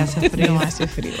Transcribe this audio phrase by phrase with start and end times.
[0.00, 0.58] Hace frío.
[0.58, 1.12] hace frío.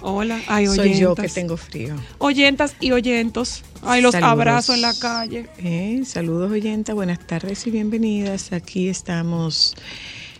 [0.00, 1.96] Hola, ay, Soy yo que tengo frío.
[2.18, 3.62] Oyentas y oyentos.
[3.82, 5.48] Ay, los abrazos en la calle.
[5.58, 6.94] Eh, saludos, oyentas.
[6.94, 8.52] Buenas tardes y bienvenidas.
[8.52, 9.74] Aquí estamos.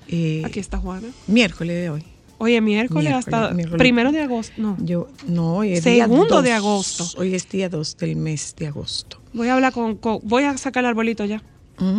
[0.08, 1.08] Eh, Aquí está Juana.
[1.26, 2.04] Miércoles de hoy.
[2.38, 4.54] Oye, miércoles, hasta primero de agosto.
[4.56, 4.76] No.
[4.80, 7.06] Yo, no, hoy es Segundo de agosto.
[7.16, 9.20] Hoy es día 2 del mes de agosto.
[9.32, 11.40] Voy a hablar con, voy a sacar el arbolito ya.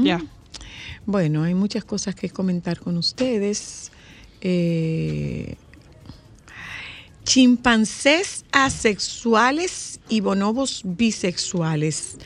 [0.04, 0.22] Ya.
[1.06, 3.92] Bueno, hay muchas cosas que comentar con ustedes.
[4.46, 5.56] Eh,
[7.24, 12.18] chimpancés asexuales y bonobos bisexuales,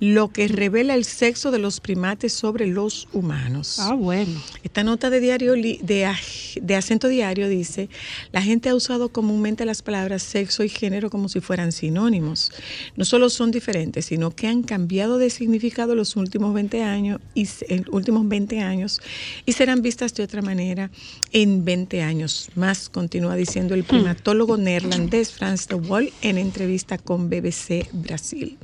[0.00, 3.78] lo que revela el sexo de los primates sobre los humanos.
[3.80, 4.42] Ah, bueno.
[4.62, 6.12] Esta nota de diario de,
[6.60, 7.88] de acento diario dice,
[8.32, 12.52] la gente ha usado comúnmente las palabras sexo y género como si fueran sinónimos.
[12.96, 17.48] No solo son diferentes, sino que han cambiado de significado los últimos 20 años y
[17.68, 19.00] en últimos 20 años
[19.44, 20.90] y serán vistas de otra manera
[21.32, 23.86] en 20 años más, continúa diciendo el hmm.
[23.86, 28.58] primatólogo neerlandés Frans de Waal en entrevista con BBC Brasil.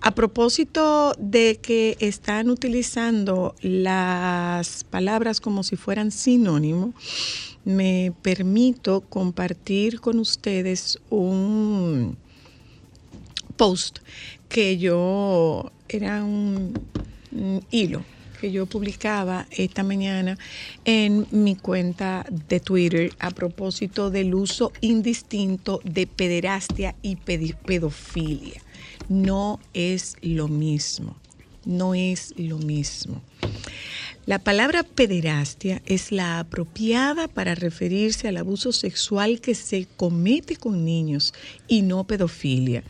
[0.00, 6.94] A propósito de que están utilizando las palabras como si fueran sinónimo,
[7.64, 12.16] me permito compartir con ustedes un
[13.56, 13.98] post
[14.48, 16.72] que yo era un,
[17.70, 18.04] hilo
[18.38, 20.38] que yo publicaba esta mañana
[20.84, 28.62] en mi cuenta de Twitter a propósito del uso indistinto de pederastia y pedofilia.
[29.08, 31.16] No es lo mismo,
[31.64, 33.22] no es lo mismo.
[34.26, 40.84] La palabra pederastia es la apropiada para referirse al abuso sexual que se comete con
[40.84, 41.32] niños
[41.66, 42.84] y no pedofilia.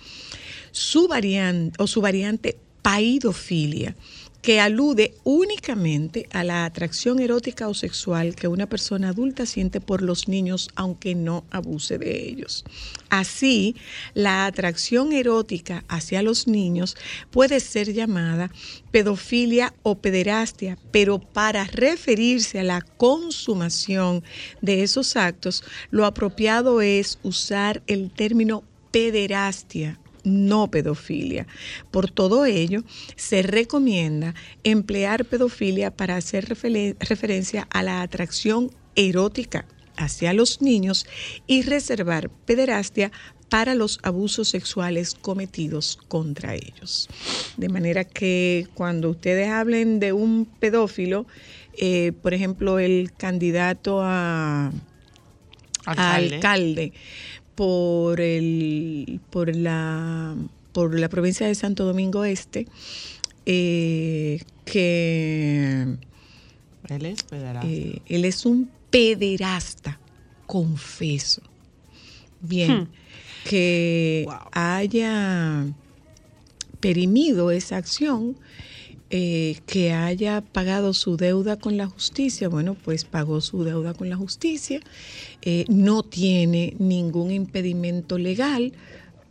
[0.73, 3.95] Su variante o su variante paidofilia
[4.43, 10.01] que alude únicamente a la atracción erótica o sexual que una persona adulta siente por
[10.01, 12.65] los niños aunque no abuse de ellos.
[13.11, 13.75] Así,
[14.15, 16.97] la atracción erótica hacia los niños
[17.31, 18.51] puede ser llamada
[18.93, 24.23] pedofilia o pederastia, pero para referirse a la consumación
[24.63, 29.99] de esos actos, lo apropiado es usar el término pederastia
[30.29, 31.47] no pedofilia.
[31.91, 32.85] Por todo ello,
[33.17, 34.35] se recomienda
[34.65, 39.67] emplear pedofilia para hacer referencia a la atracción erótica
[39.97, 41.07] hacia los niños
[41.47, 43.11] y reservar pederastia
[43.49, 47.09] para los abusos sexuales cometidos contra ellos.
[47.57, 51.27] De manera que cuando ustedes hablen de un pedófilo,
[51.77, 54.71] eh, por ejemplo, el candidato a
[55.87, 56.93] alcalde
[57.59, 60.37] por, el, por, la,
[60.71, 62.69] por la provincia de Santo Domingo Este,
[63.47, 65.97] eh, que
[66.89, 67.67] él es pederasta.
[67.67, 69.99] Eh, él es un pederasta.
[70.47, 71.43] confeso.
[72.41, 72.89] Bien, Hmm.
[73.49, 74.37] que Wow.
[74.53, 75.67] haya
[76.79, 78.37] perimido esa acción,
[79.11, 84.11] eh, que haya pagado su deuda con la justicia, bueno, pues pagó su deuda con
[84.11, 84.81] la justicia,
[85.43, 88.73] eh, no tiene ningún impedimento legal,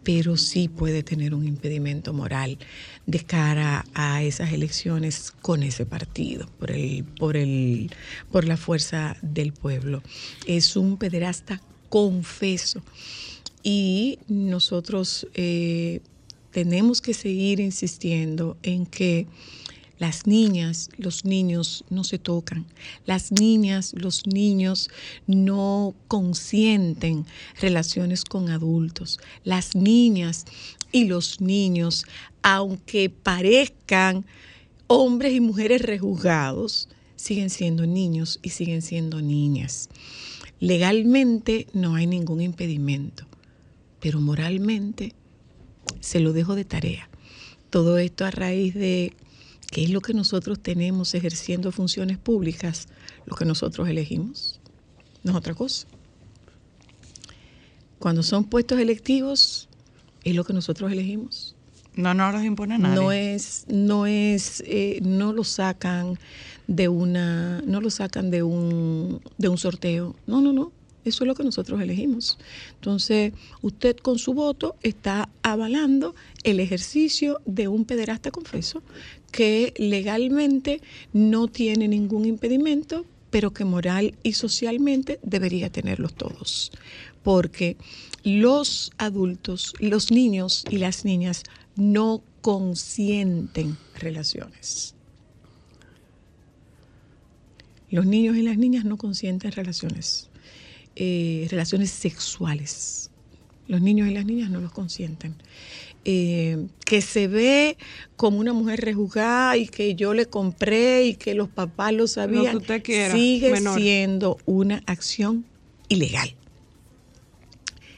[0.03, 2.57] pero sí puede tener un impedimento moral
[3.06, 7.91] de cara a esas elecciones con ese partido, por el, por el,
[8.31, 10.01] por la fuerza del pueblo.
[10.45, 12.81] Es un pederasta confeso.
[13.63, 16.00] Y nosotros eh,
[16.51, 19.27] tenemos que seguir insistiendo en que
[19.99, 22.65] las niñas, los niños no se tocan.
[23.05, 24.89] Las niñas, los niños
[25.25, 27.25] no consienten
[27.59, 29.19] relaciones con adultos.
[29.44, 30.45] Las niñas
[30.91, 32.05] y los niños,
[32.44, 34.25] aunque parezcan
[34.85, 39.89] hombres y mujeres rejuzgados, siguen siendo niños y siguen siendo niñas.
[40.59, 43.25] Legalmente no hay ningún impedimento,
[43.99, 45.13] pero moralmente
[45.99, 47.09] se lo dejo de tarea.
[47.69, 49.13] Todo esto a raíz de
[49.71, 52.87] qué es lo que nosotros tenemos ejerciendo funciones públicas,
[53.25, 54.59] lo que nosotros elegimos,
[55.23, 55.87] no es otra cosa.
[57.99, 59.67] Cuando son puestos electivos,
[60.23, 61.55] es lo que nosotros elegimos.
[61.95, 62.95] No nos los impone nadie.
[62.95, 66.19] No es, no es, eh, no lo sacan
[66.67, 70.15] de una, no lo sacan de un, de un sorteo.
[70.27, 70.71] No, no, no.
[71.05, 72.37] Eso es lo que nosotros elegimos.
[72.75, 76.13] Entonces, usted con su voto está avalando
[76.43, 78.83] el ejercicio de un pederasta confeso
[79.31, 80.81] que legalmente
[81.13, 86.71] no tiene ningún impedimento, pero que moral y socialmente debería tenerlos todos.
[87.24, 87.77] Porque
[88.24, 91.44] los adultos, los niños y las niñas
[91.75, 94.95] no consienten relaciones.
[97.89, 100.30] Los niños y las niñas no consienten relaciones,
[100.95, 103.12] eh, relaciones sexuales.
[103.68, 105.35] Los niños y las niñas no los consienten.
[106.09, 107.77] Eh, que se ve
[108.15, 112.45] como una mujer rejugada y que yo le compré y que los papás lo sabían,
[112.45, 113.77] Lo que usted quiera, sigue menor.
[113.77, 115.44] siendo una acción
[115.89, 116.33] ilegal.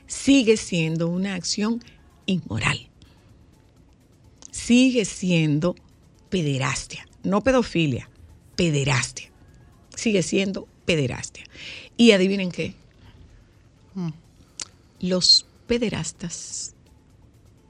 [0.07, 1.83] Sigue siendo una acción
[2.25, 2.89] inmoral.
[4.49, 5.75] Sigue siendo
[6.29, 8.09] pederastia, no pedofilia,
[8.55, 9.29] pederastia.
[9.95, 11.43] Sigue siendo pederastia.
[11.95, 12.73] Y adivinen qué,
[13.93, 14.09] Mm,
[15.01, 16.73] los pederastas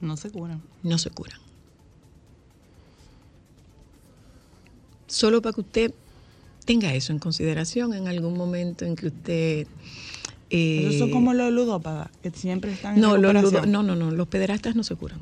[0.00, 0.62] No se curan.
[0.82, 1.38] no se curan.
[5.06, 5.94] Solo para que usted
[6.64, 9.66] tenga eso en consideración en algún momento en que usted...
[10.50, 13.72] eh, Esos son como los ludópatas, que siempre están en no, los recuperación.
[13.72, 15.20] ludo- no, no, no, los pederastas no se curan.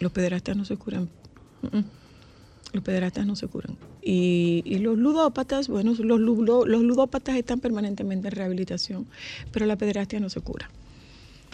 [0.00, 1.08] Los pederastas no se curan.
[2.72, 3.76] Los pederastas no se curan.
[4.02, 9.06] Y, y los ludópatas, bueno, los, ludo- los ludópatas están permanentemente en rehabilitación,
[9.52, 10.70] pero la pederastia no se cura.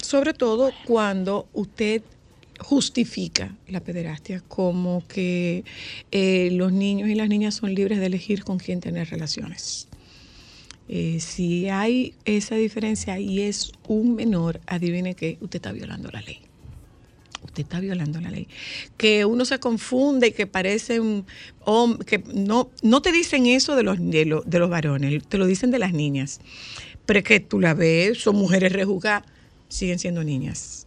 [0.01, 2.03] Sobre todo cuando usted
[2.59, 5.65] justifica la pederastia como que
[6.11, 9.89] eh, los niños y las niñas son libres de elegir con quién tener relaciones.
[10.89, 16.21] Eh, si hay esa diferencia y es un menor, adivine que usted está violando la
[16.21, 16.39] ley.
[17.45, 18.49] Usted está violando la ley.
[18.97, 21.27] Que uno se confunde y que parece un
[21.65, 25.47] hom- que no, no te dicen eso de los, de, de los varones, te lo
[25.47, 26.41] dicen de las niñas.
[27.05, 29.25] Pero es que tú la ves, son mujeres rejuzgadas,
[29.69, 30.86] siguen siendo niñas.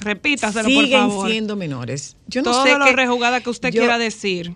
[0.00, 1.30] Repítaselo, por siguen favor.
[1.30, 2.16] siendo menores.
[2.26, 4.54] Yo no Todo sé lo rejugada que usted yo- quiera decir.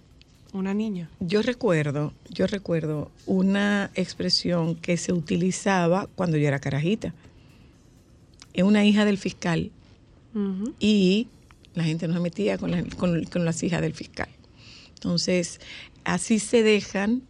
[0.52, 1.10] Una niña.
[1.20, 7.12] Yo recuerdo, yo recuerdo una expresión que se utilizaba cuando yo era carajita.
[8.52, 9.72] Es una hija del fiscal
[10.78, 11.26] y
[11.74, 14.28] la gente no se metía con, la- con- con las hijas del fiscal.
[14.94, 15.60] Entonces,
[16.04, 17.22] así se dejan,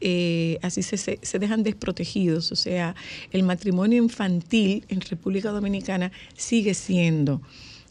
[0.00, 2.52] eh, así se, se- se dejan desprotegidos.
[2.52, 2.94] O sea,
[3.32, 7.42] el matrimonio infantil en República Dominicana sigue siendo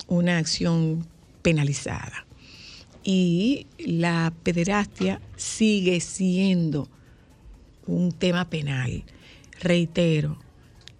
[0.08, 1.06] una acción
[1.42, 2.25] penalizada.
[3.04, 6.89] Y la pederastia sigue siendo
[7.88, 9.04] un tema penal.
[9.62, 10.38] Reitero,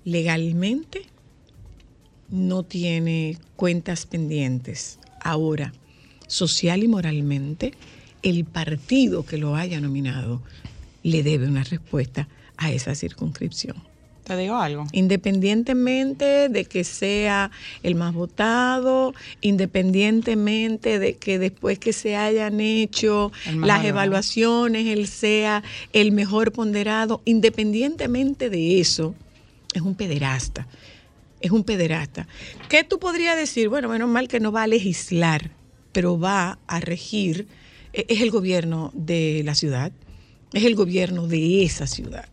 [0.06, 1.04] legalmente
[2.30, 5.00] no tiene cuentas pendientes.
[5.22, 5.74] Ahora,
[6.28, 7.74] social y moralmente,
[8.22, 10.42] el partido que lo haya nominado
[11.04, 12.28] le debe una respuesta
[12.58, 13.76] a esa circunscripción.
[14.26, 14.86] Te digo algo.
[14.92, 17.50] Independientemente de que sea
[17.82, 19.16] el más votado,
[19.90, 25.64] independientemente de que después que se hayan hecho las evaluaciones, él sea
[25.94, 29.16] el mejor ponderado, independientemente de eso,
[29.74, 30.68] es un pederasta.
[31.42, 32.28] Es un pederasta.
[32.68, 33.70] ¿Qué tú podrías decir?
[33.70, 35.52] Bueno, menos mal que no va a legislar,
[35.92, 37.48] pero va a regir.
[37.94, 39.92] e- Es el gobierno de la ciudad,
[40.54, 42.28] es el gobierno de esa ciudad.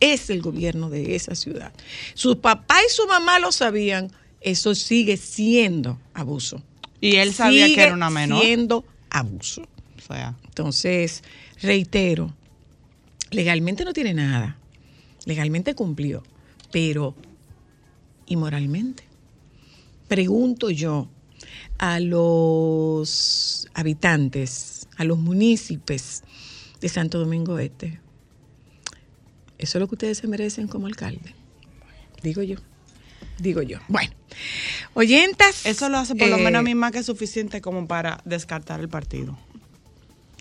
[0.00, 1.72] Es el gobierno de esa ciudad.
[2.14, 4.12] Su papá y su mamá lo sabían.
[4.40, 6.62] Eso sigue siendo abuso.
[7.00, 8.42] Y él sabía Sigue que era una menor.
[8.42, 9.62] Siendo abuso.
[9.62, 11.22] O sea, Entonces,
[11.60, 12.34] reitero,
[13.30, 14.56] legalmente no tiene nada.
[15.24, 16.22] Legalmente cumplió.
[16.70, 17.14] Pero,
[18.26, 19.04] ¿y moralmente?
[20.08, 21.08] Pregunto yo
[21.78, 26.22] a los habitantes, a los municipios
[26.82, 28.00] de Santo Domingo Este.
[29.58, 31.34] ¿Eso es lo que ustedes se merecen como alcalde?
[32.22, 32.56] Digo yo.
[33.38, 33.78] Digo yo.
[33.88, 34.12] Bueno,
[34.94, 35.64] oyentas.
[35.64, 38.80] eso lo hace por lo eh, menos a mí más que suficiente como para descartar
[38.80, 39.38] el partido.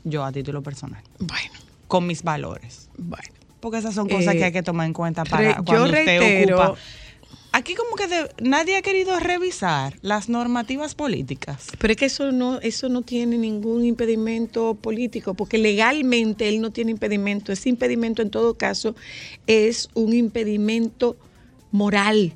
[0.03, 1.03] Yo a título personal.
[1.19, 1.51] Bueno,
[1.87, 2.89] Con mis valores.
[2.97, 3.29] bueno.
[3.59, 5.83] Porque esas son cosas Eh, que hay que tomar en cuenta re- para yo cuando
[5.85, 6.79] usted reitero- ocupa.
[7.53, 11.67] Aquí como que de- nadie ha querido revisar las normativas políticas.
[11.79, 16.71] Pero es que eso no, eso no tiene ningún impedimento político, porque legalmente él no
[16.71, 17.51] tiene impedimento.
[17.51, 18.95] Ese impedimento en todo caso
[19.47, 21.17] es un impedimento
[21.71, 22.33] moral.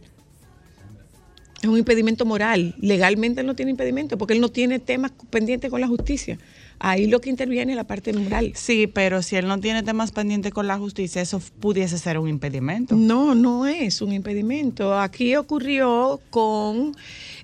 [1.62, 2.76] Es un impedimento moral.
[2.78, 6.38] Legalmente él no tiene impedimento, porque él no tiene temas pendientes con la justicia.
[6.79, 8.51] Ahí lo que interviene es la parte moral.
[8.55, 12.27] Sí, pero si él no tiene temas pendientes con la justicia, eso pudiese ser un
[12.27, 12.96] impedimento.
[12.96, 15.00] No, no es un impedimento.
[15.00, 16.96] Aquí ocurrió con...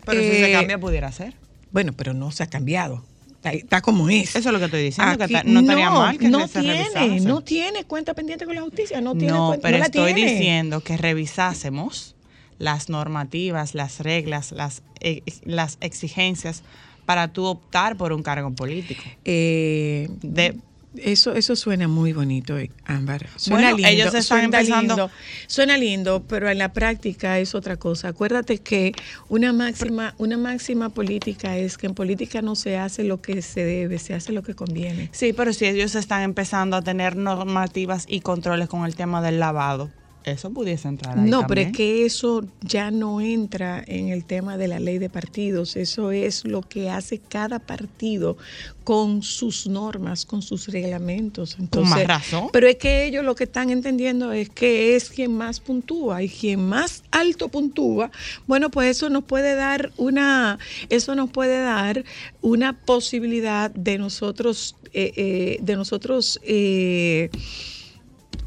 [0.05, 1.33] Pero si se eh, cambia, pudiera ser.
[1.71, 3.05] Bueno, pero no se ha cambiado.
[3.35, 4.35] Está, está como es.
[4.35, 6.59] Eso es lo que estoy diciendo, que Aquí- ta- no estaría mal que no se
[6.59, 7.21] tiene, revisase.
[7.21, 10.31] no tiene cuenta pendiente con la justicia, no tiene No, cuenta, pero no estoy tiene.
[10.33, 12.15] diciendo que revisásemos
[12.59, 16.61] las normativas, las reglas, las, eh, las exigencias
[17.05, 19.03] para tú optar por un cargo político.
[19.25, 20.55] Eh, De,
[20.97, 23.25] eso, eso suena muy bonito, eh, Ámbar.
[23.37, 23.89] Suena Bueno, lindo.
[23.89, 25.11] ellos están suena empezando- lindo,
[25.47, 28.09] suena lindo, pero en la práctica es otra cosa.
[28.09, 28.91] Acuérdate que
[29.29, 33.63] una máxima, una máxima política es que en política no se hace lo que se
[33.63, 35.07] debe, se hace lo que conviene.
[35.13, 39.39] sí, pero si ellos están empezando a tener normativas y controles con el tema del
[39.39, 39.89] lavado,
[40.23, 44.57] eso pudiese entrar ahí No, pero es que eso ya no entra en el tema
[44.57, 45.75] de la ley de partidos.
[45.75, 48.37] Eso es lo que hace cada partido
[48.83, 51.57] con sus normas, con sus reglamentos.
[51.59, 52.49] Entonces, más razón.
[52.51, 56.29] Pero es que ellos lo que están entendiendo es que es quien más puntúa y
[56.29, 58.11] quien más alto puntúa.
[58.47, 60.59] Bueno, pues eso nos puede dar una,
[60.89, 62.03] eso nos puede dar
[62.41, 66.39] una posibilidad de nosotros, eh, eh, de nosotros.
[66.43, 67.29] eh,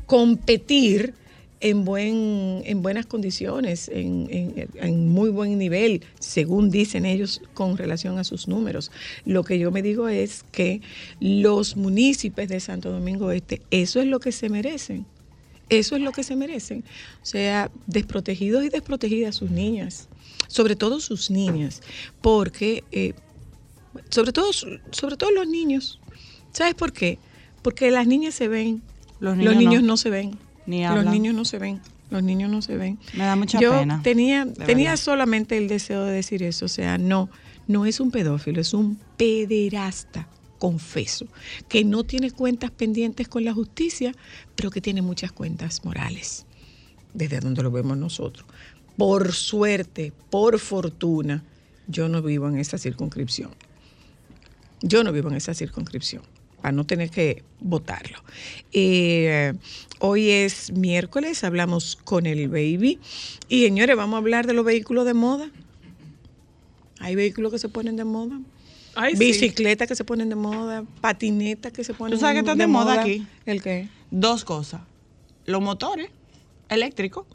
[0.07, 1.15] competir
[1.71, 7.79] en, buen, en buenas condiciones, en, en- en muy buen nivel, según dicen ellos con
[7.79, 8.91] relación a sus números.
[9.25, 10.83] Lo que yo me digo es que
[11.21, 15.07] los municipios de Santo Domingo Este, eso es lo que se merecen.
[15.71, 16.85] Eso es lo que se merecen.
[17.23, 20.09] O sea, desprotegidos y desprotegidas sus niñas,
[20.49, 21.81] sobre todo sus niñas,
[22.21, 23.15] porque, eh,
[24.11, 25.99] sobre, todo, sobre todo los niños.
[26.53, 27.19] ¿Sabes por qué?
[27.63, 28.83] Porque las niñas se ven,
[29.21, 29.89] Los los niños niños, no.
[29.89, 29.97] no.
[29.97, 30.37] se ven.
[30.67, 31.81] Ni los niños no se ven.
[32.11, 32.99] Los niños no se ven.
[33.15, 35.05] Me da mucha Yo pena, tenía, tenía verdad.
[35.05, 36.67] solamente el deseo de decir eso.
[36.67, 37.29] O sea, no,
[37.67, 40.29] no es un pedófilo, es un pederasta,
[40.59, 41.27] confeso,
[41.69, 44.15] que no tiene cuentas pendientes con la justicia,
[44.55, 46.47] pero que tiene muchas cuentas morales,
[47.15, 48.47] desde donde lo vemos nosotros.
[48.97, 51.43] Por suerte, por fortuna,
[51.89, 53.51] yo no vivo en esa circunscripción.
[54.83, 56.23] Yo no vivo en esa circunscripción
[56.65, 58.25] para no tener que votarlo.
[58.73, 59.53] Eh,
[59.99, 62.99] hoy es miércoles, hablamos con el baby.
[63.51, 65.51] Y señores, vamos a hablar de los vehículos de moda.
[67.01, 68.41] Hay vehículos que se ponen de moda.
[68.95, 69.19] Ay, sí.
[69.19, 72.67] Bicicletas que se ponen de moda, patinetas que se ponen ¿Tú sabes qué están de
[72.67, 73.27] moda aquí?
[73.45, 73.91] ¿El qué?
[74.11, 74.81] Dos cosas.
[75.45, 76.09] Los motores
[76.71, 77.27] eléctricos.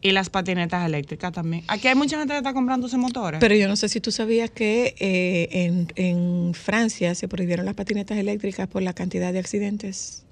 [0.00, 1.64] Y las patinetas eléctricas también.
[1.68, 3.40] Aquí hay mucha gente que está comprando esos motores.
[3.40, 7.74] Pero yo no sé si tú sabías que eh, en, en Francia se prohibieron las
[7.74, 10.24] patinetas eléctricas por la cantidad de accidentes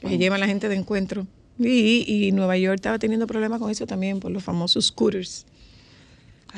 [0.00, 1.26] que llevan la gente de encuentro.
[1.58, 5.46] Y, y Nueva York estaba teniendo problemas con eso también por los famosos scooters.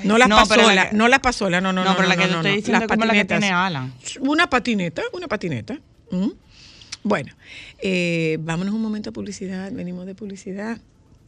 [0.05, 1.91] No las No, pasolas, la que- no las pasolas, no, no, no.
[1.91, 2.57] no, pero la que no, te no, estoy no.
[2.57, 3.93] diciendo Las es como la que tiene Alan.
[4.21, 5.79] Una patineta, una patineta.
[6.13, 6.29] ¿Mm?
[7.03, 7.33] Bueno,
[7.81, 9.73] eh, vámonos un momento a publicidad.
[9.73, 10.79] Venimos de publicidad.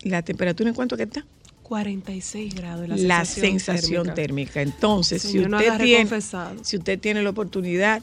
[0.03, 1.25] ¿La temperatura en cuánto que está?
[1.63, 4.61] 46 grados La, la, sensación, térmica.
[4.61, 6.65] Entonces, si usted tiene, confesado.
[6.65, 8.03] si usted tiene la oportunidad,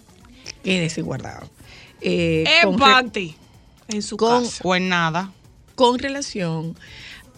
[0.63, 1.49] quédese guardado.
[2.01, 3.35] Eh, ¡Eh, con, re- Panty!
[3.89, 4.61] En su con- casa.
[4.63, 5.33] O en nada.
[5.75, 6.75] con relación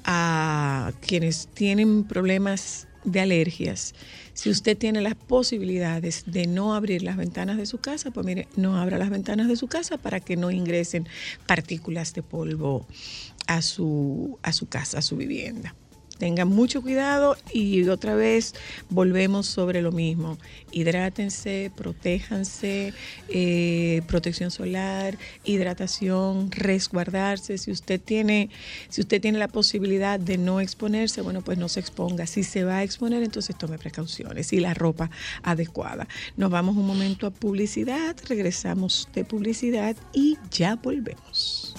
[0.05, 3.95] a quienes tienen problemas de alergias,
[4.33, 8.47] si usted tiene las posibilidades de no abrir las ventanas de su casa, pues mire,
[8.55, 11.07] no abra las ventanas de su casa para que no ingresen
[11.45, 12.85] partículas de polvo
[13.49, 15.75] a su, a su casa, a su vivienda.
[16.19, 18.53] Tengan mucho cuidado y otra vez
[18.89, 20.37] volvemos sobre lo mismo.
[20.69, 22.93] Hidrátense, protéjanse,
[23.29, 27.57] eh, protección solar, hidratación, resguardarse.
[27.57, 28.49] Si usted tiene,
[28.89, 32.27] si usted tiene la posibilidad de no exponerse, bueno, pues no se exponga.
[32.27, 35.09] Si se va a exponer, entonces tome precauciones y la ropa
[35.41, 36.05] adecuada.
[36.35, 41.73] Nos vamos un momento a publicidad, regresamos de publicidad y ya volvemos.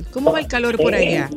[0.00, 0.12] Usted?
[0.12, 1.28] ¿Cómo va el calor por allá?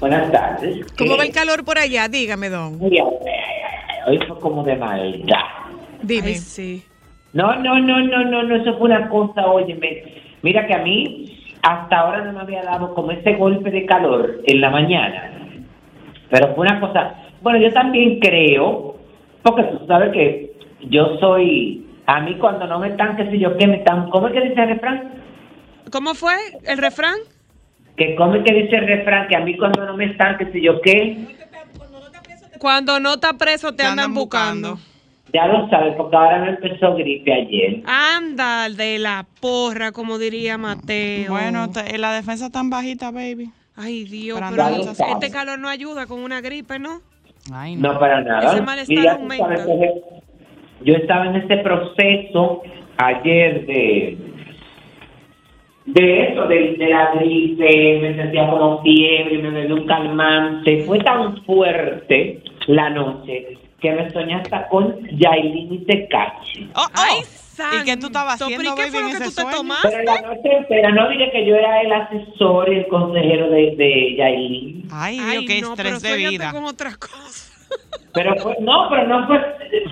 [0.00, 0.86] Buenas tardes.
[0.96, 2.08] ¿Cómo va el calor por allá?
[2.08, 2.78] Dígame, don.
[2.80, 5.36] Hoy fue como de maldad.
[6.02, 6.34] Dime.
[6.34, 6.84] sí.
[7.32, 10.02] No, no, no, no, no, no, eso fue una cosa, óyeme.
[10.42, 14.40] Mira que a mí hasta ahora no me había dado como ese golpe de calor
[14.46, 15.30] en la mañana.
[16.30, 17.14] Pero fue una cosa.
[17.42, 18.96] Bueno, yo también creo,
[19.42, 20.52] porque tú sabes que
[20.88, 21.84] yo soy.
[22.06, 24.08] A mí cuando no me están, qué sé yo, qué me están.
[24.08, 25.12] ¿Cómo es que dice el refrán?
[25.92, 27.18] ¿Cómo fue el refrán?
[27.98, 30.62] Que come que dice el refrán que a mí cuando no me están, que sé
[30.62, 31.36] yo qué.
[32.60, 34.78] Cuando no está preso te, andan, buscando.
[35.34, 37.82] Ya lo sabes, porque ahora me empezó gripe ayer.
[37.86, 41.32] Anda, de la porra, como diría Mateo.
[41.32, 41.66] Bueno,
[41.98, 43.50] la defensa tan bajita, baby.
[43.76, 47.00] Ay, Dios, pero este calor no ayuda con una gripe, ¿no?
[47.52, 47.98] Ay, no.
[47.98, 48.52] para nada.
[48.52, 49.66] Ese malestar aumenta.
[50.82, 52.62] yo estaba en este proceso
[52.96, 54.18] ayer de
[55.94, 60.82] de eso, de, la gripe, me sentía como fiebre, me dio un calmante.
[60.84, 66.70] Fue tan fuerte la noche que me soñé hasta con Yailin y Tecachi.
[66.74, 66.88] Oh, oh.
[66.94, 67.22] ¡Ay,
[67.80, 69.88] ¿Y qué tú estabas haciendo, ¿Qué fue lo que tú te tomaste?
[69.90, 73.74] Pero la noche entera, no diré que yo era el asesor y el consejero de,
[73.76, 74.88] de Yailin.
[74.92, 76.52] Ay, Ay qué no, estrés de vida.
[76.52, 77.54] con otras cosas.
[78.14, 79.38] Pero fue, no, pero no fue,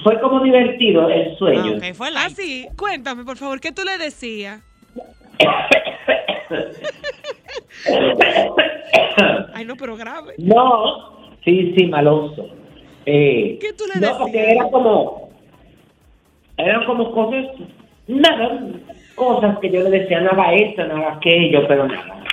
[0.02, 1.78] fue como divertido el sueño.
[1.82, 2.24] Ah, fue la...
[2.24, 4.62] Ah, sí, cuéntame, por favor, ¿qué tú le decías?
[9.54, 10.34] Ay, no, pero grave.
[10.38, 12.48] No, sí, sí, maloso.
[13.06, 15.30] Eh, ¿Qué tú le no, porque era como,
[16.56, 17.46] eran como cosas,
[18.08, 18.60] nada,
[19.14, 22.24] cosas que yo le decía, no haga esto, no haga aquello, pero nada.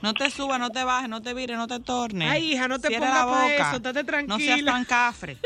[0.00, 2.28] No te subas, no te bajes, no te vires, no te tornes.
[2.28, 3.54] Ay, hija, no te pongas la boca.
[3.54, 4.36] eso, estate tranquila.
[4.36, 5.36] No seas tan cafre.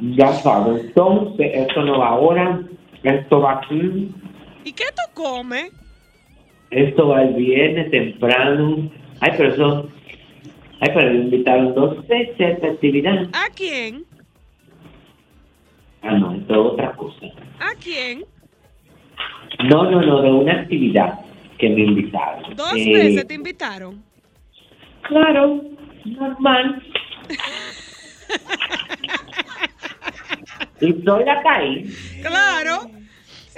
[0.00, 2.60] ya sabes, entonces, esto no va ahora,
[3.02, 4.10] esto va aquí.
[4.64, 5.72] ¿Y qué tú comes?
[6.70, 8.90] Esto va el viernes temprano.
[9.20, 9.88] Ay, pero eso.
[10.80, 13.24] Ay, pero me invitaron dos veces a esta actividad.
[13.32, 14.04] ¿A quién?
[16.02, 17.26] Ah, no, esto es otra cosa.
[17.58, 18.24] ¿A quién?
[19.68, 21.18] No, no, no, de una actividad
[21.58, 22.54] que me invitaron.
[22.54, 24.04] ¿Dos eh, veces te invitaron?
[25.02, 25.64] Claro,
[26.04, 26.80] normal.
[30.80, 31.84] y soy la caí.
[32.22, 32.97] Claro.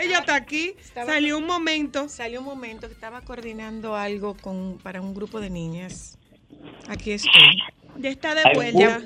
[0.01, 0.75] Ella está aquí.
[0.95, 2.09] salió un momento.
[2.09, 6.19] Salió un momento que estaba coordinando algo con para un grupo de niñas.
[6.89, 7.33] Aquí estoy.
[7.99, 9.01] Ya está de vuelta.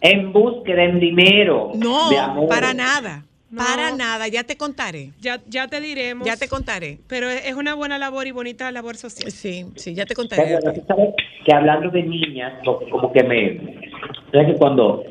[0.00, 1.72] En búsqueda, en dinero.
[1.74, 3.24] No, para nada.
[3.54, 5.10] Para nada, ya te contaré.
[5.20, 6.24] Ya, ya te diremos.
[6.26, 6.98] Ya te contaré.
[7.08, 9.30] Pero es una buena labor y bonita labor social.
[9.32, 10.56] Sí, sí, ya te contaré.
[11.44, 13.58] que hablando de niñas, como que me...
[14.30, 15.02] que cuando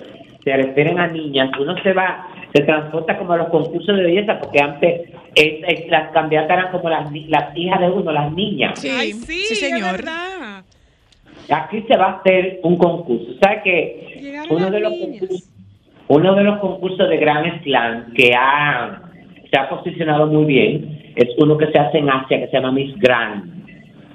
[0.44, 4.40] se refieren a niñas, uno se va se transporta como a los concursos de belleza,
[4.40, 5.10] porque antes
[5.90, 8.80] las candidatas eran como las, las hijas de uno, las niñas.
[8.80, 10.04] Sí, sí, señor.
[11.50, 13.34] Aquí se va a hacer un concurso.
[13.42, 15.50] ¿Sabes que uno de los concursos,
[16.08, 19.02] uno de los concursos de Grand Slam que ha,
[19.52, 22.72] se ha posicionado muy bien es uno que se hace en Asia que se llama
[22.72, 23.46] Miss Grand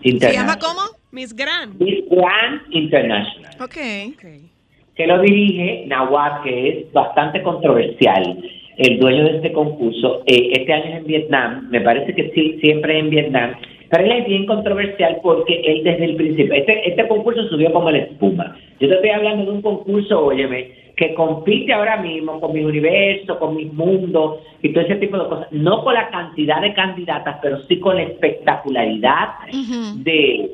[0.02, 0.20] International.
[0.20, 0.80] ¿Se llama cómo?
[1.10, 1.80] Miss Grand.
[1.80, 3.50] Miss Grand International.
[3.60, 3.76] Ok.
[4.16, 4.53] okay
[4.94, 8.38] que lo dirige Nawat, que es bastante controversial,
[8.76, 10.22] el dueño de este concurso.
[10.26, 13.52] Eh, este año es en Vietnam, me parece que sí, siempre en Vietnam,
[13.90, 17.90] pero él es bien controversial porque él desde el principio, este, este concurso subió como
[17.90, 18.57] la espuma.
[18.80, 23.38] Yo te estoy hablando de un concurso, óyeme, que compite ahora mismo con mi universo,
[23.38, 25.48] con mi mundo y todo ese tipo de cosas.
[25.52, 29.28] No con la cantidad de candidatas, pero sí con la espectacularidad
[29.96, 30.50] de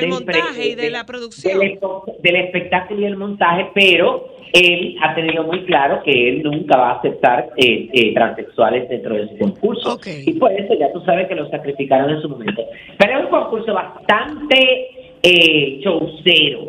[0.00, 1.58] Del montaje y de la producción.
[1.58, 1.78] Del,
[2.22, 6.90] del espectáculo y el montaje, pero él ha tenido muy claro que él nunca va
[6.90, 9.98] a aceptar eh, eh, transexuales dentro de su concurso.
[10.04, 12.62] Y por eso ya tú sabes que lo sacrificaron en su momento.
[12.98, 14.88] Pero es un concurso bastante
[15.22, 16.68] eh, showcero.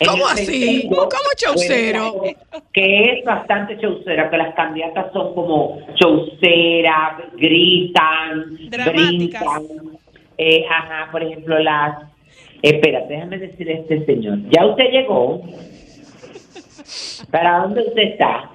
[0.00, 0.88] En ¿Cómo así?
[0.88, 1.08] ¿Cómo
[1.52, 2.36] pues,
[2.72, 9.42] Que es bastante showcera, que las candidatas son como showceras, gritan, Dramáticas.
[9.42, 10.00] brincan.
[10.38, 12.09] Eh, ajá, por ejemplo, las...
[12.62, 14.38] Espera, déjame decirle a este señor.
[14.50, 15.42] Ya usted llegó.
[17.30, 18.50] ¿Para dónde usted está?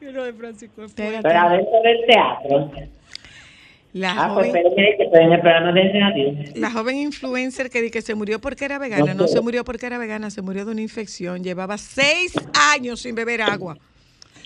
[0.00, 1.22] De Francisco Espérate.
[1.22, 2.70] Para adentro del teatro.
[3.92, 6.34] La Ah, pues joven, espérame que estoy en el programa de radio.
[6.56, 9.86] la joven influencer que, di que se murió porque era vegana, No se murió porque
[9.86, 11.42] era vegana, se murió de una infección.
[11.42, 12.32] Llevaba seis
[12.74, 13.76] años sin beber agua.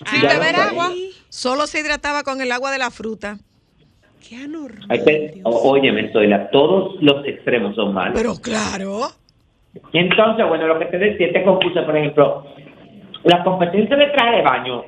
[0.09, 0.91] Sin Ya beber agua,
[1.29, 3.37] solo se hidrataba con el agua de la fruta.
[4.27, 5.01] Qué anormal.
[5.43, 8.13] Óyeme, Zoila, todos los extremos son malos.
[8.15, 9.09] Pero claro,
[9.91, 12.45] Entonces, bueno, lo que te decía, este concurso, por ejemplo,
[13.23, 14.85] la competencia de traje de baño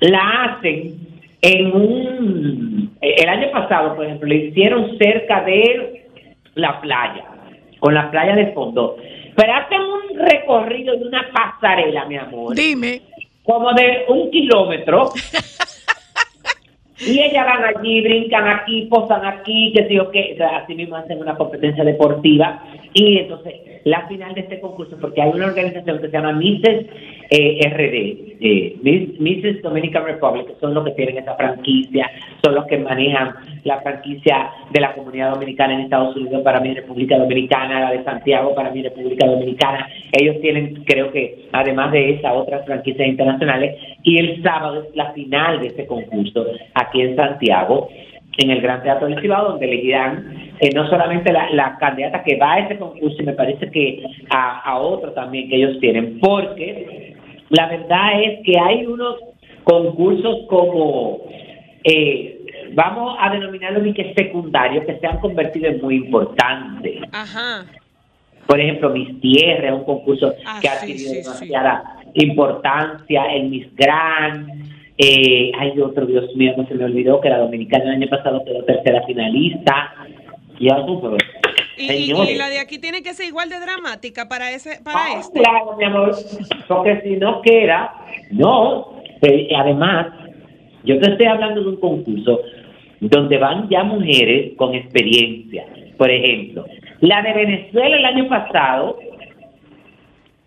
[0.00, 1.06] la hacen
[1.42, 2.96] en un...
[3.00, 6.06] El año pasado, por ejemplo, le hicieron cerca de
[6.54, 7.24] la playa,
[7.80, 8.96] con la playa de fondo.
[9.36, 13.02] Pero hacen un recorrido de una pasarela, mi amor, dime.
[13.44, 15.10] como de un kilómetro.
[16.98, 20.32] Y ellas van allí, brincan aquí, posan aquí, que sé yo qué.
[20.34, 22.62] O sea, así mismo hacen una competencia deportiva.
[22.94, 23.54] Y entonces,
[23.84, 26.86] la final de este concurso, porque hay una organización que se llama Mrs.
[27.30, 28.76] eh, RD, eh,
[29.18, 29.62] Mrs.
[29.62, 32.10] Dominican Republic, que son los que tienen esa franquicia,
[32.42, 36.74] son los que manejan la franquicia de la comunidad dominicana en Estados Unidos para mi
[36.74, 39.88] República Dominicana, la de Santiago para mi República Dominicana.
[40.12, 43.76] Ellos tienen, creo que, además de esa, otras franquicias internacionales.
[44.02, 46.44] Y el sábado es la final de este concurso
[46.94, 47.88] en Santiago,
[48.38, 52.36] en el Gran Teatro del Cibao, donde elegirán eh, no solamente la, la candidata que
[52.36, 56.18] va a ese concurso, y me parece que a, a otro también que ellos tienen,
[56.20, 57.14] porque
[57.50, 59.16] la verdad es que hay unos
[59.64, 61.22] concursos como,
[61.84, 62.40] eh,
[62.74, 67.00] vamos a denominarlo ni que secundarios, que se han convertido en muy importantes.
[67.12, 67.64] Ajá.
[68.46, 71.22] Por ejemplo, Miss Tierra es un concurso Ah, que ha sí, tenido sí, sí.
[71.22, 71.82] demasiada
[72.14, 74.48] importancia, el Miss Grand,
[74.98, 78.42] eh, hay otro, Dios mío, no se me olvidó, que la dominicana el año pasado
[78.44, 79.94] quedó tercera finalista.
[80.58, 82.30] Y, y- Señores.
[82.30, 85.38] y la de aquí tiene que ser igual de dramática para ese, para Ah, este.
[85.40, 86.12] Claro, mi amor,
[86.68, 87.92] porque si no queda,
[88.30, 88.96] no.
[89.22, 90.06] Eh, además,
[90.84, 92.40] yo te estoy hablando de un concurso
[93.00, 95.66] donde van ya mujeres con experiencia.
[95.98, 96.64] Por ejemplo,
[97.00, 98.98] la de Venezuela el año pasado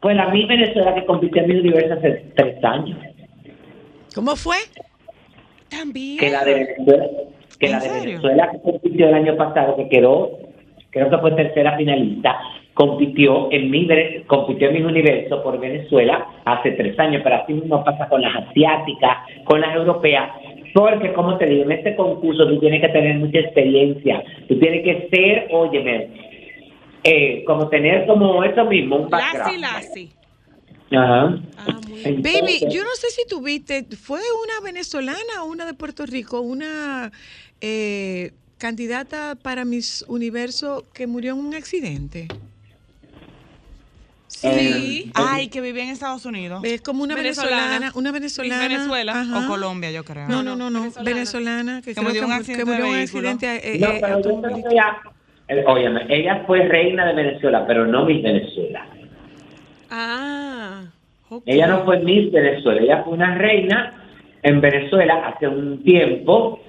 [0.01, 2.97] fue la misma Venezuela que compitió en mi universo hace tres años.
[4.15, 4.57] ¿Cómo fue?
[5.69, 6.19] También.
[6.19, 7.07] Que la de Venezuela,
[7.59, 7.89] que ¿En la de?
[7.89, 10.31] Venezuela que compitió el año pasado, que quedó,
[10.89, 12.39] creo que fue tercera finalista,
[12.73, 13.87] compitió en mi
[14.25, 18.35] compitió en mi universo por Venezuela hace tres años, pero así mismo pasa con las
[18.35, 20.31] asiáticas, con las europeas,
[20.73, 24.83] porque como te digo, en este concurso tú tienes que tener mucha experiencia, tú tienes
[24.83, 26.07] que ser, óyeme,
[27.03, 29.59] eh, como tener como eso mismo, un background.
[29.59, 30.18] Lassi, Lassi.
[30.91, 31.37] Ajá.
[31.57, 36.05] Ah, Entonces, Baby, yo no sé si tuviste, ¿fue una venezolana o una de Puerto
[36.05, 36.41] Rico?
[36.41, 37.11] Una
[37.61, 42.27] eh, candidata para Miss Universo que murió en un accidente.
[42.31, 42.33] Eh,
[44.31, 45.11] Sí.
[45.15, 46.61] Ay, que vivía en Estados Unidos.
[46.63, 47.55] Es como una Venezolana.
[47.63, 48.67] venezolana, una venezolana.
[48.67, 49.19] Venezuela.
[49.21, 49.45] ajá.
[49.45, 50.27] O Colombia, yo creo.
[50.29, 51.03] No, no, no, no, venezolana.
[51.11, 53.29] venezolana, que, murió que, en un accidente que murió en un de vehículo.
[53.29, 54.69] accidente eh, No, eh, pero yo creo automovilístico.
[54.69, 54.97] que ella,
[55.49, 58.87] eh, óyeme, ella fue reina de Venezuela, pero no Miss Venezuela.
[59.89, 60.83] Ah.
[61.45, 63.93] Ella no fue Miss Venezuela, ella fue una reina
[64.41, 66.59] en Venezuela hace un tiempo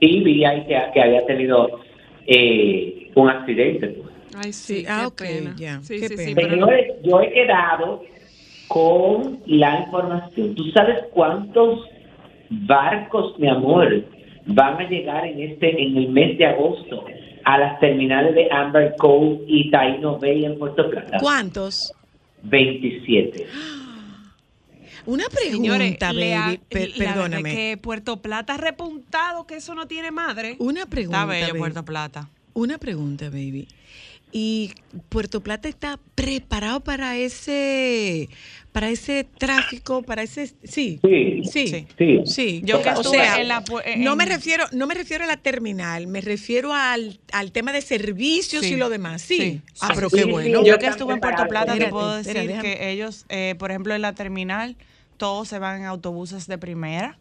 [0.00, 1.80] y vi ahí que, que había tenido
[2.26, 3.88] eh, un accidente.
[3.88, 4.08] pues.
[4.36, 5.54] Ay, sí, Sí, ah, qué ok, pena.
[5.56, 6.28] ya, Sí, qué sí, pena.
[6.28, 8.02] sí, pero no- Señores, yo he quedado
[8.68, 10.54] con la información.
[10.54, 11.84] ¿Tú sabes cuántos
[12.50, 14.02] barcos, mi amor,
[14.46, 17.04] van a llegar en este en el mes de agosto
[17.44, 21.18] a las terminales de Amber Cove y Taino Bay en Puerto Plata?
[21.20, 21.94] ¿Cuántos?
[22.42, 23.46] 27.
[25.06, 27.54] Una pregunta, baby, per- la perdóname.
[27.54, 30.56] que Puerto Plata ha repuntado que eso no tiene madre.
[30.58, 31.58] Una pregunta, Está bello baby.
[31.58, 32.28] Puerto Plata.
[32.52, 33.68] Una pregunta, baby.
[34.32, 34.72] ¿Y
[35.08, 38.28] Puerto Plata está preparado para ese
[38.78, 41.00] para ese tráfico, para ese sí?
[41.02, 41.66] Sí, Sí.
[41.66, 41.86] Sí.
[41.98, 42.20] sí.
[42.26, 44.94] Sí, Yo que o estuve sea, en la pu- en- no me refiero, no me
[44.94, 48.74] refiero a la terminal, me refiero al, al tema de servicios Sí.
[48.74, 49.20] y lo demás.
[49.22, 49.36] Sí.
[49.40, 49.92] Sí, Ah, sí.
[49.96, 50.60] pero qué bueno.
[50.60, 50.68] sí.
[50.68, 51.48] Yo que estuve en Puerto.
[51.48, 54.76] Plata te puedo decir que ellos, eh, por ejemplo, en la terminal,
[55.16, 57.18] todos se van en autobuses de primera.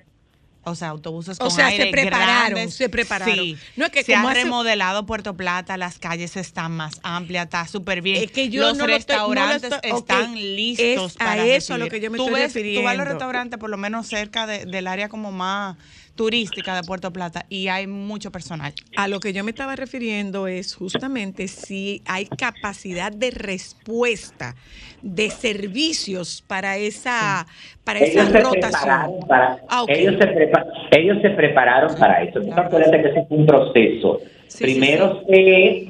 [0.69, 2.75] O sea, autobuses O con sea, aire se prepararon, grandes.
[2.75, 3.36] se prepararon.
[3.36, 3.58] Sí.
[3.75, 7.45] No es que se como ha hace- remodelado Puerto Plata, las calles están más amplias,
[7.45, 8.23] está súper bien.
[8.23, 11.25] Es que yo los no lo estoy- no lo restaurantes estoy- están listos es a
[11.25, 12.01] para eso a lo recibir.
[12.01, 12.97] que yo me tú estoy ves, Tú vas a refiriendo.
[12.97, 15.75] los restaurantes, por lo menos cerca de- del área como más
[16.17, 18.73] turística de Puerto Plata, y hay mucho personal.
[18.97, 24.56] A lo que yo me estaba refiriendo es justamente si hay capacidad de respuesta
[25.01, 27.45] de servicios para esa
[27.86, 28.71] para esa ellos se rotación.
[28.71, 32.41] prepararon para Ah, ellos se prepa- ellos se prepararon para eso.
[32.41, 34.19] Tú acuérdate que ese fue un proceso.
[34.47, 35.88] Sí, primero se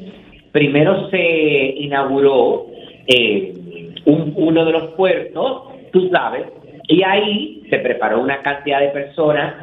[0.52, 1.22] primero se
[1.80, 2.68] inauguró
[3.08, 3.54] eh,
[4.06, 5.63] un- uno de los puertos
[5.94, 6.46] tú sabes
[6.90, 9.56] y ahí se preparó una cantidad de personas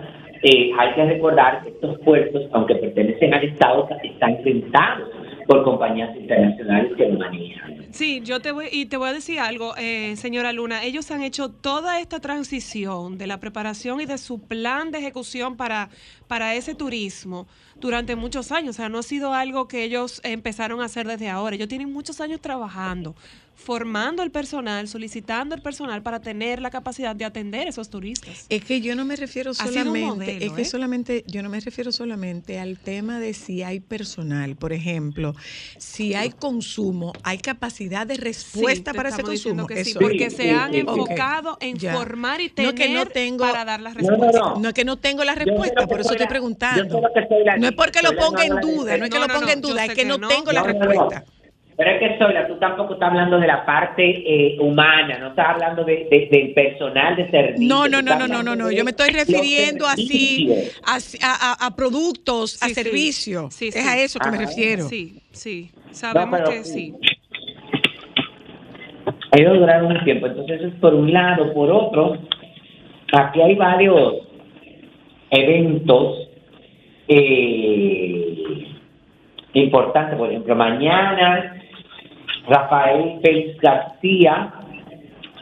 [0.47, 5.09] Eh, hay que recordar que estos puertos aunque pertenecen al Estado están inventados
[5.47, 9.39] por compañías internacionales que lo manejan Sí, yo te voy y te voy a decir
[9.39, 10.83] algo, eh, señora Luna.
[10.83, 15.57] Ellos han hecho toda esta transición de la preparación y de su plan de ejecución
[15.57, 15.91] para,
[16.27, 18.71] para ese turismo durante muchos años.
[18.71, 21.55] O sea, no ha sido algo que ellos empezaron a hacer desde ahora.
[21.55, 23.15] Ellos tienen muchos años trabajando,
[23.55, 28.47] formando el personal, solicitando el personal para tener la capacidad de atender esos turistas.
[28.49, 30.65] Es que yo no me refiero solamente, modelo, es que ¿eh?
[30.65, 35.37] solamente, yo no me refiero solamente al tema de si hay personal, por ejemplo,
[35.79, 39.67] si hay consumo, hay capacidad de respuesta para ese consumo.
[39.67, 41.95] que sí, Eso- porque Sí, se sí, han enfocado en Ya.
[41.95, 44.41] formar y No, tener que no tengo- para dar las No, no, respuestas.
[44.41, 44.57] no.
[44.61, 47.01] No es que no tengo la respuesta, por eso estoy la- preguntando.
[47.45, 49.85] la- No es porque lo ponga en duda, no es que lo ponga en duda,
[49.85, 51.25] es que no tengo la respuesta.
[51.77, 55.47] Pero es que Sola, tú tampoco estás hablando de la parte eh, humana, no estás
[55.49, 57.67] hablando de, de- del personal de servicio.
[57.69, 58.71] No, no, no, no, no, no, no.
[58.71, 63.53] Yo me estoy refiriendo así a, a- a productos, a Sí, servicios.
[63.55, 64.47] Sí, Es a eso que me Ajá.
[64.47, 64.89] refiero.
[64.89, 66.95] Sí, sí, sabemos pero- que sí.
[69.37, 71.53] Ellos duraron un tiempo, entonces es por un lado.
[71.53, 72.19] Por otro,
[73.13, 74.15] aquí hay varios
[75.31, 76.29] eventos
[77.09, 78.67] eh,
[79.55, 80.17] importantes.
[80.17, 81.57] Por ejemplo, mañana
[82.49, 84.53] Rafael Félix García,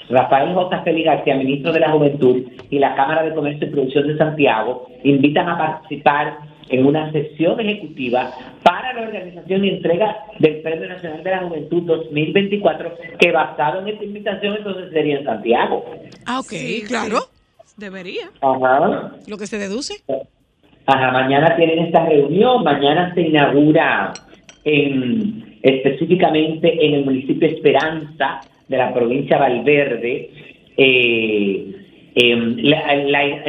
[0.08, 0.82] Rafael J.
[0.82, 4.86] Félix García, ministro de la Juventud, y la Cámara de Comercio y Producción de Santiago
[5.04, 6.38] invitan a participar
[6.72, 8.32] en una sesión ejecutiva
[8.64, 13.88] para la organización y entrega del Premio Nacional de la Juventud 2024, que basado en
[13.88, 15.84] esta invitación entonces sería en Santiago.
[16.26, 17.18] Ah, ok, Sí, claro.
[17.64, 17.74] sí.
[17.76, 18.30] Debería.
[18.40, 19.12] Ajá.
[19.28, 19.94] Lo que se deduce.
[20.86, 24.12] Ajá, mañana tienen esta reunión, mañana se inaugura
[24.64, 30.30] en, específicamente en el municipio Esperanza de la provincia Valverde.
[30.76, 31.76] eh,
[32.14, 33.42] em, la-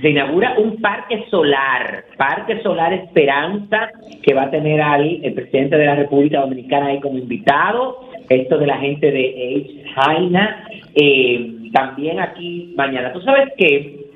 [0.00, 3.90] se inaugura un parque solar, Parque Solar Esperanza,
[4.22, 8.66] que va a tener al presidente de la República Dominicana ahí como invitado, esto de
[8.66, 9.90] la gente de H.
[9.94, 13.12] Jaina, eh, también aquí mañana.
[13.12, 14.06] ¿Tú sabes qué?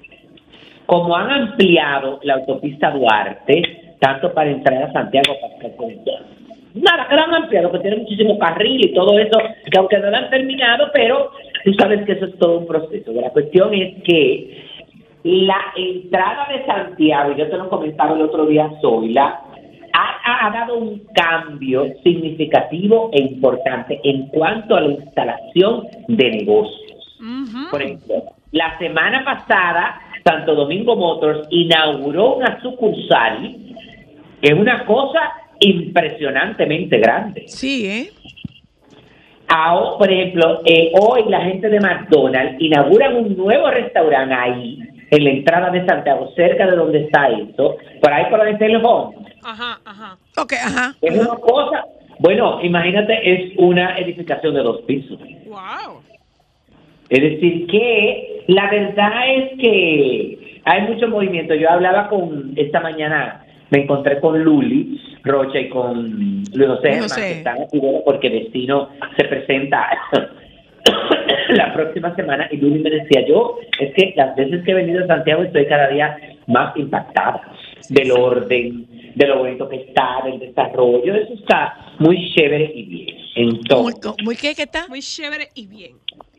[0.86, 3.62] como han ampliado la autopista Duarte,
[4.00, 5.72] tanto para entrar a Santiago, para
[6.74, 9.38] nada, que la han ampliado, que tiene muchísimo carril y todo eso,
[9.70, 11.30] que aunque no lo han terminado, pero
[11.64, 13.12] tú sabes que eso es todo un proceso.
[13.12, 14.64] La cuestión es que
[15.22, 19.40] la entrada de Santiago, y yo te lo comentaba el otro día, Zoila,
[19.92, 26.30] ha, ha- ha dado un cambio significativo e importante en cuanto a la instalación de
[26.30, 27.18] negocios.
[27.70, 33.56] Por ejemplo, la semana pasada, Santo Domingo Motors inauguró una sucursal
[34.40, 37.44] que es una cosa impresionantemente grande.
[37.46, 38.10] Sí, ¿eh?
[39.48, 44.78] Ahora, por ejemplo, eh, hoy la gente de McDonald's inauguran un nuevo restaurante ahí,
[45.10, 48.66] en la entrada de Santiago, cerca de donde está esto, por ahí por donde está
[48.66, 49.16] el home.
[49.42, 50.18] Ajá, ajá.
[50.36, 50.94] Ok, ajá.
[51.02, 51.84] Es una cosa,
[52.20, 55.18] bueno, imagínate, es una edificación de dos pisos.
[55.46, 56.00] Wow.
[57.08, 61.54] Es decir, que la verdad es que hay mucho movimiento.
[61.56, 66.10] Yo hablaba con, esta mañana me encontré con Luli Rocha y con
[66.52, 67.20] Luis José, Luis Germán, José.
[67.20, 69.86] que están aquí bueno, porque Destino se presenta
[71.50, 75.04] la próxima semana y Luli me decía, yo, es que las veces que he venido
[75.04, 77.40] a Santiago estoy cada día más impactada
[77.88, 83.16] del orden, de lo bonito que está, del desarrollo, eso está muy chévere y bien.
[83.36, 84.86] Muy, Entonces, muy qué, qué está?
[84.88, 85.92] Muy chévere y bien.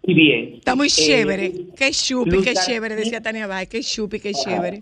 [0.04, 0.54] y bien.
[0.56, 1.52] Está muy Eh, chévere.
[1.78, 3.68] Qué chupi, Luz qué chévere, decía Tania Bay.
[3.68, 4.82] Qué chupi, qué chévere.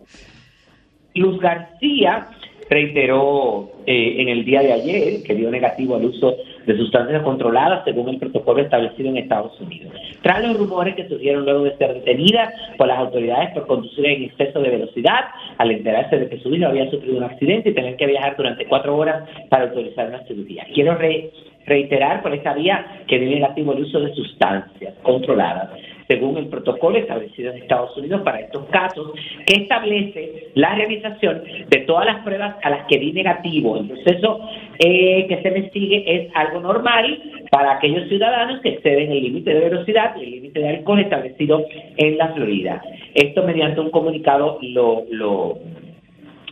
[1.15, 2.27] Luz García
[2.69, 7.84] reiteró eh, en el día de ayer que dio negativo al uso de sustancias controladas
[7.84, 9.91] según el protocolo establecido en Estados Unidos.
[10.21, 14.23] Tras los rumores que surgieron luego de ser detenida por las autoridades por conducir en
[14.23, 15.25] exceso de velocidad,
[15.58, 18.65] al enterarse de que su hijo había sufrido un accidente y tener que viajar durante
[18.65, 20.65] cuatro horas para autorizar una cirugía.
[20.73, 21.32] Quiero re-
[21.65, 25.69] reiterar por esta vía que dio negativo el uso de sustancias controladas
[26.09, 29.11] según el protocolo establecido en Estados Unidos para estos casos,
[29.45, 33.77] que establece la realización de todas las pruebas a las que di negativo.
[33.77, 34.39] El proceso
[34.79, 39.53] eh, que se me sigue es algo normal para aquellos ciudadanos que exceden el límite
[39.53, 41.63] de velocidad y el límite de alcohol establecido
[41.97, 42.81] en la Florida.
[43.13, 45.59] Esto mediante un comunicado lo, lo,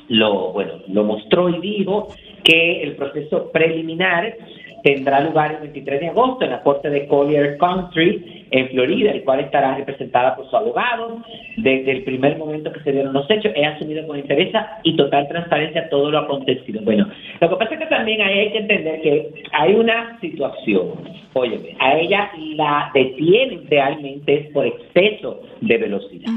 [0.07, 2.09] lo, bueno, lo mostró y dijo
[2.43, 4.35] que el proceso preliminar
[4.83, 9.23] tendrá lugar el 23 de agosto en la corte de Collier Country en Florida, el
[9.23, 11.21] cual estará representada por su abogado.
[11.57, 15.27] Desde el primer momento que se dieron los hechos, he asumido con interés y total
[15.27, 16.81] transparencia todo lo acontecido.
[16.83, 17.07] Bueno,
[17.39, 20.93] lo que pasa es que también ahí hay que entender que hay una situación,
[21.33, 26.31] óyeme, a ella la detienen realmente por exceso de velocidad.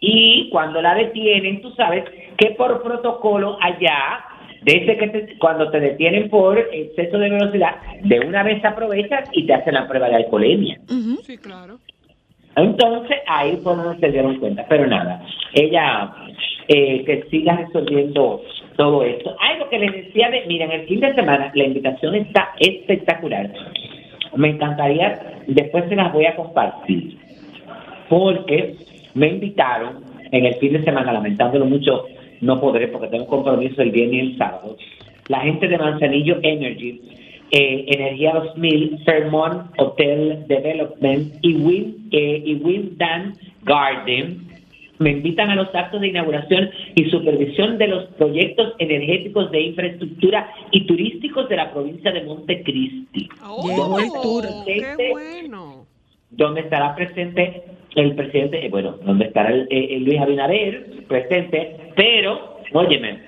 [0.00, 2.04] Y cuando la detienen, tú sabes
[2.36, 4.24] que por protocolo allá
[4.62, 9.54] desde que cuando te detienen por exceso de velocidad, de una vez aprovechas y te
[9.54, 10.78] hacen la prueba de alcoholemia.
[11.22, 11.78] Sí, claro.
[12.56, 14.66] Entonces ahí fue donde se dieron cuenta.
[14.68, 15.22] Pero nada,
[15.54, 16.12] ella
[16.66, 18.42] eh, que siga resolviendo
[18.76, 19.36] todo esto.
[19.40, 23.50] Algo que les decía de, miren, el fin de semana la invitación está espectacular.
[24.36, 27.16] Me encantaría, después se las voy a compartir,
[28.08, 28.76] porque
[29.14, 32.04] me invitaron en el fin de semana, lamentándolo mucho,
[32.40, 34.76] no podré porque tengo un compromiso el viernes y el sábado.
[35.28, 37.00] La gente de Manzanillo Energy,
[37.50, 44.48] eh, Energía 2000, Fairmont Hotel Development y Wind, eh, y Windham Garden
[44.98, 50.50] me invitan a los actos de inauguración y supervisión de los proyectos energéticos de infraestructura
[50.72, 53.28] y turísticos de la provincia de Montecristi.
[53.46, 54.44] Oh, el tour.
[54.66, 55.77] ¡Qué bueno!
[56.30, 57.62] Donde estará presente
[57.96, 63.18] el presidente, eh, bueno, donde estará el, el Luis Abinader presente, pero, óyeme,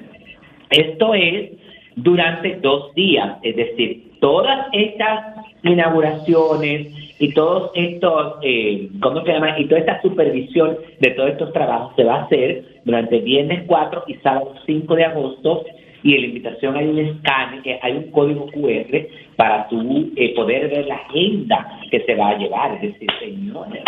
[0.70, 1.50] esto es
[1.96, 9.58] durante dos días, es decir, todas estas inauguraciones y todos estos, eh, ¿cómo se llama?
[9.58, 14.04] Y toda esta supervisión de todos estos trabajos se va a hacer durante viernes 4
[14.06, 15.64] y sábado 5 de agosto
[16.02, 20.68] y en la invitación hay un escáner, hay un código QR para tú eh, poder
[20.70, 23.82] ver la agenda que se va a llevar, es decir, señores.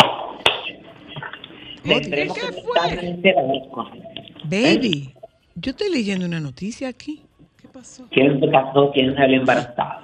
[1.83, 3.33] Tendremos que
[4.45, 5.13] Baby,
[5.55, 7.21] yo estoy leyendo una noticia aquí.
[7.61, 8.07] ¿Qué pasó?
[8.11, 8.91] ¿Quién se casó?
[8.93, 10.03] ¿Quién salió embarazada?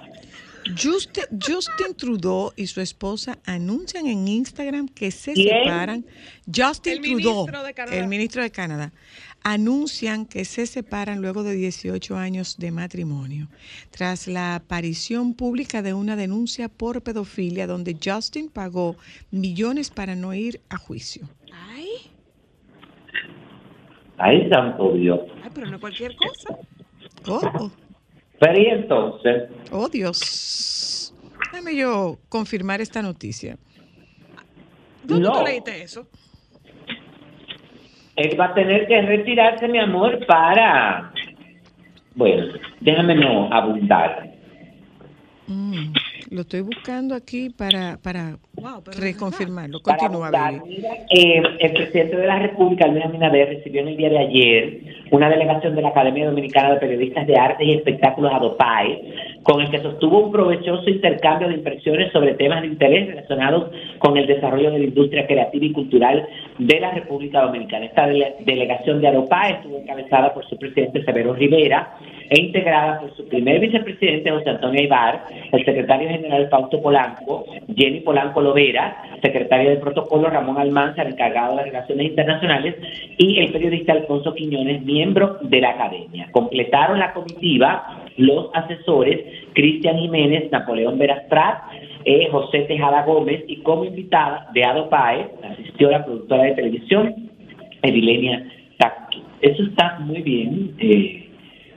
[0.78, 6.06] Justin, Justin, Trudeau y su esposa anuncian en Instagram que se separan.
[6.46, 8.92] Justin el Trudeau, ministro el ministro de Canadá,
[9.44, 13.48] anuncian que se separan luego de 18 años de matrimonio,
[13.92, 18.96] tras la aparición pública de una denuncia por pedofilia donde Justin pagó
[19.32, 21.28] millones para no ir a juicio.
[21.54, 21.88] Ay,
[24.18, 25.20] Ay, santo Dios.
[25.44, 26.60] ay, pero no cualquier cosa.
[27.28, 27.72] Oh, oh,
[28.40, 31.14] Pero y entonces, oh, Dios.
[31.52, 33.58] Déjame yo confirmar esta noticia.
[35.04, 35.40] ¿Dónde No.
[35.40, 36.08] tú leíste eso?
[38.20, 41.12] Él va a tener que retirarse, mi amor, para...
[42.16, 42.48] Bueno,
[42.82, 44.30] déjame no abundar.
[45.48, 45.94] Mm,
[46.32, 49.80] lo estoy buscando aquí para, para Wow, reconfirmarlo.
[49.82, 53.98] Para Continúa, abundar, mira, eh, el presidente de la República, Luis Abinader, recibió en el
[53.98, 54.80] día de ayer
[55.12, 59.70] una delegación de la Academia Dominicana de Periodistas de Artes y Espectáculos ADOPAE, con el
[59.72, 64.72] que sostuvo un provechoso intercambio de impresiones sobre temas de interés relacionados con el desarrollo
[64.72, 67.86] de la industria creativa y cultural de la República Dominicana.
[67.86, 71.96] Esta dele- delegación de ADOPAE estuvo encabezada por su presidente Severo Rivera
[72.30, 78.02] e integrada por su primer vicepresidente José Antonio Ibar, el secretario general Fausto Polanco, Jenny
[78.02, 82.76] Polanco Lovera, secretario de protocolo Ramón Almanzar, encargado de las relaciones internacionales,
[83.18, 86.28] y el periodista Alfonso Quiñones, miembro de la academia.
[86.32, 89.20] Completaron la comitiva los asesores
[89.54, 91.64] Cristian Jiménez, Napoleón Verastrat,
[92.06, 97.16] eh, José Tejada Gómez y como invitada de ADOPAE asistió la productora de televisión
[97.82, 98.46] Evilenia
[98.78, 99.18] Tacto.
[99.42, 100.76] Eso está muy bien.
[100.80, 101.26] eh,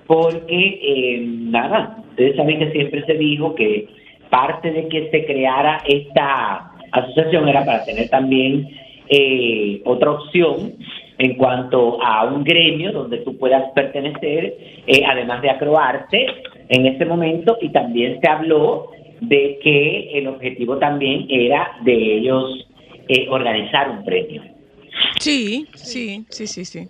[0.07, 3.89] porque eh, nada, ustedes saben que siempre se dijo que
[4.31, 8.69] parte de que se creara esta asociación era para tener también
[9.09, 10.75] eh, otra opción
[11.23, 14.57] en cuanto a un gremio donde tú puedas pertenecer,
[14.89, 16.27] eh, además de acroarte
[16.69, 22.67] en ese momento, y también se habló de que el objetivo también era de ellos
[23.09, 24.43] eh, organizar un premio.
[25.21, 26.89] Sí, sí, sí, sí, sí.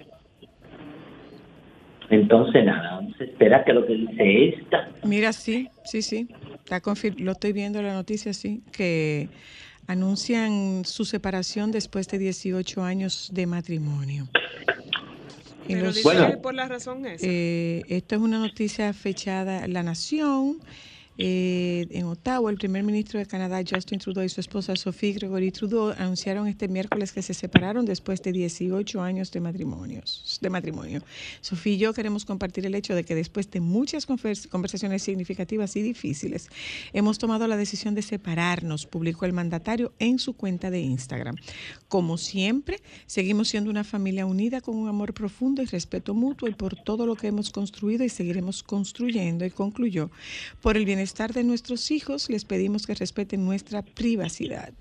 [2.08, 4.88] Entonces, nada, vamos a esperar que lo que dice esta.
[5.04, 6.26] Mira, sí, sí, sí.
[6.54, 6.80] Está
[7.18, 9.28] lo estoy viendo la noticia, sí, que
[9.92, 14.28] anuncian su separación después de 18 años de matrimonio.
[15.66, 16.28] Pero los- dice Bueno.
[16.30, 17.24] que por la razón esa.
[17.26, 20.58] eh, esto es una noticia fechada La Nación.
[21.18, 25.50] Eh, en Ottawa, el primer ministro de Canadá, Justin Trudeau, y su esposa Sophie Gregory
[25.50, 31.02] Trudeau anunciaron este miércoles que se separaron después de 18 años de, matrimonios, de matrimonio.
[31.42, 35.82] Sophie y yo queremos compartir el hecho de que después de muchas conversaciones significativas y
[35.82, 36.48] difíciles,
[36.94, 41.36] hemos tomado la decisión de separarnos, publicó el mandatario en su cuenta de Instagram.
[41.88, 46.54] Como siempre, seguimos siendo una familia unida con un amor profundo y respeto mutuo y
[46.54, 50.10] por todo lo que hemos construido y seguiremos construyendo, y concluyó,
[50.62, 54.72] por el bienestar bienestar de nuestros hijos, les pedimos que respeten nuestra privacidad.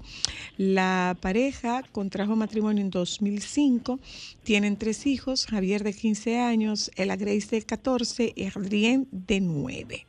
[0.57, 3.99] La pareja contrajo matrimonio en 2005,
[4.41, 10.07] tienen tres hijos, Javier de 15 años, Ella Grace de 14 y Adrien de 9.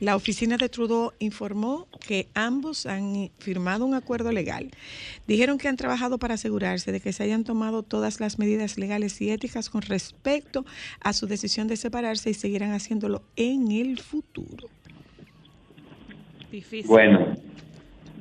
[0.00, 4.70] La oficina de Trudeau informó que ambos han firmado un acuerdo legal.
[5.26, 9.18] Dijeron que han trabajado para asegurarse de que se hayan tomado todas las medidas legales
[9.22, 10.66] y éticas con respecto
[11.00, 14.68] a su decisión de separarse y seguirán haciéndolo en el futuro.
[16.50, 16.86] Difícil.
[16.86, 17.34] Bueno.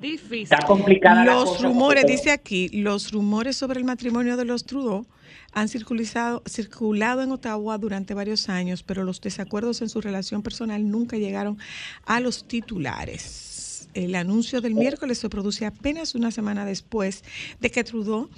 [0.02, 0.44] Difícil.
[0.44, 4.46] Está complicada la Los cosa, rumores, porque- dice aquí, los rumores sobre el matrimonio de
[4.46, 5.06] los Trudeau
[5.52, 10.90] han circulado, circulado en Ottawa durante varios años, pero los desacuerdos en su relación personal
[10.90, 11.58] nunca llegaron
[12.06, 13.90] a los titulares.
[13.94, 17.24] El anuncio del miércoles se produce apenas una semana después
[17.60, 18.30] de que Trudeau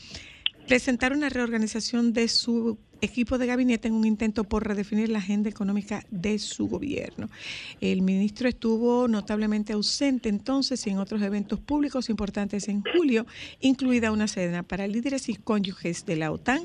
[0.68, 5.50] presentara una reorganización de su equipo de gabinete en un intento por redefinir la agenda
[5.50, 7.30] económica de su gobierno.
[7.82, 13.26] El ministro estuvo notablemente ausente entonces y en otros eventos públicos importantes en julio,
[13.60, 16.62] incluida una cena para líderes y cónyuges de la OTAN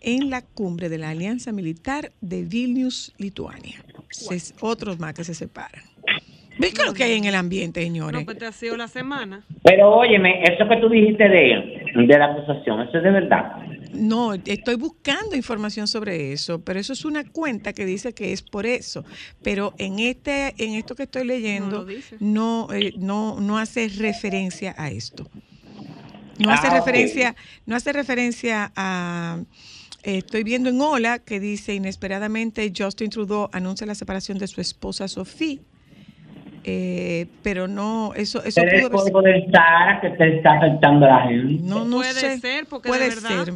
[0.00, 3.84] en la cumbre de la Alianza Militar de Vilnius, Lituania.
[4.60, 5.84] Otros más que se separan.
[6.60, 8.20] ¿Ves qué es lo que hay en el ambiente, señores?
[8.20, 9.44] No, pues te ha sido la semana.
[9.62, 13.56] Pero óyeme, eso que tú dijiste de, de la acusación, eso es de verdad.
[13.92, 18.42] No, estoy buscando información sobre eso, pero eso es una cuenta que dice que es
[18.42, 19.04] por eso.
[19.42, 21.86] Pero en este, en esto que estoy leyendo,
[22.20, 25.28] no, eh, no, no hace referencia a esto.
[26.38, 26.76] No hace Ah, ok.
[26.76, 27.36] referencia,
[27.66, 29.38] no hace referencia a
[30.02, 34.60] eh, estoy viendo en Hola que dice inesperadamente Justin Trudeau anuncia la separación de su
[34.60, 35.60] esposa Sophie.
[36.64, 41.08] Eh, pero no, eso, eso Pero el pudo polvo Sahara que te está afectando a
[41.08, 41.62] la gente.
[41.62, 42.38] No, no Puede sé.
[42.38, 43.54] ser, porque puede de verdad- ser.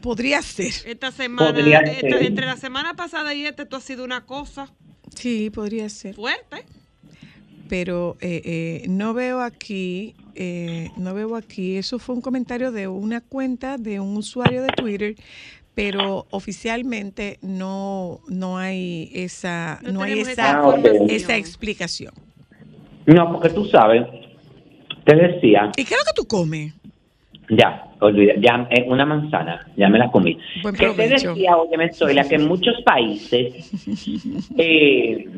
[0.00, 0.72] Podría ser.
[0.86, 2.22] Esta semana, Podría esta- ser.
[2.22, 4.70] entre la semana pasada y esta, esto ha sido una cosa
[5.14, 6.14] Sí, podría ser.
[6.14, 6.64] fuerte.
[7.68, 12.88] pero eh, eh, no veo aquí, eh, no veo aquí, eso fue un comentario de
[12.88, 15.16] una cuenta de un usuario de Twitter,
[15.78, 20.60] pero oficialmente no, no hay esa, No no, hay esa,
[21.08, 22.12] esa explicación.
[23.06, 24.02] No, porque tú sabes,
[25.04, 26.74] te decía, ¿Y qué es lo que tú comes?
[27.50, 30.36] ya, olvida, ya eh, una manzana, ya me la comí.
[30.62, 33.70] Buen que te decía, óyeme, Zoila, que en muchos países,
[34.58, 35.28] eh,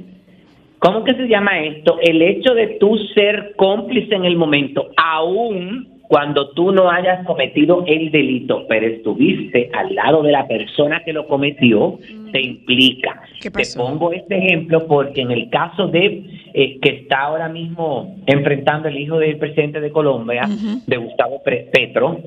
[0.79, 1.99] ¿cómo que se llama esto?
[2.01, 7.85] El hecho de tú ser cómplice en el momento, aún cuando tú no hayas cometido
[7.87, 12.01] el delito, pero estuviste al lado de la persona que lo cometió,
[12.33, 13.23] te implica.
[13.41, 18.17] ¿Qué Te pongo este ejemplo porque en el caso de eh, que está ahora mismo
[18.27, 20.49] enfrentando el hijo del presidente de Colombia,
[20.85, 22.19] de Gustavo Petro,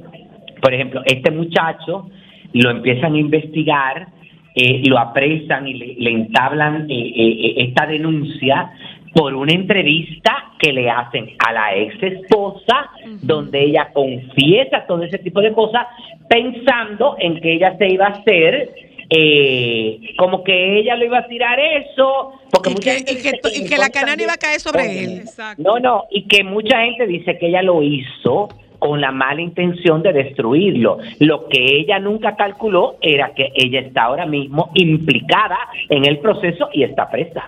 [0.62, 2.10] por ejemplo, este muchacho
[2.54, 4.08] lo empiezan a investigar,
[4.56, 8.72] eh, lo apresan y le, le entablan eh, eh, eh, esta denuncia
[9.14, 12.90] por una entrevista que le hacen a la ex esposa,
[13.22, 15.86] donde ella confiesa todo ese tipo de cosas,
[16.28, 18.70] pensando en que ella se iba a hacer,
[19.10, 23.22] eh, como que ella le iba a tirar eso, porque Y mucha que- gente y
[23.22, 25.18] que y que la canana iba a caer sobre él.
[25.20, 25.62] Exacto.
[25.62, 28.50] No, no, y que mucha gente dice que ella lo hizo
[28.80, 30.98] con la mala intención de destruirlo.
[31.20, 35.58] Lo que ella nunca calculó era que ella está ahora mismo implicada
[35.90, 37.44] en el proceso y está presa,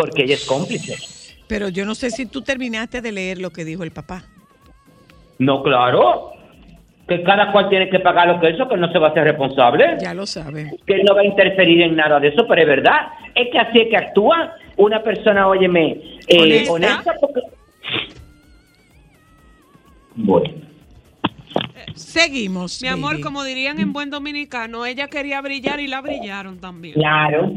[0.00, 0.96] porque ella es cómplice.
[1.46, 4.24] Pero yo no sé si tú terminaste de leer lo que dijo el papá.
[5.38, 6.32] No, claro,
[7.08, 9.24] que cada cual tiene que pagar lo que eso, que no se va a hacer
[9.24, 9.96] responsable.
[10.00, 10.70] Ya lo sabe.
[10.86, 13.58] que él no va a interferir en nada de eso, pero es verdad, es que
[13.58, 16.72] así es que actúa una persona, óyeme, eh, Honesta.
[16.72, 17.40] honesta porque...
[20.14, 20.50] Bueno,
[21.94, 22.80] Seguimos.
[22.82, 26.94] Mi amor, como dirían en buen dominicano, ella quería brillar y la brillaron también.
[26.94, 27.52] claro.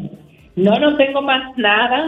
[0.56, 2.08] No, no tengo más nada.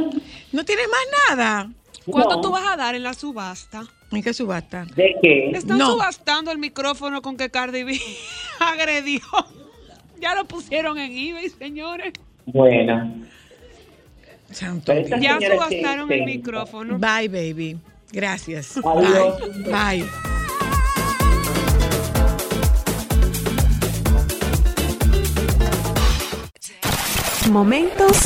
[0.52, 1.70] No tienes más nada.
[2.06, 2.41] ¿Cuánto No.
[2.41, 3.84] tú vas a dar en la subasta?
[4.12, 4.86] ¿En qué subasta?
[4.96, 5.50] ¿De qué?
[5.52, 5.91] Están No.
[5.93, 8.00] subastando el micrófono con que Cardi B
[8.60, 9.22] agredió.
[10.22, 12.14] Ya lo pusieron en eBay, señores.
[12.46, 13.12] Bueno,
[14.52, 14.93] Santo.
[15.20, 17.00] Ya subastaron el micrófono.
[17.00, 17.78] Bye, baby.
[18.12, 18.78] Gracias.
[18.78, 19.39] Adiós.
[19.66, 20.04] Bye.
[20.04, 20.34] Bye.
[27.56, 28.18] Momentos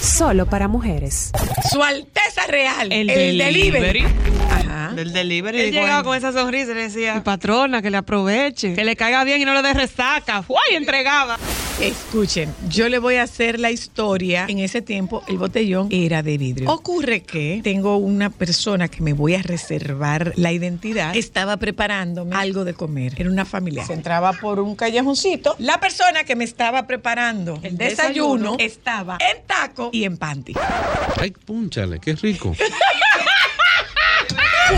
[0.00, 1.30] solo para mujeres.
[1.70, 2.90] Su Alteza real.
[2.90, 3.70] El delivery.
[3.70, 4.04] delivery.
[4.50, 4.90] Ajá.
[4.96, 5.60] Del delivery.
[5.60, 9.22] Él llegaba con esa sonrisa y le decía, patrona, que le aproveche, que le caiga
[9.22, 10.42] bien y no le dé resaca.
[10.48, 10.74] ¡Uy!
[10.74, 11.38] Entregaba.
[11.80, 14.46] Escuchen, yo le voy a hacer la historia.
[14.48, 16.70] En ese tiempo el botellón era de vidrio.
[16.70, 21.16] Ocurre que tengo una persona que me voy a reservar la identidad.
[21.16, 23.14] Estaba preparándome algo de comer.
[23.16, 23.84] Era una familia.
[23.84, 25.56] Se entraba por un callejoncito.
[25.58, 28.56] La persona que me estaba preparando el desayuno, desayuno.
[28.60, 30.54] estaba en taco y en panty.
[31.18, 32.54] Ay, púnchale, qué rico.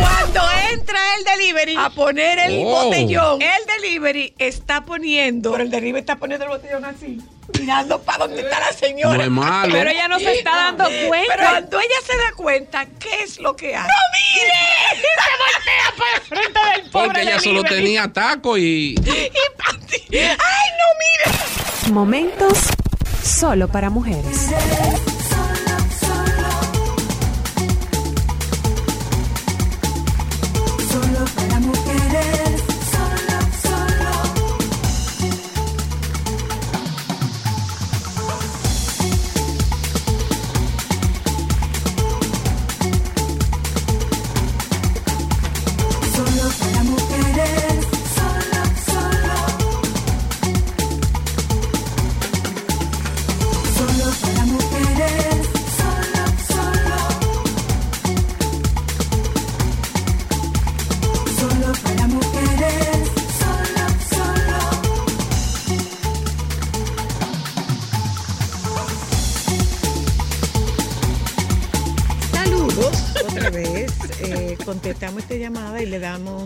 [0.00, 0.40] Cuando
[0.72, 2.84] entra el delivery a poner el Oh.
[2.84, 7.18] botellón, el delivery está poniendo, pero el delivery está poniendo el botellón así,
[7.58, 9.16] mirando para dónde está la señora.
[9.16, 9.72] No es malo.
[9.72, 11.34] Pero ella no se está dando cuenta.
[11.36, 13.88] Pero cuando ella se da cuenta, ¿qué es lo que hace?
[13.88, 15.02] ¡No mire!
[15.02, 18.94] Se voltea para el frente del pobre Porque ella solo tenía taco y.
[18.94, 20.16] Y panty.
[20.18, 20.88] ¡Ay, no
[21.84, 21.92] mire!
[21.92, 22.58] Momentos
[23.22, 24.48] solo para mujeres.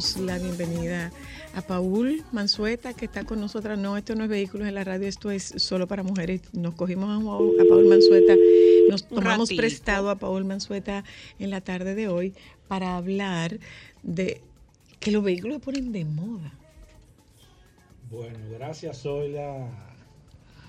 [0.00, 1.12] Damos la bienvenida
[1.54, 3.78] a Paul Mansueta, que está con nosotras.
[3.78, 6.40] No, esto no es vehículos en la radio, esto es solo para mujeres.
[6.54, 8.34] Nos cogimos a, Paul- a Paul Mansueta,
[8.88, 11.04] nos tomamos prestado a Paul Mansueta
[11.38, 12.32] en la tarde de hoy
[12.66, 13.58] para hablar
[14.02, 14.40] de
[15.00, 16.50] que los vehículos se ponen de moda.
[18.10, 19.68] Bueno, gracias Zoila,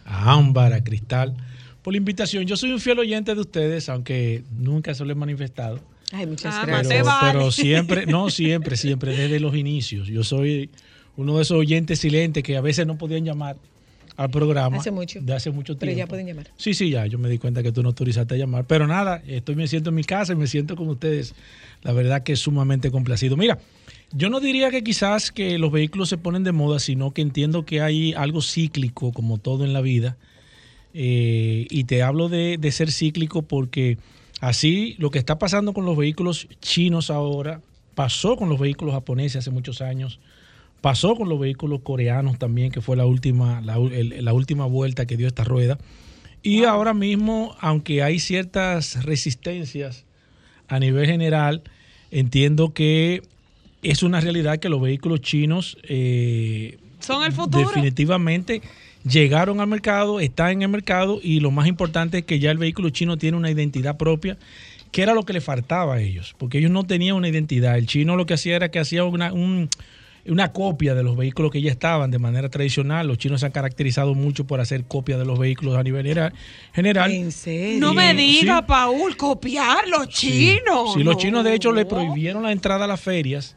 [0.03, 1.37] a Ámbar, a Cristal,
[1.81, 2.45] por la invitación.
[2.45, 5.79] Yo soy un fiel oyente de ustedes, aunque nunca se lo he manifestado.
[6.11, 6.87] Ay, muchas Ah, gracias.
[6.93, 7.31] Pero, vale.
[7.31, 10.07] pero siempre, no siempre, siempre, desde los inicios.
[10.07, 10.69] Yo soy
[11.17, 13.57] uno de esos oyentes silentes que a veces no podían llamar
[14.17, 14.77] al programa.
[14.77, 15.19] Hace mucho.
[15.21, 15.79] De hace mucho tiempo.
[15.85, 16.47] Pero ya pueden llamar.
[16.57, 17.05] Sí, sí, ya.
[17.05, 18.65] Yo me di cuenta que tú no autorizaste a llamar.
[18.65, 21.33] Pero nada, estoy me siento en mi casa y me siento con ustedes.
[21.83, 23.37] La verdad que es sumamente complacido.
[23.37, 23.57] Mira,
[24.11, 27.65] yo no diría que quizás que los vehículos se ponen de moda, sino que entiendo
[27.65, 30.17] que hay algo cíclico, como todo en la vida.
[30.93, 33.97] Eh, y te hablo de, de ser cíclico porque
[34.41, 37.61] así lo que está pasando con los vehículos chinos ahora,
[37.95, 40.19] pasó con los vehículos japoneses hace muchos años,
[40.81, 44.65] pasó con los vehículos coreanos también, que fue la última, la, u- el- la última
[44.65, 45.77] vuelta que dio esta rueda.
[46.43, 50.05] Y ahora mismo, aunque hay ciertas resistencias
[50.67, 51.61] a nivel general,
[52.09, 53.21] entiendo que
[53.83, 57.67] es una realidad que los vehículos chinos eh, Son el futuro.
[57.67, 58.61] definitivamente
[59.03, 62.57] llegaron al mercado, están en el mercado y lo más importante es que ya el
[62.57, 64.37] vehículo chino tiene una identidad propia,
[64.91, 67.77] que era lo que le faltaba a ellos, porque ellos no tenían una identidad.
[67.77, 69.69] El chino lo que hacía era que hacía una, un-
[70.27, 73.07] una copia de los vehículos que ya estaban de manera tradicional.
[73.07, 76.33] Los chinos se han caracterizado mucho por hacer copia de los vehículos a nivel general.
[76.73, 77.11] general.
[77.11, 77.79] ¿En serio?
[77.79, 78.17] No me Sí.
[78.17, 80.93] diga, Paul, copiar los chinos.
[80.93, 81.17] Sí, los No.
[81.19, 83.55] chinos de hecho le prohibieron la entrada a las ferias,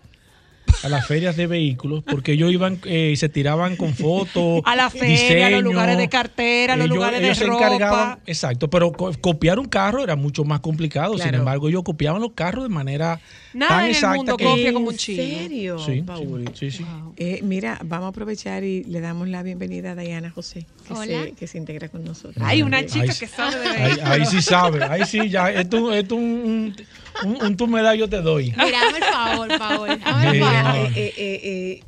[0.85, 4.63] a las ferias de vehículos, porque ellos iban eh, y se tiraban con fotos.
[4.67, 7.67] A la feria, a los lugares de cartera, a los Ellos- lugares de se ropa.
[7.67, 11.17] encargaban- exacto, pero co- copiar un carro era mucho más complicado.
[11.19, 13.21] Sin embargo, ellos copiaban los carros de manera
[13.53, 15.23] Nada tan en el exacta mundo que copia como un ¿En chino.
[15.23, 16.51] serio, Sí, Paul?
[16.55, 16.87] sí, sí, sí.
[17.17, 21.05] Eh, mira, vamos a aprovechar y le damos la bienvenida a Diana José, que, Hola.
[21.25, 22.37] se, que se integra con nosotros.
[22.45, 25.51] Hay una chica que sabe de Ahí, ahí sí sabe, ahí sí ya.
[25.51, 26.77] Esto, esto un, un,
[27.25, 28.53] un, un tú me das, yo te doy.
[28.57, 29.91] Mira, hazme el favor, Paul.
[30.05, 30.77] Hazme el favor.
[30.77, 31.83] Eh, eh, eh, eh,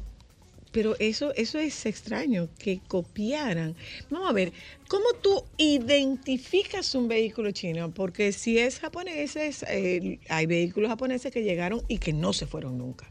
[0.73, 3.75] pero eso, eso es extraño, que copiaran.
[4.11, 4.53] Vamos a ver,
[4.89, 7.91] ¿cómo tú identificas un vehículo chino?
[7.93, 12.47] Porque si es japonés, es, eh, hay vehículos japoneses que llegaron y que no se
[12.47, 13.11] fueron nunca.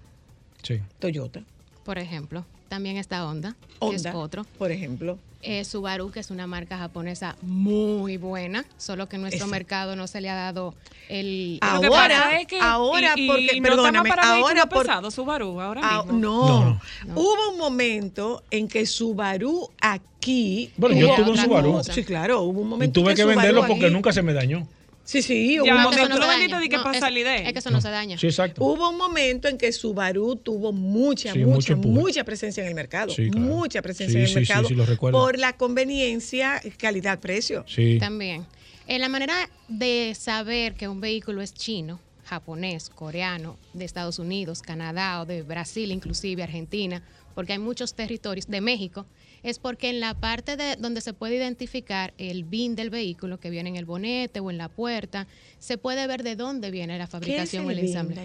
[0.62, 0.80] Sí.
[1.00, 1.44] Toyota,
[1.84, 4.46] Por ejemplo, también está Honda, que Honda, es otro.
[4.58, 5.18] por ejemplo.
[5.48, 9.52] Eh, Subaru, que es una marca japonesa muy buena, solo que en nuestro Exacto.
[9.52, 10.74] mercado no se le ha dado
[11.08, 11.60] el...
[11.62, 15.62] Ah, que Ahora, es que- ahora, y- y porque- no perdóname, ahora por- pesados, Subaru,
[15.62, 16.18] ahora Ah, mismo.
[16.20, 16.48] no.
[16.48, 17.14] No, no.
[17.22, 20.72] Hubo un momento en que Subaru aquí.
[20.78, 21.72] Bueno, yo tuve un Subaru.
[21.74, 21.94] cosa.
[21.94, 23.00] Sí, claro, hubo un Y momento.
[23.02, 24.68] tuve en que venderlo porque aquí- nunca se me dañó.
[25.06, 26.20] Sí, sí, hubo un momento.
[26.20, 26.60] daña.
[26.60, 27.46] de que No, para es-.
[27.46, 28.18] Es que eso no se daña.
[28.18, 28.64] Sí, exacto.
[28.64, 33.12] Hubo un momento en que Subaru tuvo mucha, Sí, mucha, mucha presencia en el mercado.
[33.14, 33.46] Sí, claro.
[33.48, 34.68] Mucha presencia Sí, en el mercado.
[34.68, 35.18] sí, lo recuerdo.
[35.20, 37.64] Por la conveniencia, calidad-precio.
[37.68, 37.98] Sí.
[38.00, 38.46] También.
[38.88, 44.62] Eh, la manera de saber que un vehículo es chino, japonés, coreano, de Estados Unidos,
[44.62, 47.04] Canadá o de Brasil, inclusive Argentina,
[47.36, 49.06] porque hay muchos territorios de México,
[49.46, 53.52] es porque en la parte de donde se puede identificar el BIN del vehículo que
[53.52, 55.28] viene en el bonete o en la puerta,
[55.60, 58.16] se puede ver de dónde viene la fabricación o el ensamble.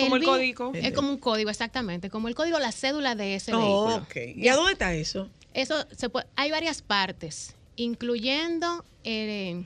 [0.00, 0.72] Como el BIN código.
[0.74, 3.96] Es como un código, exactamente, como el código, la cédula de ese Oh, vehículo.
[4.32, 4.36] ok.
[4.42, 5.28] ¿Y a dónde está eso?
[5.52, 9.62] Eso se puede, hay varias partes, incluyendo eh,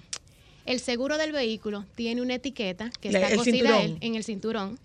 [0.66, 4.78] el seguro del vehículo tiene una etiqueta que La- está cosida en, el cinturón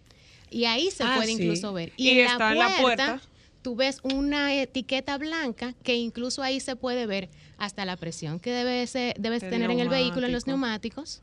[0.49, 1.41] y ahí se Ah, puede sí.
[1.41, 1.91] incluso ver.
[1.97, 3.21] Y Y, en está la en la puerta.
[3.63, 8.51] Tú ves una etiqueta blanca que incluso ahí se puede ver hasta la presión que
[8.51, 11.01] debes El tener en el vehículo, en los neumático.
[11.01, 11.21] neumáticos.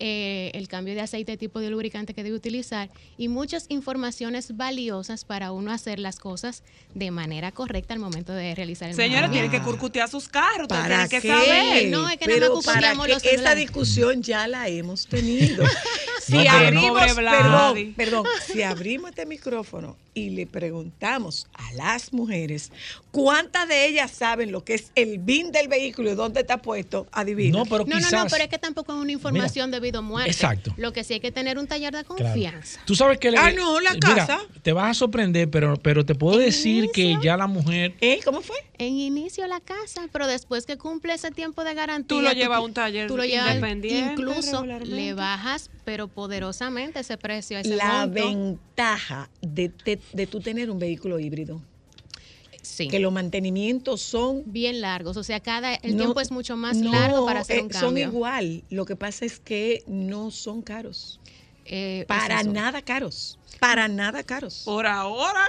[0.00, 5.24] Eh, el cambio de aceite, tipo de lubricante que debe utilizar y muchas informaciones valiosas
[5.24, 6.62] para uno hacer las cosas
[6.94, 9.50] de manera correcta al momento de realizar el Señores, movimiento.
[9.50, 11.28] tienen que curcutear sus carros, ¿Para tienen que qué?
[11.28, 11.88] saber.
[11.90, 15.64] No, es que nada Pero más para que los esa discusión ya la hemos tenido.
[16.22, 22.72] si No, abrimos, perdón, perdón, si abrimos este micrófono y le preguntamos a las mujeres
[23.10, 27.06] cuántas de ellas saben lo que es el BIN del vehículo y dónde está puesto,
[27.12, 27.58] adivina.
[27.58, 30.30] No, pero No, no, no, pero es que tampoco es una información debido muerte.
[30.30, 30.72] exacto.
[30.76, 32.24] Lo que sí hay que tener un taller de Claro.
[32.24, 32.80] confianza.
[32.84, 33.28] Tú sabes que...
[33.36, 34.38] Ah, no, la mira, casa.
[34.62, 37.94] te vas a sorprender, pero, pero te puedo decir que ya la mujer...
[38.00, 38.20] ¿Eh?
[38.24, 38.56] ¿Cómo fue?
[38.78, 42.16] En inicio la casa, pero después que cumple ese tiempo de garantía.
[42.18, 47.00] Tú lo llevas a un taller tú lo llevas- independiente, Incluso le bajas, pero poderosamente
[47.00, 48.14] ese precio, ese La monto.
[48.14, 51.60] ventaja de, de, de tú tener un vehículo híbrido,
[52.62, 52.88] Sí.
[52.88, 56.76] que los mantenimientos son bien largos, o sea, cada el No, tiempo es mucho más
[56.76, 58.08] no, largo para hacer eh, un Son cambio.
[58.08, 58.64] igual.
[58.70, 61.20] Lo que pasa es que no son caros.
[61.64, 63.38] Eh, Para es nada caros.
[63.60, 64.62] Para nada caros.
[64.64, 65.44] Por ahora.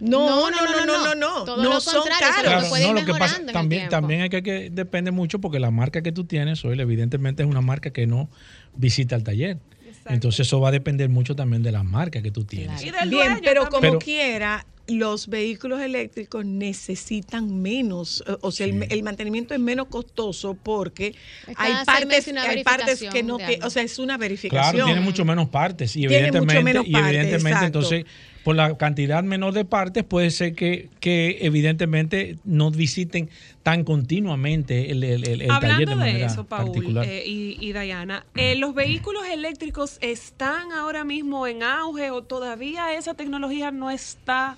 [0.00, 1.44] No, no, no, no, no, no.
[1.44, 2.78] Todo No lo son caros.
[2.78, 6.00] ir no, lo que pasa también, también hay que, que depende mucho porque la marca
[6.02, 8.30] que tú tienes, Soy evidentemente es una marca que no
[8.74, 9.58] visita el taller.
[10.06, 12.82] Entonces eso va a depender mucho también de la marca que tú tienes.
[12.82, 13.68] Y del Bien, dueño pero también.
[13.70, 19.60] como Pero- quiera, los vehículos eléctricos necesitan menos, eh, o sea, el, el mantenimiento es
[19.60, 21.14] menos costoso porque
[21.56, 24.72] hay partes, hay partes que no, de que, o sea, es una verificación.
[24.74, 27.66] Claro, tiene mucho menos partes y Tiene mucho evidentemente, menos y partes, evidentemente exacto.
[27.66, 28.04] entonces
[28.42, 33.28] por la cantidad menor de partes puede ser que, que evidentemente no visiten
[33.62, 37.04] tan continuamente el, el- el- el taller Hablando de de, manera eso, Paul particular.
[37.04, 42.94] eh, y, y Diana, eh, ¿los vehículos eléctricos están ahora mismo en auge o todavía
[42.94, 44.56] esa tecnología no está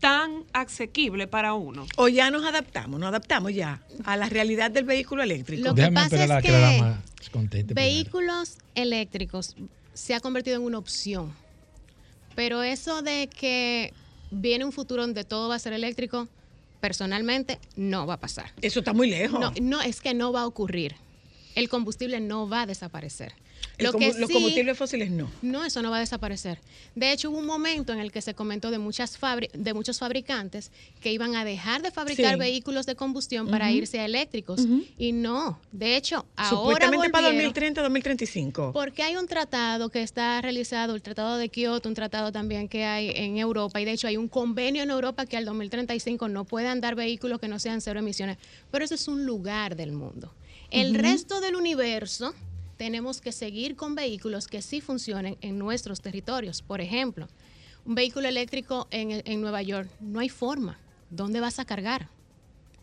[0.00, 1.86] tan asequible para uno?
[1.96, 5.64] O ya nos adaptamos, nos adaptamos ya a la realidad del vehículo eléctrico.
[5.68, 7.94] Lo que Déjame pasa esperar es a que la que dama conteste primero.
[7.94, 9.56] Vehículos eléctricos
[9.94, 11.32] se ha convertido en una opción.
[12.34, 13.92] Pero eso de que
[14.30, 16.28] viene un futuro donde todo va a ser eléctrico,
[16.80, 18.52] personalmente no va a pasar.
[18.62, 19.40] Eso está muy lejos.
[19.40, 20.94] No, no, es que no va a ocurrir.
[21.54, 23.32] El combustible no va a desaparecer.
[23.78, 25.30] Lo que los sí- combustibles fósiles no.
[25.40, 26.58] no, eso no va a desaparecer.
[26.96, 29.98] De hecho, hubo un momento en el que se comentó de muchas fabri- de muchos
[30.00, 32.38] fabricantes que iban a dejar de fabricar Sí.
[32.40, 34.66] vehículos de combustión para irse a eléctricos.
[34.98, 38.72] Y no, de hecho, ahora Supuestamente para volvieron- 2030, 2035.
[38.72, 42.84] porque hay un tratado que está realizado, el Tratado de Kioto, un tratado también que
[42.84, 46.44] hay en Europa, y de hecho hay un convenio en Europa que al 2035 no
[46.44, 48.38] puede andar vehículos que no sean cero emisiones,
[48.72, 50.32] pero eso es un lugar del mundo.
[50.70, 52.34] El resto del universo
[52.78, 56.62] tenemos que seguir con vehículos que sí funcionen en nuestros territorios.
[56.62, 57.28] Por ejemplo,
[57.84, 60.78] un vehículo eléctrico en, en Nueva York, no hay forma.
[61.10, 62.08] ¿Dónde vas a cargar?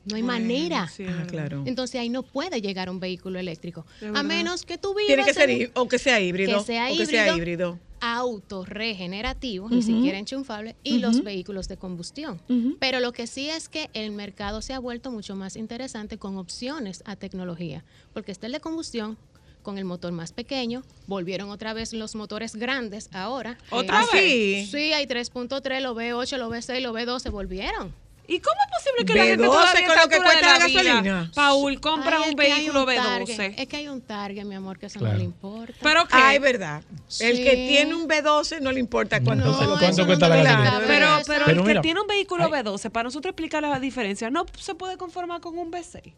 [0.03, 0.87] No hay manera.
[0.87, 1.63] Sí, Ah, claro.
[1.65, 3.85] Entonces ahí no puede llegar un vehículo eléctrico.
[4.13, 6.59] A menos que tú vivas Tiene que ser en- o que sea híbrido.
[6.59, 7.37] que sea o que sea híbrido.
[7.37, 7.79] híbrido.
[8.01, 12.39] autorregenerativo, ni siquiera enchufable, y los vehículos de combustión.
[12.79, 16.37] Pero lo que sí es que el mercado se ha vuelto mucho más interesante con
[16.37, 17.83] opciones a tecnología,
[18.13, 19.17] porque está el de combustión
[19.65, 23.57] con el motor más pequeño, volvieron otra vez los motores grandes ahora.
[23.71, 24.71] ¿Otra Eh, vez?
[24.71, 27.93] Sí, hay 3.3, lo V8, lo V6, lo V12, volvieron.
[28.27, 30.57] ¿Y cómo es posible que la gente B12 todavía a con lo que cuesta la
[30.59, 31.31] gasolina?
[31.35, 33.53] Paul, compra Ay, un que vehículo un target, B12?
[33.57, 35.13] Es que hay un target, mi amor, que eso Claro.
[35.13, 35.75] no le importa.
[35.81, 36.15] ¿Pero qué?
[36.15, 36.83] Ay, verdad.
[37.19, 40.27] El que tiene un B12 no le importa cuánto No, se lo ¿cuánto eso cuesta
[40.29, 40.81] la gasolina?
[40.87, 41.23] pero, eso.
[41.27, 44.29] pero, Pero el mira, que tiene un vehículo hay- B12, para nosotros explicar la diferencia,
[44.31, 46.13] no se puede conformar con un B6.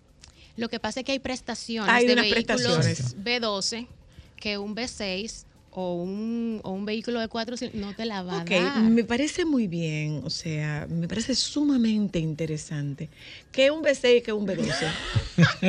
[0.57, 3.15] Lo que pasa es que hay prestaciones Hay de unas vehículos prestaciones.
[3.17, 3.87] B12
[4.37, 8.41] que un B6 o un, o un vehículo de cuatro cilindros, no te la va
[8.41, 8.79] Ok, a dar.
[8.81, 13.09] me parece muy bien, o sea, me parece sumamente interesante.
[13.51, 14.87] que un B6 y que un B12?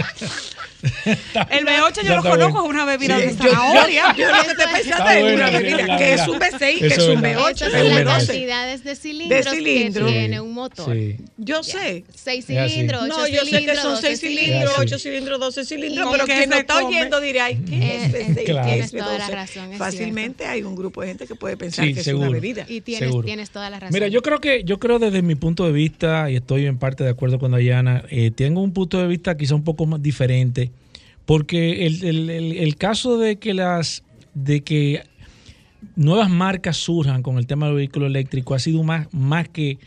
[1.51, 4.14] El B8 yo lo conozco, es una bebida Sí, de yo- yo- zanahoria.
[4.16, 6.99] yo lo que estoy pensando es una bebida, que es un B6 y que es
[6.99, 7.40] un verdad.
[7.42, 8.18] B8 Esas y son un las verdad.
[8.20, 8.26] B12.
[8.26, 10.07] cantidades de cilindros, De cilindro.
[10.07, 10.94] que tiene un motor.
[10.94, 11.16] Sí.
[11.38, 12.05] Yo sé.
[12.14, 14.78] Seis Es cilindros, ocho No, yo sé que cilindros, son 6 doce cilindros, Es.
[14.78, 18.44] 8 cilindros, 12 cilindros, ¿Y pero quien se está oyendo dirá, ¿qué Eh, es B6?
[18.44, 18.66] Claro.
[18.68, 19.78] ¿Qué Tienes es toda la B12?
[19.99, 22.64] Fácilmente hay un grupo de gente que puede pensar Sí, que es una bebida.
[22.68, 23.26] Y tienes, Seguro.
[23.26, 23.92] tienes toda la razón.
[23.94, 27.05] Mira, yo creo que yo creo desde mi punto de vista y estoy en parte
[27.05, 30.70] de acuerdo con Dayana, eh, tengo un punto de vista quizá un poco más diferente,
[31.26, 34.03] porque el, el- el- el caso de que las
[34.34, 35.03] de que
[35.96, 39.78] nuevas marcas surjan con el tema del vehículo eléctrico ha sido más más que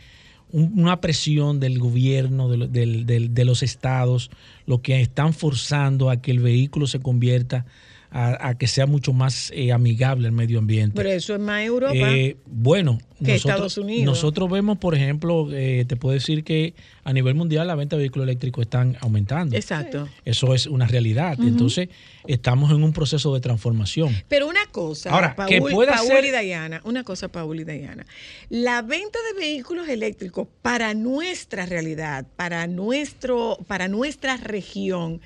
[0.50, 4.30] un- una presión del gobierno, de, de los estados,
[4.66, 7.64] lo que están forzando a que el vehículo se convierta
[8.12, 10.94] a, a que sea mucho más eh, amigable al medio ambiente.
[10.94, 11.94] Pero eso es más Europa.
[11.94, 14.04] Eh, bueno, que nosotros, Estados Unidos.
[14.04, 18.00] nosotros vemos, por ejemplo, eh, te puedo decir que a nivel mundial la venta de
[18.02, 19.56] vehículos eléctricos están aumentando.
[19.56, 20.08] Exacto.
[20.26, 21.38] Eso es una realidad.
[21.40, 21.88] Entonces,
[22.26, 24.14] estamos en un proceso de transformación.
[24.28, 27.64] Pero una cosa, Ahora, Paul, que pueda Paul ser- y Dayana, una cosa, Paul y
[27.64, 28.04] Dayana.
[28.50, 35.20] La venta de vehículos eléctricos para nuestra realidad, para, nuestro, para nuestra región,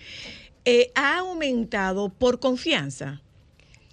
[0.67, 3.23] eh, ha aumentado por confianza.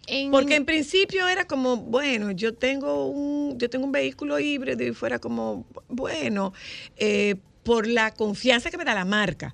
[0.07, 4.83] En- Porque en principio era como, bueno, yo tengo un, yo tengo un vehículo híbrido
[4.83, 6.51] y fuera como, bueno,
[6.97, 9.53] eh, por la confianza que me da la marca.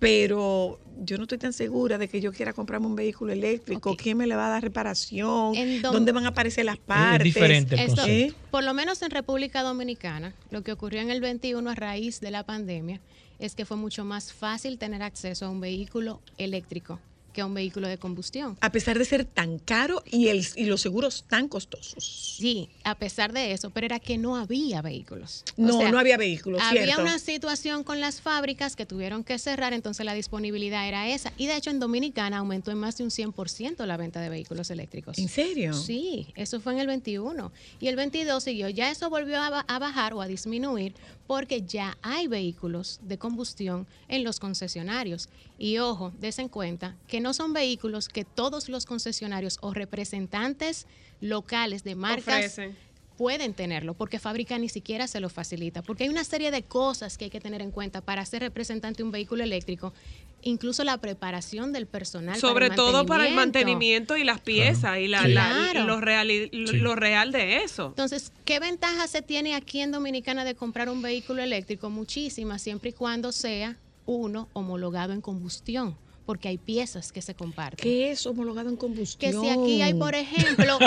[0.00, 3.96] Pero yo no estoy tan segura de que yo quiera comprarme un vehículo eléctrico.
[3.96, 5.54] ¿Quién me le va a dar reparación?
[5.54, 7.22] Dom- ¿Dónde van a aparecer las partes?
[7.22, 8.36] diferente el Esto, concepto.
[8.50, 12.32] por lo menos en República Dominicana, lo que ocurrió en el 21 a raíz de
[12.32, 13.00] la pandemia
[13.44, 16.98] es que fue mucho más fácil tener acceso a un vehículo eléctrico
[17.32, 18.58] que a un vehículo de combustión.
[18.60, 22.36] A pesar de ser tan caro y, el, y los seguros tan costosos.
[22.38, 25.42] Sí, a pesar de eso, pero era que no había vehículos.
[25.56, 27.00] O No, sea, no había vehículos, Había ¿cierto?
[27.00, 31.32] una situación con las fábricas que tuvieron que cerrar, entonces la disponibilidad era esa.
[31.38, 34.70] Y de hecho en Dominicana aumentó en más de un 100% la venta de vehículos
[34.70, 35.16] eléctricos.
[35.18, 35.72] ¿En serio?
[35.72, 37.50] Sí, eso fue en el 21.
[37.80, 38.68] Y el 22 siguió.
[38.68, 40.92] Ya eso volvió a bajar o a disminuir
[41.32, 45.30] porque ya hay vehículos de combustión en los concesionarios.
[45.58, 50.86] Y ojo, des en cuenta que no son vehículos que todos los concesionarios o representantes
[51.22, 52.76] locales de marcas Ofrecen.
[53.16, 57.16] pueden tenerlo, porque fábrica ni siquiera se lo facilita, porque hay una serie de cosas
[57.16, 59.94] que hay que tener en cuenta para ser representante de un vehículo eléctrico,
[60.42, 62.36] incluso la preparación del personal.
[62.38, 64.16] Sobre para todo para el mantenimiento.
[64.16, 65.32] y las piezas y la, Sí.
[65.32, 65.86] la- Claro.
[65.86, 66.76] lo, real, lo, Sí.
[66.78, 67.86] lo real de eso.
[67.88, 71.90] Entonces, ¿qué ventaja se tiene aquí en Dominicana de comprar un vehículo eléctrico?
[71.90, 73.76] Muchísimas, siempre y cuando sea
[74.06, 77.82] uno homologado en combustión, porque hay piezas que se comparten.
[77.82, 79.32] ¿Qué es homologado en combustión?
[79.32, 80.78] Que si aquí hay, por ejemplo,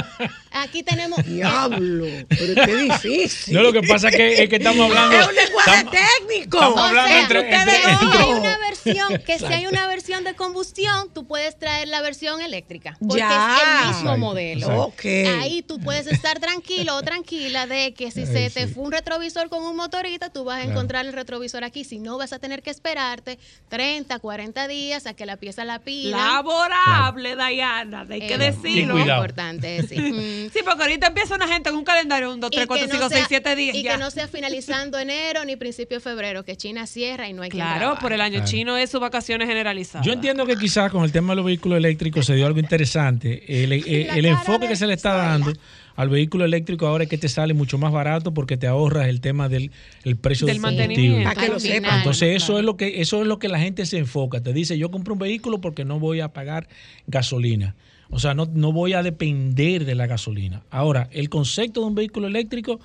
[0.51, 1.19] aquí tenemos...
[1.25, 3.53] Diablo, pero qué difícil.
[3.55, 5.19] No, lo que pasa es que, es que estamos hablando.
[5.19, 6.57] Es un lenguaje estamos- técnico.
[6.57, 9.67] estamos O hablando sea, entre- que entre- si entre- hay una versión, que si hay
[9.67, 13.57] una versión de combustión, tú puedes traer la versión eléctrica, porque Ya.
[13.57, 14.59] es el mismo Exacto, modelo.
[14.67, 14.83] exacto.
[14.83, 15.05] Ok.
[15.41, 18.73] Ahí tú puedes estar tranquilo o tranquila de que si Ay, se te sí.
[18.73, 20.71] fue un retrovisor con un motorista, tú vas a Claro.
[20.71, 21.83] encontrar el retrovisor aquí.
[21.83, 23.37] Si no, vas a tener que esperarte
[23.69, 26.15] 30, 40 días a que la pieza la pida.
[26.17, 28.93] Laborable, Dayana, hay que Eh, Y decirlo.
[28.93, 29.21] muy cuidado.
[29.21, 29.95] importante, sí.
[30.15, 30.49] Mm.
[30.53, 32.87] Sí, porque ahorita empieza una gente en un calendario, un 2, Y 3, que 4,
[32.87, 33.75] no 5, 6, sea- 7 días.
[33.75, 33.93] Y ya.
[33.93, 37.49] que no sea finalizando enero ni principio de febrero, que China cierra y no hay
[37.49, 38.47] Claro, por el año Claro.
[38.51, 40.05] chino es sus vacaciones generalizadas.
[40.05, 43.43] Yo entiendo que quizás con el tema de los vehículos eléctricos se dio algo interesante.
[43.63, 45.51] El, el- el enfoque de que se le está dando
[45.95, 49.21] al vehículo eléctrico ahora es que te sale mucho más barato porque te ahorras el
[49.21, 49.71] tema del
[50.03, 51.29] el precio Del del mantenimiento.
[51.29, 51.97] Para que lo sepan.
[51.99, 52.59] Entonces eso claro.
[52.59, 54.41] es lo que eso es lo que la gente se enfoca.
[54.41, 56.67] Te dice, yo compro un vehículo porque no voy a pagar
[57.07, 57.75] gasolina.
[58.09, 60.61] O sea, no, no voy a depender de la gasolina.
[60.69, 62.79] Ahora, el concepto de un vehículo eléctrico,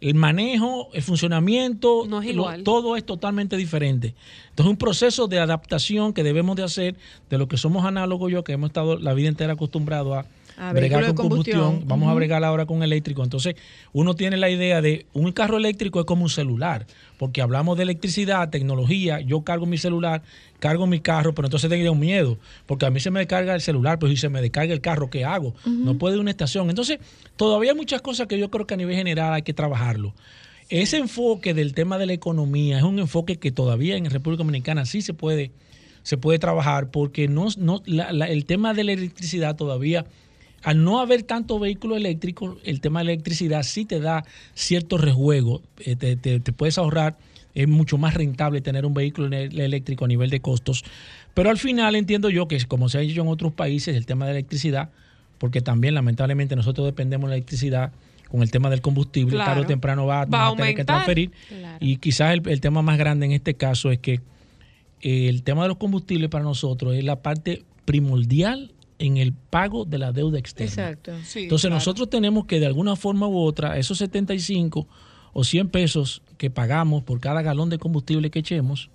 [0.00, 2.62] el manejo, el funcionamiento, No es lo- igual.
[2.64, 4.14] todo es totalmente diferente.
[4.50, 6.96] Entonces, un proceso de adaptación que debemos de hacer
[7.30, 10.26] de lo que somos análogos yo, que hemos estado la vida entera acostumbrados a,
[10.56, 11.88] A bregar con combustión, combustión.
[11.88, 13.24] vamos a bregar ahora con eléctrico.
[13.24, 13.54] Entonces,
[13.92, 16.86] uno tiene la idea de un carro eléctrico es como un celular,
[17.18, 20.22] porque hablamos de electricidad, tecnología, yo cargo mi celular,
[20.60, 23.98] cargo mi carro, pero entonces tengo miedo, porque a mí se me descarga el celular,
[23.98, 25.54] pero si se me descarga el carro, ¿qué hago?
[25.66, 26.70] No puedo ir a una estación.
[26.70, 26.98] Entonces,
[27.36, 30.14] todavía hay muchas cosas que yo creo que a nivel general hay que trabajarlo.
[30.70, 34.86] Ese enfoque del tema de la economía es un enfoque que todavía en República Dominicana
[34.86, 35.50] sí se puede,
[36.02, 40.06] se puede trabajar, porque no, no, la- la- el tema de la electricidad todavía
[40.64, 44.96] al no haber tanto vehículo eléctrico, el tema de la electricidad sí te da cierto
[44.98, 47.16] rejuego, eh, te, te- te puedes ahorrar,
[47.54, 50.84] es mucho más rentable tener un vehículo eléctrico a nivel de costos,
[51.34, 54.24] pero al final entiendo yo que como se ha hecho en otros países, el tema
[54.26, 54.90] de la electricidad,
[55.38, 57.92] porque también lamentablemente nosotros dependemos de la electricidad
[58.30, 59.50] con el tema del combustible, Claro.
[59.52, 61.30] tarde o temprano va, Va a tener que transferir.
[61.48, 61.76] Claro.
[61.80, 64.20] Y quizás el, el tema más grande en este caso es que
[65.02, 68.72] el tema de los combustibles para nosotros es la parte primordial
[69.06, 70.70] en el pago de la deuda externa.
[70.90, 71.12] Exacto.
[71.24, 71.76] Sí, Entonces claro.
[71.76, 74.86] nosotros tenemos que de alguna forma u otra, esos 75
[75.32, 78.90] o 100 pesos que pagamos por cada galón de combustible que echemos,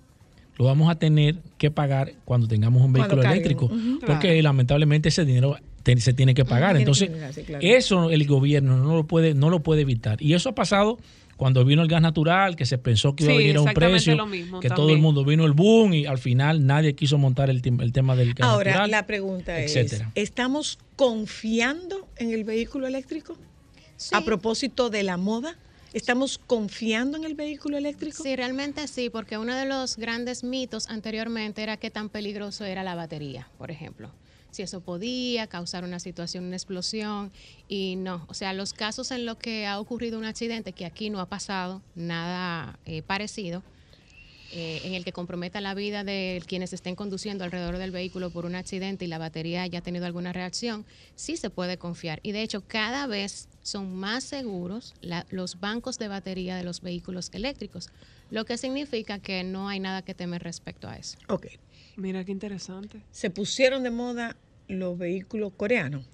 [0.56, 3.68] lo vamos a tener que pagar cuando tengamos un vehículo eléctrico,
[4.06, 4.42] porque Claro.
[4.42, 5.56] lamentablemente ese dinero
[5.96, 6.76] se tiene que pagar.
[6.76, 7.66] Entonces, pagar, sí, claro.
[7.66, 10.22] eso el gobierno no lo puede no lo puede evitar.
[10.22, 10.98] Y eso ha pasado
[11.40, 14.14] cuando vino el gas natural, que se pensó que iba a venir a un precio,
[14.14, 17.48] lo mismo que todo el mundo vino el boom y al final nadie quiso montar
[17.48, 18.90] el, tema del gas Ahora, natural.
[18.90, 20.12] la pregunta etcétera.
[20.14, 23.38] es, ¿estamos confiando en el vehículo eléctrico?
[23.96, 24.14] Sí.
[24.14, 25.56] A propósito de la moda,
[25.94, 28.22] ¿estamos confiando en el vehículo eléctrico?
[28.22, 32.84] Sí, realmente sí, porque uno de los grandes mitos anteriormente era qué tan peligroso era
[32.84, 34.10] la batería, por ejemplo.
[34.50, 37.32] Si eso podía causar una situación, una explosión,
[37.68, 38.24] y no.
[38.28, 41.26] O sea, los casos en los que ha ocurrido un accidente, que aquí no ha
[41.26, 43.62] pasado nada eh, parecido,
[44.52, 48.46] eh, en el que comprometa la vida de quienes estén conduciendo alrededor del vehículo por
[48.46, 50.84] un accidente y la batería haya tenido alguna reacción,
[51.14, 52.18] sí se puede confiar.
[52.24, 54.94] Y de hecho, cada vez son más seguros
[55.30, 57.90] los bancos de batería de los vehículos eléctricos,
[58.30, 61.16] lo que significa que no hay nada que temer respecto a eso.
[61.28, 61.46] Ok.
[62.00, 63.02] Mira qué interesante.
[63.10, 64.34] Se pusieron de moda
[64.68, 66.06] los vehículos coreanos.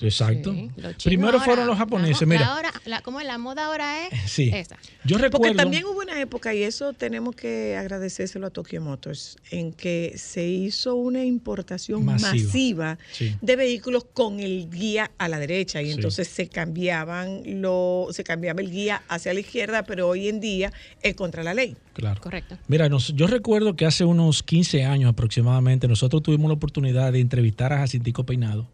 [0.00, 0.52] Exacto.
[0.52, 0.70] Sí,
[1.04, 2.40] Primero ahora- fueron los japoneses, la, mira.
[2.42, 3.26] La, hora- la- ¿Cómo es?
[3.26, 4.50] La moda ahora es Sí.
[4.52, 4.76] esa.
[5.04, 9.36] Yo recuerdo Porque también hubo una época, y eso tenemos que agradecérselo a Tokyo Motors,
[9.50, 12.32] en que se hizo una importación Masiva.
[12.32, 13.36] masiva, Sí.
[13.40, 15.80] de vehículos con el guía a la derecha.
[15.82, 15.92] Y Sí.
[15.92, 20.72] entonces se cambiaban lo, se cambiaba el guía hacia la izquierda, pero hoy en día
[21.02, 21.76] es contra la ley.
[21.92, 22.20] Claro.
[22.20, 22.58] Correcto.
[22.66, 27.20] Mira, nos- yo recuerdo que hace unos 15 años aproximadamente nosotros tuvimos la oportunidad de
[27.20, 28.66] entrevistar a Jacintico Peinado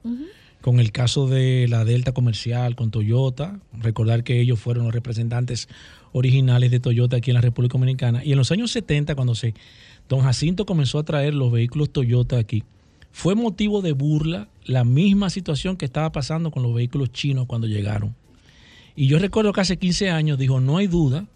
[0.61, 3.61] con el caso de la Delta Comercial con Toyota.
[3.73, 5.69] Recordar que ellos fueron los representantes
[6.13, 8.25] originales de Toyota aquí en la República Dominicana.
[8.25, 9.55] Y en los años 70, cuando se
[10.09, 12.65] don Jacinto comenzó a traer los vehículos Toyota aquí,
[13.13, 17.67] fue motivo de burla la misma situación que estaba pasando con los vehículos chinos cuando
[17.67, 18.15] llegaron.
[18.95, 21.27] Y yo recuerdo que hace 15 años dijo, no hay duda,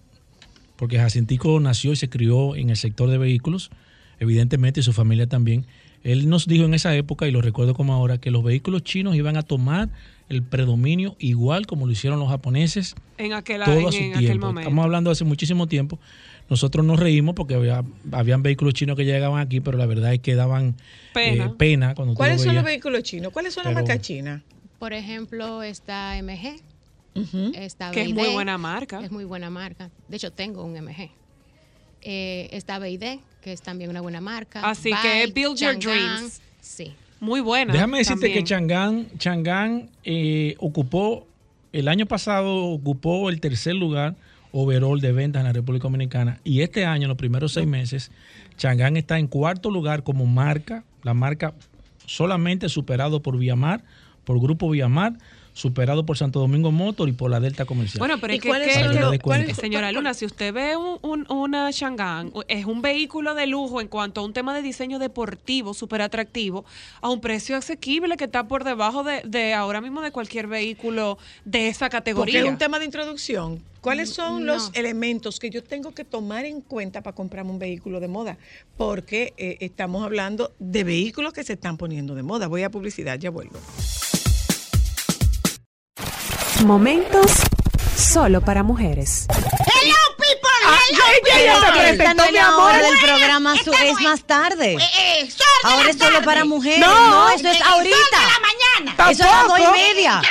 [0.76, 3.70] porque Jacintico nació y se crió en el sector de vehículos,
[4.18, 5.66] evidentemente, y su familia también.
[6.04, 9.16] Él nos dijo en esa época, y lo recuerdo como ahora, que los vehículos chinos
[9.16, 9.88] iban a tomar
[10.28, 14.10] el predominio igual como lo hicieron los japoneses En aquel, todo en, a su en
[14.12, 14.46] aquel tiempo.
[14.46, 14.68] momento.
[14.68, 15.98] Estamos hablando de hace muchísimo tiempo.
[16.48, 17.82] Nosotros nos reímos porque había,
[18.12, 20.76] habían vehículos chinos que llegaban aquí, pero la verdad es que daban
[21.14, 21.46] Pena.
[21.46, 23.32] eh, pena cuando ¿Cuáles lo son los vehículos chinos?
[23.32, 24.42] ¿Cuáles son Pero- las marcas chinas?
[24.78, 26.60] Por ejemplo, está MG,
[27.54, 29.00] está que es muy buena marca.
[29.02, 29.90] Es muy buena marca.
[30.08, 31.10] De hecho, tengo un MG.
[32.04, 34.60] Eh, está BYD, que es también una buena marca.
[34.60, 36.40] Así que Bike, build your Chang'an, dreams.
[36.60, 36.92] Sí.
[37.20, 37.72] Muy buena.
[37.72, 38.44] Déjame decirte también.
[38.44, 41.26] que Changán, Changán eh, ocupó,
[41.72, 44.14] el año pasado ocupó el tercer lugar
[44.52, 48.10] overall de ventas en la República Dominicana y este año, en los primeros seis meses,
[48.56, 51.54] Changán está en cuarto lugar como marca, la marca
[52.06, 53.82] solamente superado por Viamar,
[54.24, 55.14] por Grupo Viamar,
[55.54, 57.98] superado por Santo Domingo Motor y por la Delta Comercial.
[58.00, 61.70] Bueno, pero ¿Y es que, que- que- señora Luna, si usted ve un, un- una
[61.70, 66.02] Shangan, es un vehículo de lujo en cuanto a un tema de diseño deportivo súper
[66.02, 66.64] atractivo,
[67.00, 71.18] a un precio asequible que está por debajo de, de ahora mismo de cualquier vehículo
[71.44, 72.40] de esa Porque categoría.
[72.40, 73.62] es un tema de introducción.
[73.80, 74.54] ¿Cuáles son No.
[74.54, 78.38] los elementos que yo tengo que tomar en cuenta para comprarme un vehículo de moda?
[78.76, 82.48] Porque eh, estamos hablando de vehículos que se están poniendo de moda.
[82.48, 83.58] Voy a publicidad, ya vuelvo.
[86.62, 87.30] Momentos
[87.96, 89.26] solo para mujeres.
[89.28, 90.50] Hello, people.
[90.66, 91.00] Ah, Hello,
[92.32, 94.74] no hora del programa, su- es más tarde.
[94.74, 94.78] Eh,
[95.20, 96.24] eh, sol de Ahora la es solo tarde.
[96.24, 96.78] para mujeres.
[96.80, 97.96] No, No, eso es ahorita.
[97.96, 98.40] Sol de la
[98.94, 99.10] mañana.
[99.12, 100.22] Eso es a las dos y media.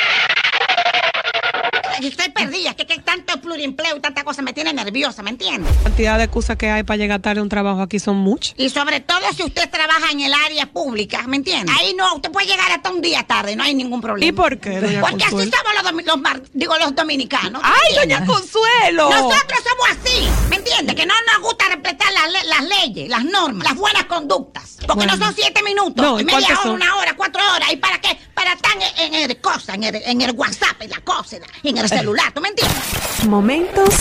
[2.02, 5.70] Estoy perdida, que, que tanto plurimpleo y tanta cosa me tiene nerviosa, ¿me entiende?
[5.78, 8.54] La cantidad de excusas que hay para llegar tarde a un trabajo aquí son muchas.
[8.58, 11.72] Y sobre todo si usted trabaja en el área pública, ¿me entiende?
[11.80, 14.28] Ahí no, usted puede llegar hasta un día tarde, no hay ningún problema.
[14.28, 17.62] ¿Y por qué, doña Porque así somos los, domi- los mar- digo, los dominicanos.
[17.62, 19.10] ¿me ¡Ay, doña Consuelo!
[19.10, 20.96] Nosotros somos así, ¿me entiende?
[20.96, 24.78] Que no nos gusta respetar las, le- las leyes, las normas, las buenas conductas.
[24.86, 25.16] Porque Bueno.
[25.16, 26.72] no son siete minutos, No, ¿y media hora, son?
[26.74, 27.72] una hora, cuatro horas.
[27.72, 28.18] ¿Y para qué?
[28.34, 31.78] Para estar en, en el cosa, en el, en el WhatsApp, en la cosa, en
[31.78, 32.84] el celular, ¿tú me entiendes?
[33.28, 33.94] Momentos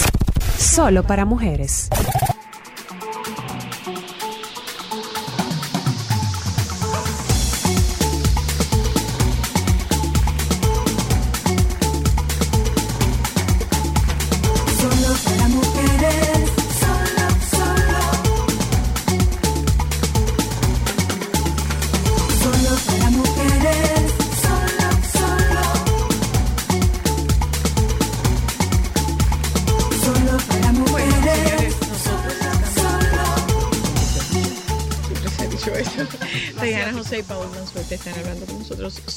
[0.58, 1.88] solo para mujeres.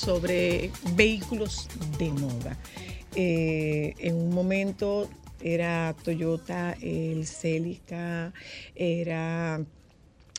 [0.06, 2.58] Sobre vehículos de moda.
[3.16, 5.10] Eh, en un momento
[5.42, 8.32] era Toyota, el Celica,
[8.76, 9.64] era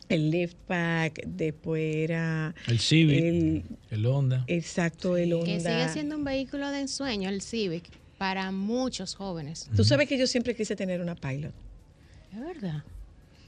[0.09, 4.45] el Liftback, después era El Civic, el- el Honda.
[4.47, 5.45] exacto, el Honda.
[5.45, 7.83] Que sigue siendo un vehículo de ensueño, el Civic,
[8.17, 9.69] para muchos jóvenes.
[9.75, 11.53] Tú sabes que yo siempre quise tener una Pilot.
[12.33, 12.83] Es verdad.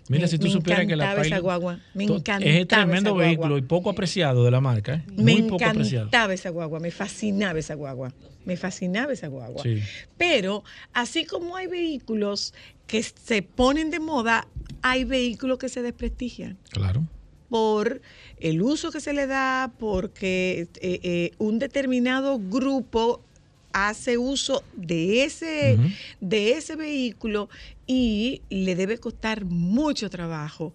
[0.10, 2.68] Mira, Me- si tú me supieras que la encantaba esa Pilot- guagua, me encantaba Es
[2.68, 3.26] tremendo esa guagua.
[3.28, 4.95] vehículo y poco apreciado de la marca.
[4.95, 5.03] ¿eh?
[5.16, 6.07] Me Muy poco apreciado.
[6.07, 8.12] encantaba esa guagua, me fascinaba esa guagua,
[8.43, 9.62] me fascinaba esa guagua.
[9.64, 9.80] Sí.
[10.18, 12.53] Pero así como hay vehículos
[12.88, 14.47] que se ponen de moda,
[14.82, 17.05] hay vehículos que se desprestigian Claro.
[17.47, 18.01] por
[18.39, 23.24] el uso que se le da, porque eh, eh, un determinado grupo
[23.74, 25.78] hace uso de ese,
[26.20, 27.49] de ese vehículo
[27.86, 30.74] y le debe costar mucho trabajo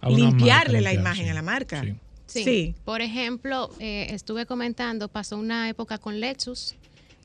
[0.00, 1.30] marca limpiarle la imagen sí.
[1.30, 1.82] a la marca.
[1.82, 1.94] Sí.
[2.26, 2.44] Sí.
[2.44, 2.74] Sí.
[2.84, 6.76] Por ejemplo, eh, estuve comentando, pasó una época con Lexus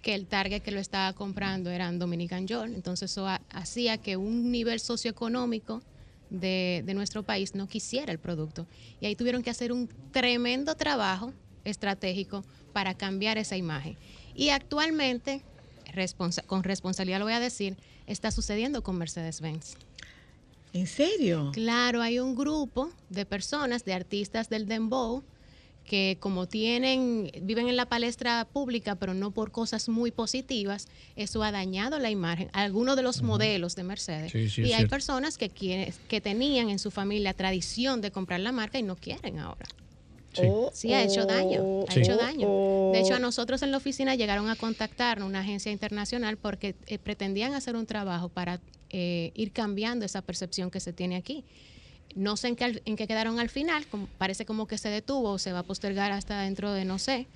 [0.02, 4.18] que el target que lo estaba comprando eran Dominican York, entonces eso ha- hacía que
[4.18, 5.82] un nivel socioeconómico
[6.30, 8.68] de, de nuestro país no quisiera el producto.
[9.00, 11.34] Y ahí tuvieron que hacer un tremendo trabajo
[11.64, 12.44] estratégico
[12.74, 13.98] para cambiar esa imagen.
[14.36, 15.42] Y actualmente,
[15.94, 19.76] responsa- con responsabilidad lo voy a decir, está sucediendo con Mercedes-Benz.
[20.74, 21.52] ¿En serio?
[21.54, 25.24] Claro, hay un grupo de personas, de artistas del dembow,
[25.86, 31.44] que como tienen, viven en la palestra pública, pero no por cosas muy positivas, eso
[31.44, 34.32] ha dañado la imagen, algunos de los modelos de Mercedes.
[34.32, 34.90] Sí, sí, es y hay cierto.
[34.90, 38.96] personas que, quieren, que tenían en su familia tradición de comprar la marca y no
[38.96, 39.68] quieren ahora.
[40.36, 40.48] Sí.
[40.50, 42.00] Oh, Sí, ha hecho daño, ha Sí.
[42.02, 42.48] hecho daño.
[42.50, 42.92] oh.
[42.94, 46.98] De hecho, a nosotros en la oficina llegaron a contactarnos una agencia internacional porque eh,
[47.00, 48.60] pretendían hacer un trabajo para
[48.90, 51.44] eh, ir cambiando esa percepción que se tiene aquí.
[52.16, 55.32] No sé en qué, en qué quedaron al final, como- parece como que se detuvo
[55.32, 57.28] o se va a postergar hasta dentro de no sé,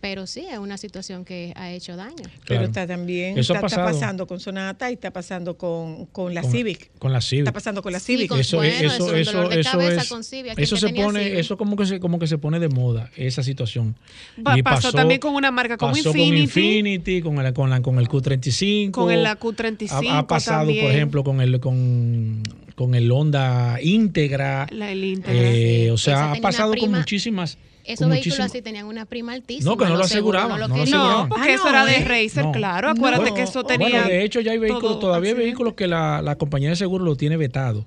[0.00, 2.14] pero sí es una situación que ha hecho daño.
[2.22, 2.64] Pero Claro.
[2.64, 6.50] está también, Eso está, está pasando con Sonata y está pasando con, con la Con-
[6.52, 6.90] Civic.
[6.98, 7.40] Con la Civic.
[7.42, 8.28] Está pasando con la Sí, Civic.
[8.30, 10.88] con- eso, bueno, eso, eso, eso, eso cabeza es, con Civic, aquel eso que se
[10.94, 11.38] pone, Civic.
[11.38, 13.94] eso como que se, como que se pone de moda esa situación.
[14.42, 16.30] Pa- Y pasó, también con una marca como pasó Infinity.
[16.30, 20.60] con Infinity, con el, con la, con el Q35, Con el Q35 ha, ha pasado,
[20.66, 20.84] también.
[20.84, 22.42] por ejemplo, con el con,
[22.74, 24.66] con el Honda Integra.
[24.70, 25.42] La, el Integra.
[25.42, 25.90] eh, Sí.
[25.90, 27.58] o sea, ha pasado con muchísimas.
[27.84, 29.70] Esos vehículos así tenían una prima altísima.
[29.70, 30.98] No, que no lo aseguraban, lo no lo querían.
[30.98, 32.04] No, porque Ah, eso no, era de ¿eh?
[32.04, 32.52] Racer, No.
[32.52, 32.90] claro.
[32.90, 33.36] Acuérdate No.
[33.36, 33.88] que eso tenía.
[33.88, 37.04] Bueno, de hecho ya hay vehículos, todavía hay vehículos que la, la compañía de seguro
[37.04, 37.86] lo tiene vetado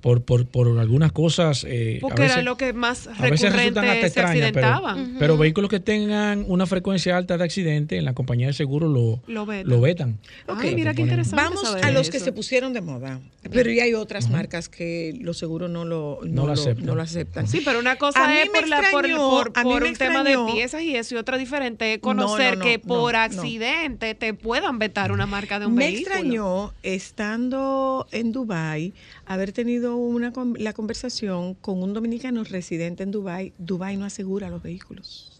[0.00, 1.64] por, por, por algunas cosas.
[1.68, 4.52] eh, a Porque veces- era lo que más a veces resultan hasta recurrente se extrañas,
[4.52, 8.88] pero, pero vehículos que tengan una frecuencia alta de accidente, en la compañía de seguro
[8.88, 9.68] lo, Lo vetan.
[9.70, 10.18] lo vetan.
[10.48, 11.42] Ay, mira qué interesante.
[11.44, 12.12] Vamos saber a los eso.
[12.12, 13.20] que se pusieron de moda.
[13.50, 16.84] Pero ya hay otras marcas que los seguros no lo, No lo aceptan.
[16.86, 17.46] no lo aceptan.
[17.48, 19.88] Sí, pero una cosa A es me por, la, por, extrañó- por- a por me
[19.90, 22.78] un tema de piezas y eso, y otra diferente es No, no, conocer no, que
[22.78, 23.18] no, por no.
[23.20, 26.14] accidente te puedan vetar una marca de un Me vehículo.
[26.14, 28.92] extrañó, estando en Dubai,
[29.32, 33.52] haber tenido una la conversación con un dominicano residente en Dubai.
[33.58, 35.32] Dubai no asegura los vehículos.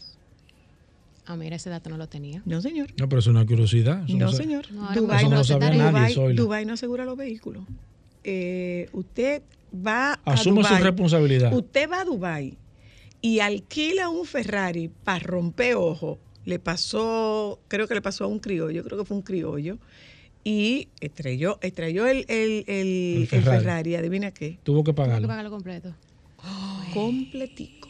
[1.26, 2.42] Ah, mira, ese dato no lo tenía.
[2.44, 2.88] No, señor.
[2.98, 4.04] No, pero es una curiosidad.
[4.08, 4.70] eso No, se- señor.
[4.72, 6.42] No, Eso no no, sabía asegura- nadie, Dubái- Zoila.
[6.42, 7.64] Dubái no asegura los vehículos.
[8.24, 9.42] Eh, usted
[9.74, 11.52] va a Asume su Dubái, responsabilidad.
[11.52, 12.56] Usted va a Dubai
[13.20, 16.18] y alquila un Ferrari para romper ojo.
[16.44, 19.78] Le pasó, creo que le pasó a un criollo, creo que fue un criollo.
[20.42, 23.58] Y estrelló, estrelló el, el, el- El el Ferrari.
[23.60, 23.94] Ferrari.
[23.96, 24.58] ¿Adivina qué?
[24.62, 25.28] Tuvo que Tengo que pagarlo.
[25.28, 25.94] pagarlo completo.
[26.94, 27.88] Completico.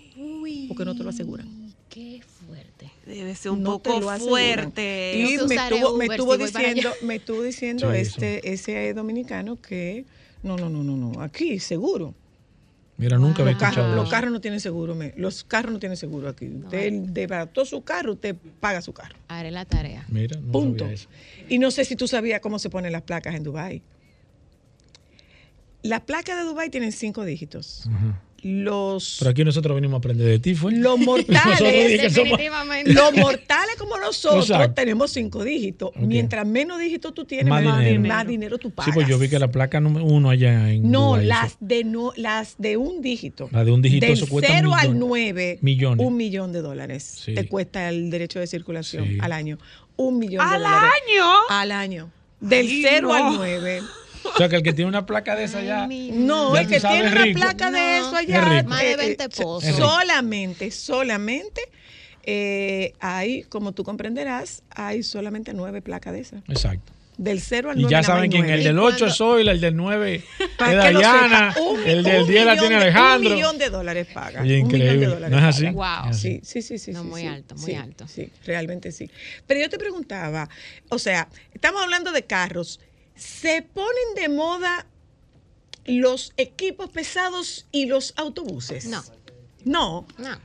[0.69, 1.49] Porque no te lo aseguran.
[1.89, 2.91] Qué fuerte.
[3.07, 5.15] Debe ser un No poco fuerte.
[5.17, 10.05] Y me estuvo, me estuvo si diciendo, me estuvo diciendo Sí, este, ese dominicano que
[10.43, 12.15] no, no, no, no, no, aquí seguro.
[13.01, 14.11] Mira, nunca había Los carros, escuchado los eso.
[14.11, 16.47] carros no tienen seguro, me- los carros no tienen seguro aquí.
[16.49, 19.17] Usted desbarató su carro, usted paga su carro.
[19.29, 20.05] Haré la tarea.
[20.09, 20.85] Mira, no Punto.
[20.85, 21.09] sabía eso.
[21.49, 23.83] Y no sé si tú sabías cómo se ponen las placas en Dubai.
[25.83, 27.89] Las placas de Dubai tienen cinco dígitos.
[27.91, 28.21] Ajá.
[28.43, 30.73] Los, Pero aquí nosotros venimos a aprender de ti, ¿fue?
[30.73, 31.59] los mortales,
[32.13, 32.93] somos- Definitivamente.
[32.95, 34.75] los mortales como nosotros Exacto.
[34.75, 35.91] tenemos cinco dígitos.
[35.97, 38.01] Mientras menos dígitos tú tienes, Más más, dinero.
[38.09, 38.87] más dinero tú pagas.
[38.87, 41.85] Sí, pues yo vi que la placa número uno allá en No, las eso- de
[41.85, 43.49] no, las de un dígito.
[43.53, 45.01] La de un dígito, Del eso cuesta 0 al millones.
[45.09, 46.07] 9, Millones.
[46.07, 47.21] un millón de dólares.
[47.25, 47.35] Sí.
[47.35, 49.19] Te cuesta el derecho de circulación Sí.
[49.21, 49.59] al año.
[49.97, 50.91] Un millón de ¿Al dólares.
[51.09, 51.25] año?
[51.51, 52.11] Al año.
[52.41, 53.15] Del Ay, 0 no.
[53.15, 53.83] al 9.
[54.25, 55.87] O sea, que el que tiene una placa de esa ya...
[55.87, 57.41] No, Ya el que tiene una rico.
[57.41, 58.63] placa de eso es allá.
[58.65, 59.77] Más de eh, 20 eh, pozos.
[59.77, 61.63] Solamente, solamente
[62.25, 66.43] eh, hay, como tú comprenderás, hay solamente nueve placas de esas.
[66.49, 66.93] Exacto.
[67.17, 67.91] Del 0 al Y 9.
[67.93, 71.55] ya nada más saben quién, el del 8 es Zoila, el del 9 es Dayana,
[71.61, 73.29] un- el del un 10 la tiene Alejandro.
[73.31, 74.41] Un millón de dólares paga.
[74.41, 75.07] Oye, Un millón de increíble.
[75.07, 75.65] dólares ¿No es así?
[75.67, 76.03] paga.
[76.05, 76.15] Wow.
[76.15, 76.93] Sí, sí, sí, sí.
[76.93, 77.27] No, sí, muy sí.
[77.27, 78.09] alto, muy Sí, alto.
[78.09, 79.11] Sí, realmente sí.
[79.47, 80.49] Pero yo te preguntaba,
[80.89, 82.81] o sea, estamos hablando de carros.
[83.21, 84.87] ¿Se ponen de moda
[85.85, 88.87] los equipos pesados y los autobuses?
[88.87, 89.05] No.
[89.65, 90.07] No.
[90.17, 90.39] No.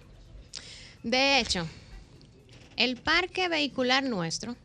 [1.01, 1.65] De hecho,
[2.75, 4.57] el parque vehicular nuestro,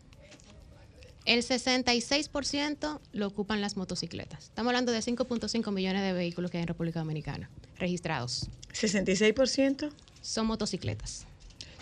[1.24, 4.44] el 66% lo ocupan las motocicletas.
[4.44, 7.48] Estamos hablando de 5.5 millones de vehículos que hay en República Dominicana
[7.78, 8.48] registrados.
[8.72, 9.92] ¿66%?
[10.20, 11.26] Son motocicletas.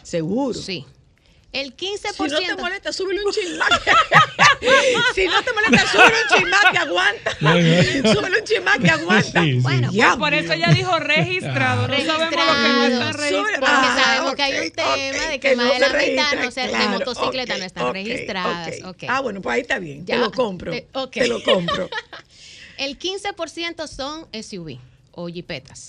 [0.03, 0.59] Seguro.
[0.59, 0.85] Sí.
[1.51, 2.13] El 15%.
[2.13, 3.71] Si no te molesta, súbele un chismac.
[5.15, 7.31] si no te molesta, súbele un chismac que aguanta.
[8.13, 9.43] Súbele un chismac que aguanta.
[9.43, 9.59] Sí, sí.
[9.61, 11.89] Bueno, Pues por eso ella dijo registrado.
[11.89, 13.17] No sabemos lo que no está Registrados.
[13.17, 13.61] registrado.
[13.61, 14.93] Porque Ah, sabemos que hay un tema
[15.31, 17.67] de que que más no de la mitad no se, de claro, motocicletas ok, no
[17.67, 18.75] están registradas.
[19.09, 20.05] Ah, bueno, pues ahí está bien.
[20.05, 20.71] Te lo compro.
[20.73, 21.89] Te- lo compro.
[22.77, 24.79] El 15% son SUV
[25.13, 25.87] o jipetas,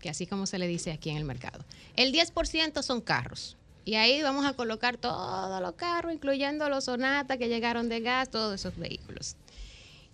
[0.00, 1.64] que así como se le dice aquí en el mercado.
[1.96, 3.56] El 10% son carros.
[3.86, 8.28] Y ahí vamos a colocar todos los carros, incluyendo los Sonata que llegaron de gas,
[8.28, 9.36] todos esos vehículos.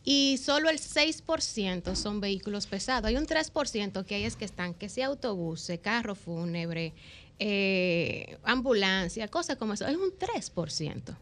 [0.05, 3.09] Y solo el 6% son vehículos pesados.
[3.09, 6.93] Hay un 3% que ahí es que están, que sea autobuses, carro fúnebre,
[7.39, 9.87] eh, ambulancia, cosas como eso.
[9.87, 11.17] Es un 3%.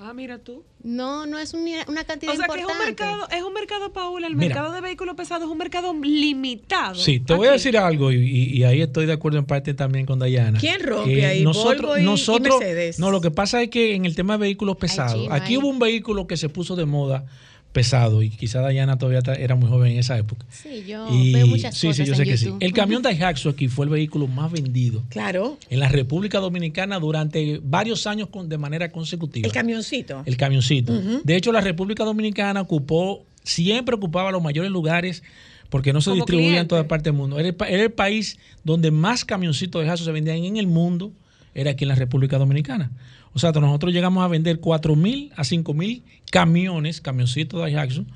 [0.00, 0.62] Ah, mira tú.
[0.84, 3.02] No, no es un- una cantidad O sea que es importante.
[3.02, 4.54] un mercado, es un mercado, Paula, el Mira.
[4.54, 6.94] mercado de vehículos pesados es un mercado limitado.
[6.94, 9.74] Sí, te voy a decir algo y, y- y ahí estoy de acuerdo en parte
[9.74, 10.58] también con Dayana.
[10.60, 11.42] ¿Quién rompe ahí?
[11.42, 12.98] Nosotros, ¿Volvo y- y nosotros, Mercedes?
[13.00, 15.56] no, lo que pasa es que en el tema de vehículos pesados, chino aquí ahí.
[15.56, 17.26] hubo un vehículo que se puso de moda
[17.72, 20.44] pesado y quizá Dayana todavía era muy joven en esa época.
[20.50, 22.52] Sí, yo Y- veo muchas sí, cosas sí, yo en sé que sí.
[22.60, 25.58] El camión Daihatsu aquí fue el vehículo más vendido Claro.
[25.70, 29.46] en la República Dominicana durante varios años con- de manera consecutiva.
[29.46, 30.22] El camioncito.
[30.24, 30.92] El camioncito.
[31.22, 35.22] De hecho, la República Dominicana ocupó, siempre ocupaba los mayores lugares
[35.68, 37.38] porque no se distribuía en toda parte del mundo.
[37.38, 41.12] Era el, era el país donde más camioncitos de Jaso se vendían en el mundo,
[41.54, 42.90] era aquí en la República Dominicana.
[43.32, 48.06] O sea, nosotros llegamos a vender 4 mil a 5 mil camiones, camioncitos de Jackson,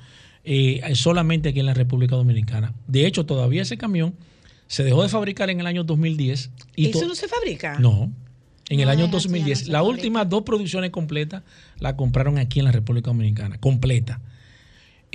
[0.95, 2.73] solamente aquí en la República Dominicana.
[2.87, 4.15] De hecho, todavía ese camión
[4.67, 6.51] se dejó de fabricar en el año 2010.
[6.75, 7.77] Y ¿Eso no se fabrica?
[7.79, 8.11] no.
[8.69, 9.59] En el año Daihatsu ya no 2010.
[9.59, 11.43] se Las últimas dos producciones completas
[11.79, 13.57] la compraron aquí en la República Dominicana.
[13.59, 14.21] Completa.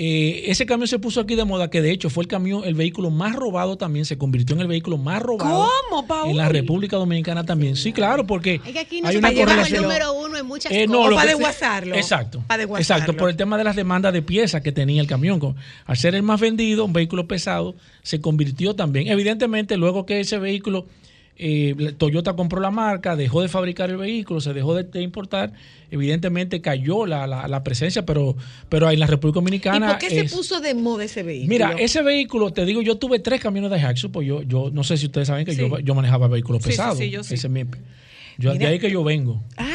[0.01, 2.75] Eh, ese camión se puso aquí de moda, que de hecho fue el camión, el
[2.75, 6.31] vehículo más robado también, se convirtió en el vehículo más robado ¿Cómo, Paul?
[6.31, 7.75] en la República Dominicana también.
[7.75, 9.83] Sí, claro, porque Es que aquí no hay se una lleva el correlación.
[9.83, 11.15] número uno en muchas Eh, no, cosas.
[11.17, 11.95] para desguazarlo.
[11.97, 12.45] Exacto.
[12.47, 13.03] Para desguazarlo.
[13.03, 15.41] Exacto, por el tema de las demandas de piezas que tenía el camión.
[15.41, 17.75] Con- Al ser el más vendido, un vehículo pesado,
[18.05, 19.09] se convirtió también.
[19.09, 20.87] Evidentemente, luego que ese vehículo,
[21.39, 25.53] eh, Toyota compró la marca, dejó de fabricar el vehículo, se dejó de, de importar,
[25.91, 28.37] evidentemente cayó la, la- la presencia, pero,
[28.69, 29.89] pero en la República ¿Y Dominicana.
[29.89, 31.49] por qué es- se puso de moda ese vehículo?
[31.49, 34.85] Mira, ese vehículo, te digo, yo tuve tres camiones de Jackson, pues yo, yo no
[34.85, 35.61] sé si ustedes saben que Sí.
[35.61, 36.99] yo, yo manejaba vehículos Sí, sí, pesados.
[36.99, 37.35] sí, yo sí.
[37.35, 37.65] Ese es mi-
[38.39, 39.43] yo, de ahí que yo vengo.
[39.57, 39.67] Ah,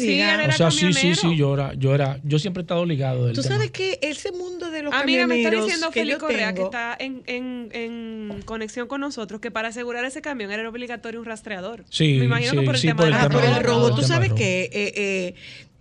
[0.00, 3.26] Sí, O sea, sí, sí, sí, yo era, yo era, yo siempre he estado ligado
[3.26, 3.54] del Tú tema.
[3.56, 6.54] sabes que ese mundo de los Ah, mira, me está camioneros diciendo yo Correa, que
[6.54, 11.20] tengo, está en, en, en conexión con nosotros, que para asegurar ese camión era obligatorio
[11.20, 11.84] un rastreador.
[11.90, 13.44] Sí, Me imagino sí, que por el sí, tema por del el Ah, tema por
[13.48, 13.88] el del robo.
[13.88, 15.34] robo, Tú sabes que eh, eh,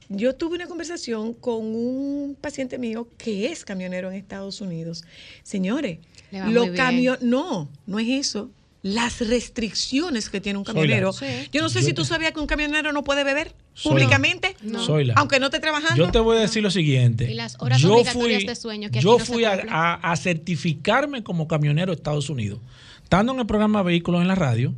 [0.09, 5.03] yo tuve una conversación con un paciente mío que es camionero en Estados Unidos.
[5.43, 5.99] Señores,
[6.31, 8.51] los camiones, no, no es eso.
[8.81, 11.11] Las restricciones que tiene un camionero.
[11.11, 11.25] Sí.
[11.51, 13.53] Yo no sé Yo si tú te- sabías que un camionero no puede beber
[13.83, 14.79] públicamente, No.
[15.15, 15.95] Aunque no esté trabajando.
[16.05, 17.29] Yo te voy a decir lo siguiente.
[17.29, 19.51] Y las horas yo obligatorias fui, de sueño, que aquí yo no se fui a,
[19.51, 19.73] cumplen.
[19.73, 22.59] a- a certificarme como camionero de Estados Unidos.
[23.03, 24.73] Estando en el programa Vehículos en la radio,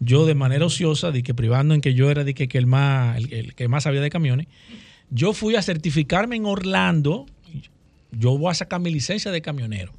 [0.00, 2.66] yo de manera ociosa, de que privando en que yo era de que, que el,
[2.66, 4.46] más, el, el que más sabía de camiones,
[5.10, 7.24] yo fui a certificarme en Orlando.
[8.12, 9.92] Yo voy a sacar mi licencia de camionero.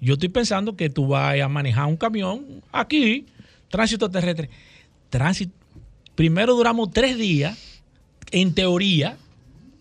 [0.00, 3.26] Yo estoy pensando que tú vas a manejar un camión aquí,
[3.68, 4.50] tránsito terrestre.
[5.10, 5.52] Tránsito.
[6.14, 7.58] Primero duramos tres días,
[8.30, 9.16] en teoría,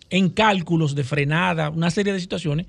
[0.09, 2.68] en cálculos de frenada, una serie de situaciones.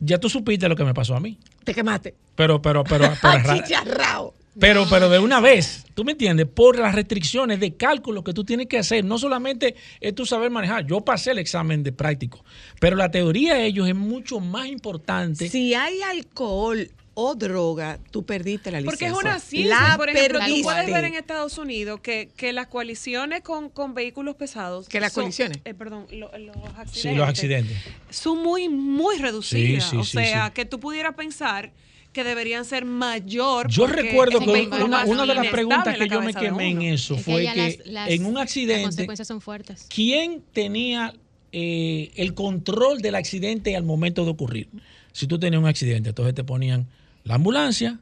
[0.00, 1.38] Ya tú supiste lo que me pasó a mí.
[1.64, 2.14] Te quemaste.
[2.34, 4.34] Pero, pero, pero, pero, Chicharrao.
[4.58, 6.46] Pero, pero de una vez, ¿tú me entiendes?
[6.46, 9.04] Por las restricciones de cálculo que tú tienes que hacer.
[9.04, 10.86] No solamente es tu saber manejar.
[10.86, 12.44] Yo pasé el examen de práctico,
[12.80, 15.48] pero la teoría de ellos es mucho más importante.
[15.48, 19.10] Si hay alcohol o droga, tú perdiste la licencia.
[19.10, 19.78] Porque es una ciencia.
[19.90, 20.62] La Por ejemplo, tú perdiste.
[20.64, 24.88] puedes ver en Estados Unidos que, que las coaliciones con, con vehículos pesados.
[24.88, 25.58] ¿Que las son- coaliciones?
[25.66, 26.92] eh, perdón, lo- los accidentes.
[27.02, 27.76] Sí, los accidentes.
[28.08, 29.84] Son muy, muy reducidas.
[29.84, 30.52] Sí, sí, o sí, sea, sí.
[30.54, 31.70] que tú pudieras pensar
[32.12, 33.68] que deberían ser mayor.
[33.68, 37.22] Yo recuerdo que una, de las preguntas que la yo me quemé en eso Es
[37.24, 39.86] fue que las- las- en un Las accidente, consecuencias son fuertes.
[39.92, 41.14] ¿quién tenía
[41.54, 44.68] eh, el control del accidente al momento de ocurrir.
[45.12, 46.86] Si tú tenías un accidente, entonces te ponían
[47.24, 47.98] la ambulancia,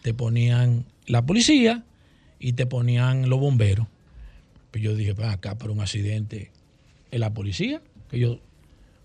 [0.00, 1.84] te ponían la policía
[2.40, 3.86] y te ponían los bomberos.
[4.70, 6.50] Pues yo dije, pues acá para un accidente
[7.10, 7.82] es la policía.
[8.10, 8.38] Que yo,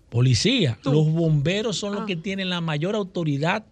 [0.08, 1.96] policía, los bomberos son Ah.
[1.98, 3.64] los que tienen la mayor autoridad.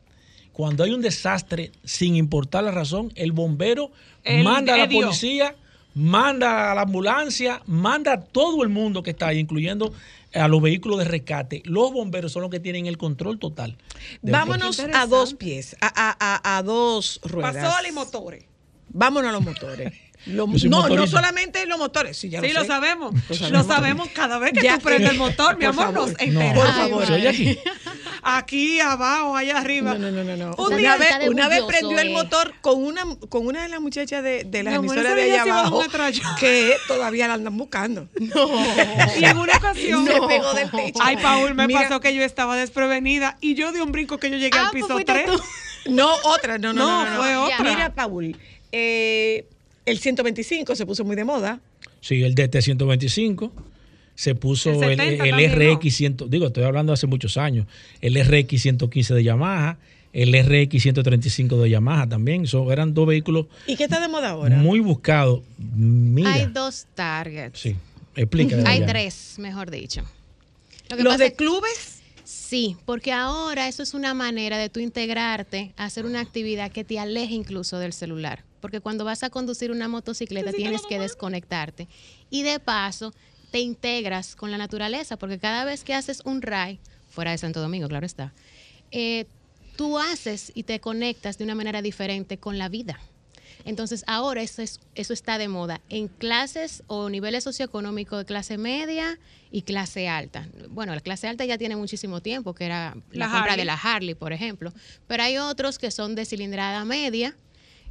[0.52, 3.90] Cuando hay un desastre, sin importar la razón, el bombero
[4.24, 5.54] El- manda a la policía,
[5.94, 9.92] manda a la ambulancia, manda a todo el mundo que está ahí, incluyendo
[10.34, 11.62] a los vehículos de rescate.
[11.64, 13.76] Los bomberos son los que tienen el control total.
[14.22, 17.54] Vámonos a dos pies, a, a- a- a dos ruedas.
[17.56, 18.44] Pasó y motores.
[18.88, 19.92] Vámonos a los motores.
[20.26, 23.12] Lo- no, no solamente los motores, sí, ya sí, lo, sabemos.
[23.40, 24.08] Lo Lo sabemos.
[24.14, 26.10] cada vez que Ya, tú prendes el motor, mi amor, favor.
[26.10, 26.64] nos No, enteramos.
[26.64, 27.06] Por favor.
[27.06, 27.58] ¿Se oye
[28.22, 28.80] aquí?
[28.80, 29.94] Abajo, allá arriba.
[29.98, 30.54] No, no, no, no.
[30.56, 32.12] Un Una día vez, de una vez prendió el eh.
[32.12, 35.82] motor con una, con una de las muchachas de, de las emisoras de allá abajo
[36.38, 38.08] que todavía la andan buscando.
[39.18, 40.98] Y en una ocasión Se pegó del techo.
[41.02, 41.82] Ay, Paul, me Mira.
[41.82, 44.70] pasó que yo estaba desprevenida y yo di un brinco que yo llegué Ah, al
[44.70, 45.26] pues piso fuiste 3.
[45.26, 45.42] tú.
[45.90, 47.10] No, otra, no, no, No, no.
[47.10, 47.44] no, fue no.
[47.44, 47.62] otra.
[47.62, 48.36] Mira, Paul,
[48.70, 49.46] eh,
[49.84, 51.60] el 125 se puso muy de moda.
[52.00, 53.50] Sí, el DT125.
[54.14, 57.36] Se puso El el, 70 el también, RX 100, digo, estoy hablando de hace muchos
[57.36, 57.66] años,
[58.00, 59.78] el RX 115 de Yamaha,
[60.12, 62.46] el RX 135 de Yamaha también.
[62.46, 64.56] Son, eran dos vehículos ¿Y qué está de moda ahora?
[64.56, 65.40] muy buscados.
[65.58, 67.58] Mira, Hay dos targets.
[67.58, 67.74] sí,
[68.14, 68.56] explica.
[68.66, 70.02] Hay tres, mejor dicho.
[70.90, 71.98] Lo que ¿Los pasa de es- clubes?
[72.24, 76.84] Sí, porque ahora eso es una manera de tú integrarte a hacer una actividad que
[76.84, 78.44] te aleje incluso del celular.
[78.60, 81.88] Porque cuando vas a conducir una motocicleta tienes que desconectarte.
[82.30, 83.12] Y de paso
[83.52, 86.80] te integras con la naturaleza, porque cada vez que haces un ride,
[87.10, 88.32] fuera de Santo Domingo, claro está,
[88.90, 89.26] eh,
[89.76, 92.98] tú haces y te conectas de una manera diferente con la vida.
[93.64, 98.58] Entonces ahora eso, es- eso está de moda en clases o niveles socioeconómicos de clase
[98.58, 99.18] media
[99.52, 100.48] y clase alta.
[100.70, 103.56] Bueno, la clase alta ya tiene muchísimo tiempo, que era la, La compra Harley.
[103.58, 104.72] de la Harley, por ejemplo.
[105.06, 107.36] Pero hay otros que son de cilindrada media.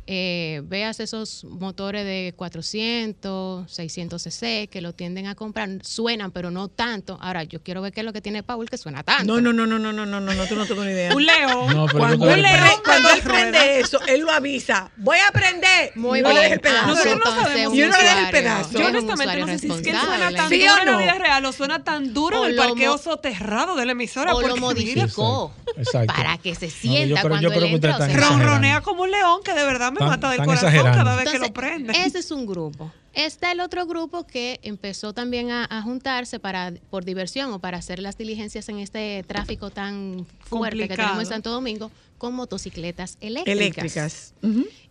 [0.08, 6.52] Eh, veas esos motores de 400, 600 cc que lo tienden a comprar, suenan, pero
[6.52, 7.18] no tanto.
[7.22, 9.26] Ahora, yo quiero ver qué es lo que tiene Paul que suena tanto.
[9.26, 11.16] No, no, no, no, no, no, no, no, no, tú no tengo ni idea.
[11.16, 11.74] Un león.
[11.76, 14.92] No, Cuando, yo que- pre- cuando él prende eso, él lo avisa.
[14.98, 15.92] Voy a prender.
[15.96, 16.42] Muy no bien.
[16.42, 16.82] le el pedazo.
[16.84, 17.74] Ah, Nosotros no sabemos.
[17.74, 18.72] un Yo no le dejo el pedazo.
[18.72, 20.86] Yo un honestamente no sé si es que él suena tan ¿Sí duro o en
[20.86, 20.98] la no?
[20.98, 24.34] vida real o suena tan duro O en el parqueo soterrado de la emisora.
[24.34, 26.14] o lo modificó Exacto.
[26.14, 27.98] para que se yo sienta creo- cuando yo creo él entra.
[28.30, 30.98] ronronea como un león que de verdad me Están- mata del corazón exagerando.
[31.04, 31.94] cada vez que Entonces, lo prende.
[32.06, 32.92] Ese es un grupo.
[33.14, 37.78] Está el otro grupo que empezó también a, a juntarse para por diversión o para
[37.78, 43.18] hacer las diligencias en este tráfico tan fuerte que tenemos en Santo Domingo con motocicletas
[43.20, 43.56] eléctricas.
[43.58, 44.34] Eléctricas.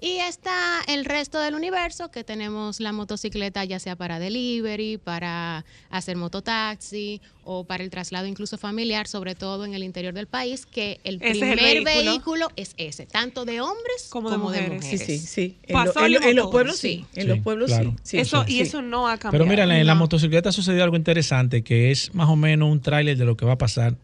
[0.01, 5.64] Y está el resto del universo que tenemos la motocicleta ya sea para delivery, para
[5.90, 10.66] hacer mototaxi o para el traslado incluso familiar, sobre todo en el interior del país,
[10.66, 12.10] que el Ese es el primer vehículo.
[12.10, 12.48] vehículo.
[12.56, 15.01] es ese, tanto de hombres Como como, de de mujeres.
[15.01, 15.59] Sí, sí, sí.
[15.68, 17.06] En, lo- en los pueblos sí.
[17.12, 17.20] sí.
[17.20, 17.94] En Sí, los pueblos claro.
[18.02, 18.10] sí.
[18.11, 18.19] Sí.
[18.19, 18.55] eso, sí.
[18.57, 19.32] y eso no ha cambiado.
[19.32, 20.01] Pero mira, en la No.
[20.01, 23.45] motocicleta ha sucedido algo interesante que es más o menos un tráiler de lo que
[23.47, 23.97] va a pasar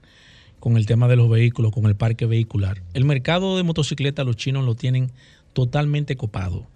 [0.60, 2.82] con el tema de los vehículos, con el parque vehicular.
[2.94, 5.10] El mercado de motocicletas los chinos lo tienen
[5.52, 6.66] totalmente copado.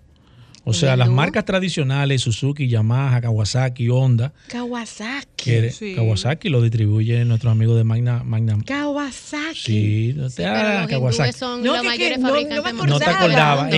[0.64, 5.26] O sea, las marcas tradicionales, Suzuki, Yamaha, Kawasaki, Honda, Kawasaki.
[5.36, 5.94] que Sí.
[5.94, 8.22] Kawasaki lo distribuye nuestro amigo de Magna.
[8.24, 9.54] Magna Kawasaki.
[9.58, 11.32] sí, no te los Kawasaki.
[11.32, 13.68] son No, los que- mayores que no- no me acordaba, No me acordaba,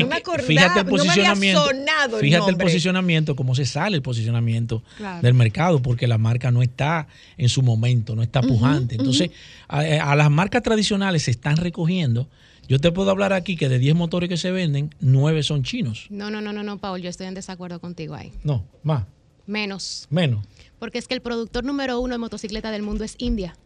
[0.44, 1.64] fíjate el me posicionamiento.
[1.64, 5.22] sonado el fíjate el posicionamiento, cómo se sale el posicionamiento Claro.
[5.22, 7.06] del mercado, porque la marca no está
[7.38, 8.96] en su momento, no está pujante.
[8.96, 9.30] Entonces,
[9.68, 12.28] a, a las marcas tradicionales se están recogiendo.
[12.68, 16.06] Yo te puedo hablar aquí que de 10 motores que se venden, 9 son chinos.
[16.10, 18.32] No, no, no, no, no, Paul, yo estoy en desacuerdo contigo ahí.
[18.44, 19.04] No, más,
[19.46, 20.06] Menos.
[20.10, 20.44] menos.
[20.78, 23.56] Porque es que el productor número uno de motocicleta del mundo es India.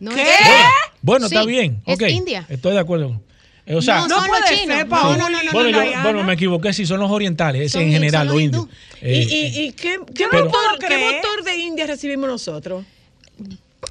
[0.00, 0.22] No ¿Qué?
[0.22, 0.68] es Bueno,
[1.02, 1.82] bueno, Sí, está bien.
[1.86, 2.44] es India.
[2.48, 3.20] Estoy de acuerdo.
[3.66, 4.84] Eh, O sea, no, no son puede los ser, chinos.
[4.90, 5.16] Paul.
[5.18, 7.72] No, no, no, no, bueno, no, yo- bueno, me equivoqué, si son los orientales, es
[7.72, 8.66] Son- en general, los los indios.
[9.00, 10.88] Eh, ¿Y, y, y qué, qué Pero- motor, ¿Qué?
[10.88, 12.84] qué motor de India recibimos nosotros?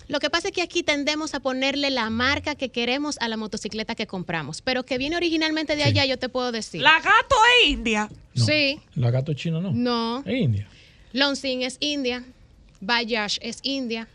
[0.08, 3.38] Lo que pasa es que aquí tendemos a ponerle la marca que queremos a la
[3.38, 5.90] motocicleta que compramos, pero que viene originalmente de Sí.
[5.90, 6.82] allá, yo te puedo decir.
[6.82, 8.10] La gato es india.
[8.36, 8.80] no, Sí.
[8.96, 9.72] La gato chino no.
[9.72, 10.20] No.
[10.26, 10.68] Es India.
[11.14, 12.24] Lonsing es India,
[12.82, 14.08] Bayash es India.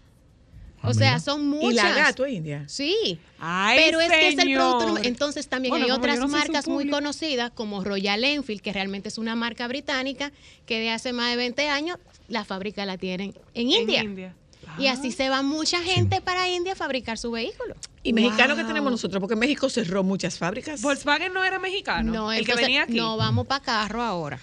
[0.80, 1.74] Ah, O sea, son Y muchas.
[1.74, 2.64] la gato es India.
[2.68, 3.18] Sí.
[3.40, 4.86] Ay, Pero es que es el producto.
[4.88, 9.08] número- Entonces también Bueno, hay otras no marcas muy conocidas como Royal Enfield, que realmente
[9.08, 10.30] es una marca británica
[10.66, 11.98] que de hace más de 20 años
[12.28, 14.34] la fábrica la tienen en En India.
[14.78, 17.74] Y así se va mucha gente para India a fabricar su vehículo.
[18.02, 20.80] Y mexicano que tenemos nosotros, porque México cerró muchas fábricas.
[20.82, 22.12] Volkswagen no era mexicano.
[22.12, 22.94] No, el que venía aquí.
[22.94, 24.40] no vamos para carro ahora.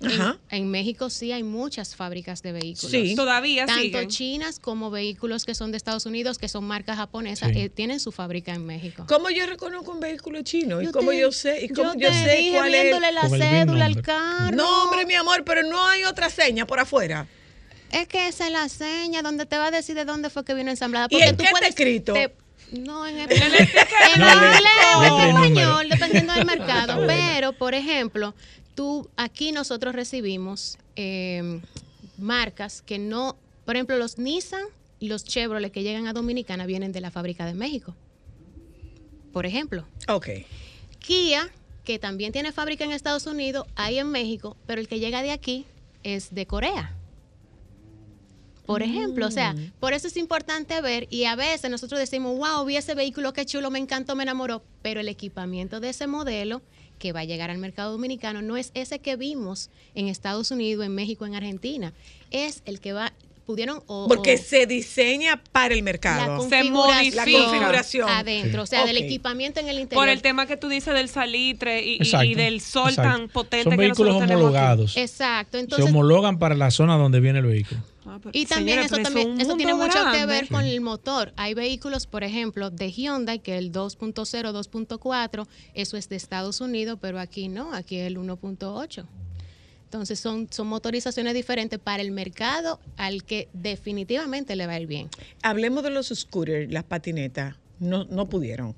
[0.00, 0.38] En, Ajá.
[0.50, 2.88] en México sí hay muchas fábricas de vehículos.
[2.92, 3.16] Sí.
[3.16, 4.08] Todavía Tanto siguen.
[4.08, 7.58] chinas como vehículos que son de Estados Unidos, que son marcas japonesas, Sí.
[7.62, 9.06] eh, tienen su fábrica en México.
[9.08, 10.80] ¿Cómo yo reconozco un vehículo chino?
[10.80, 11.64] ¿Y Yo cómo te- yo sé?
[11.64, 12.94] ¿Y cómo yo yo, te sé dije cuál es?
[13.12, 14.56] la cédula al carro.
[14.56, 17.26] No, hombre, mi amor, pero no hay otra seña por afuera.
[17.90, 20.54] Es que esa es la seña donde te va a decir de dónde fue que
[20.54, 21.06] vino ensamblada.
[21.10, 22.12] ¿Y Porque en tú qué está puedes- escrito?
[22.12, 22.34] te-
[22.72, 23.78] no, en, en inglés
[24.96, 25.44] o y en número.
[25.44, 27.06] español, dependiendo del mercado.
[27.06, 28.34] Pero, por ejemplo,
[28.74, 31.60] tú aquí nosotros recibimos eh,
[32.18, 34.64] marcas que no, por ejemplo, los Nissan
[35.00, 37.94] y los Chevrolet que llegan a Dominicana vienen de la fábrica de México.
[39.32, 39.86] Por ejemplo.
[40.08, 40.28] Ok.
[40.98, 41.48] Kia,
[41.84, 45.30] que también tiene fábrica en Estados Unidos, hay en México, pero el que llega de
[45.30, 45.64] aquí
[46.02, 46.94] es de Corea.
[48.68, 52.66] Por ejemplo, o sea, por eso es importante ver y a veces nosotros decimos, wow,
[52.66, 56.60] vi ese vehículo, qué chulo, me encantó, me enamoró, pero el equipamiento de ese modelo
[56.98, 60.84] que va a llegar al mercado dominicano no es ese que vimos en Estados Unidos,
[60.84, 61.94] en México, en Argentina,
[62.30, 63.14] es el que va,
[63.46, 63.82] pudieron...
[63.86, 66.32] o- Porque o- se diseña para el mercado.
[66.32, 68.08] la configuración, La configuración.
[68.10, 69.02] adentro, o sea, del Ok.
[69.04, 70.02] equipamiento en el interior.
[70.02, 73.10] Por el tema que tú dices del salitre y, y- Exacto, y del sol exacto.
[73.18, 74.32] tan potente Son que vehículos aquí.
[74.34, 74.94] homologados.
[74.98, 77.80] Exacto, Se entonces homologan para la zona donde viene el vehículo.
[78.32, 81.32] Y también eso también eso tiene mucho que ver con el motor.
[81.36, 86.98] Hay vehículos, por ejemplo, de Hyundai que el 2.0, 2.4, eso es de Estados Unidos,
[87.00, 89.04] pero aquí no, aquí es el 1.8.
[89.84, 94.86] Entonces son, son motorizaciones diferentes para el mercado al que definitivamente le va a ir
[94.86, 95.08] bien.
[95.42, 97.56] Hablemos de los scooters, las patinetas.
[97.80, 98.74] No, no pudieron.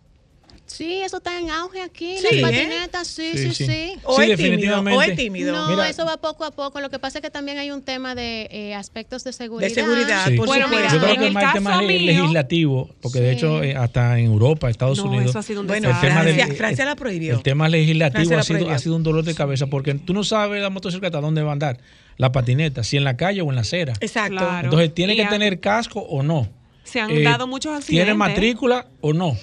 [0.73, 2.41] Sí, eso está en auge aquí, Sí, ¿eh?
[2.41, 3.55] las patinetas, sí, sí, sí.
[3.55, 3.93] Sí, sí.
[4.17, 5.31] Sí, definitivamente.
[5.53, 6.81] No, Mira- eso va poco a poco.
[6.81, 9.69] Lo que pasa es que también hay un tema de eh, aspectos de seguridad.
[9.73, 10.37] seguridad, Sí.
[10.37, 10.95] por Bueno, supuesto.
[10.95, 14.19] Yo creo en que el más el tema mío- legislativo, porque de hecho eh, hasta
[14.19, 16.97] en Europa, Estados No, Unidos, eso ha sido un Bueno, el tema, Francia- Francia la
[16.97, 17.35] prohibió.
[17.35, 20.63] el tema legislativo ha sido, ha sido un dolor de cabeza, porque tú no sabes
[20.63, 21.79] la motocicleta dónde va a andar,
[22.17, 23.95] la patineta, si en la calle o en la acera.
[24.01, 24.37] Exacto.
[24.39, 24.67] Claro.
[24.67, 26.49] Entonces tiene Y que tener casco o no.
[26.85, 28.05] Se han Eh, dado muchos accidentes.
[28.07, 29.37] ¿Tiene matrícula o no?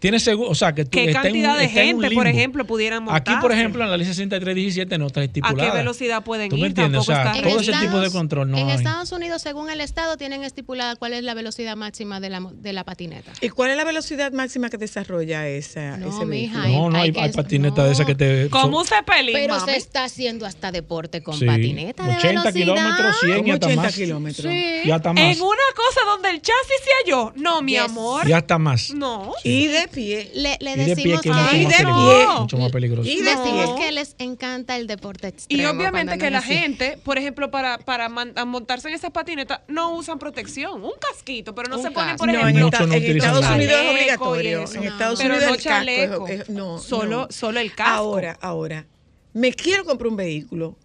[0.00, 0.50] ¿Tiene seguro?
[0.50, 3.52] O sea, que tú ¿Qué en un- cantidad de gente, por ejemplo, pudieran Aquí, por
[3.52, 5.70] ejemplo, en la ley 6317 no está ¿A estipulada.
[5.70, 6.66] qué velocidad pueden ¿Tú me ir?
[6.68, 7.02] entiendes?
[7.02, 8.76] O sea, está todo ese tipo de control no en hay.
[8.76, 12.52] Estados Unidos, según el estado, tienen estipulada cuál es la velocidad máxima de la, mo-
[12.52, 13.30] de la patineta.
[13.42, 16.84] ¿Y cuál es la velocidad máxima que desarrolla esa, No, ese mija, vehículo?
[16.84, 18.48] No, no, hay, hay hay patinetas de esas que te...
[18.50, 19.70] ¿Cómo son- se pelín, Pero mami?
[19.72, 22.52] se está haciendo hasta deporte con Sí, patineta de 80 velocidad.
[22.74, 23.94] kilómetros, 100 y hasta 80 más.
[23.94, 24.52] kilómetros.
[24.52, 24.74] Sí.
[24.84, 25.22] Y hasta más.
[25.36, 27.32] En una cosa donde el chasis se halló.
[27.36, 27.82] No, mi Yes.
[27.82, 28.26] amor.
[28.26, 28.94] Y hasta más.
[28.94, 29.32] No.
[29.44, 30.30] Y de pie.
[30.34, 32.26] Le, le Y de pie decimos que es mucho Ay, más de peligroso.
[32.34, 32.40] pie.
[32.40, 33.08] Mucho más peligroso.
[33.10, 35.70] Y de decimos que les encanta el deporte Y extremo.
[35.70, 39.94] obviamente cuando que la gente, por ejemplo, para, para man- montarse en esas patinetas, no
[39.94, 40.82] usan protección.
[40.84, 43.44] Un casquito, pero no Un se ponen, por No, en, ejemplo, esta- no en Estados.
[43.46, 44.58] Unidos es chaleco y obligatorio.
[44.74, 44.84] En.
[44.84, 46.26] Estados Pero Unidos no el casco es- chaleco.
[46.28, 47.26] es- no, solo, no.
[47.30, 47.92] solo el casco.
[47.94, 48.86] Ahora, ahora,
[49.32, 50.76] me quiero comprar un vehículo.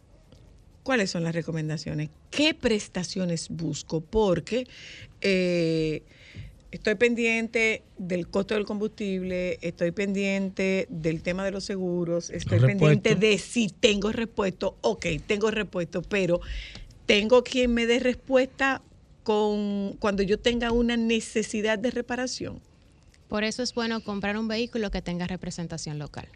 [0.84, 2.10] ¿Cuáles son las recomendaciones?
[2.30, 4.02] ¿Qué prestaciones busco?
[4.02, 4.68] Porque
[5.22, 6.04] eh,
[6.76, 12.68] estoy pendiente del costo del combustible, estoy pendiente del tema de los seguros, estoy Los
[12.68, 13.20] pendiente repuestos.
[13.20, 14.76] de si tengo repuesto.
[14.82, 16.42] Ok, tengo repuesto, pero
[17.06, 18.82] tengo quien me dé respuesta
[19.24, 22.60] con cuando yo tenga una necesidad de reparación.
[23.30, 26.28] Por eso es bueno comprar un vehículo que tenga representación local.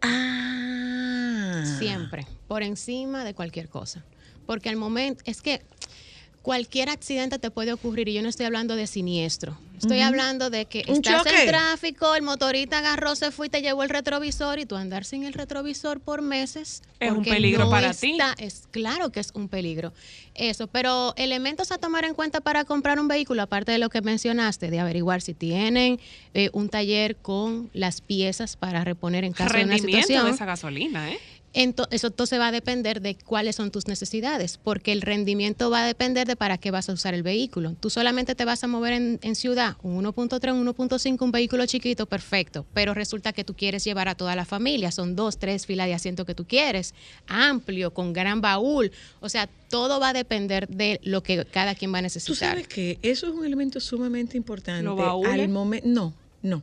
[0.00, 1.64] Ah.
[1.78, 2.24] Siempre.
[2.46, 4.04] Por encima de cualquier cosa.
[4.46, 5.60] Porque al momento, es que
[6.42, 9.58] cualquier accidente te puede ocurrir y yo no estoy hablando de siniestro.
[9.78, 13.84] Estoy hablando de que estás en tráfico, el motorista agarró, se fue y te llevó
[13.84, 16.82] el retrovisor y tú andar sin el retrovisor por meses.
[16.98, 18.18] Es un peligro no para ti.
[18.38, 19.92] Es claro que es un peligro.
[20.34, 24.02] Eso, pero elementos a tomar en cuenta para comprar un vehículo, aparte de lo que
[24.02, 26.00] mencionaste, de averiguar si tienen
[26.34, 30.30] eh, un taller con las piezas para reponer en caso de una rendimiento situación.
[30.30, 31.18] de esa gasolina, ¿eh?
[31.54, 35.84] Ento- eso entonces va a depender de cuáles son tus necesidades, porque el rendimiento va
[35.84, 37.74] a depender de para qué vas a usar el vehículo.
[37.80, 41.64] Tú solamente te vas a mover en, en ciudad, un 1.3, un 1.5, un vehículo
[41.66, 45.64] chiquito, perfecto, pero resulta que tú quieres llevar a toda la familia, son dos, tres
[45.66, 46.94] filas de asiento que tú quieres,
[47.26, 51.92] amplio, con gran baúl, o sea, todo va a depender de lo que cada quien
[51.92, 52.36] va a Tú necesitar.
[52.50, 54.82] sabes que eso es un elemento sumamente importante.
[54.82, 55.32] ¿Los baúles?
[55.32, 56.62] Al momento, no, no.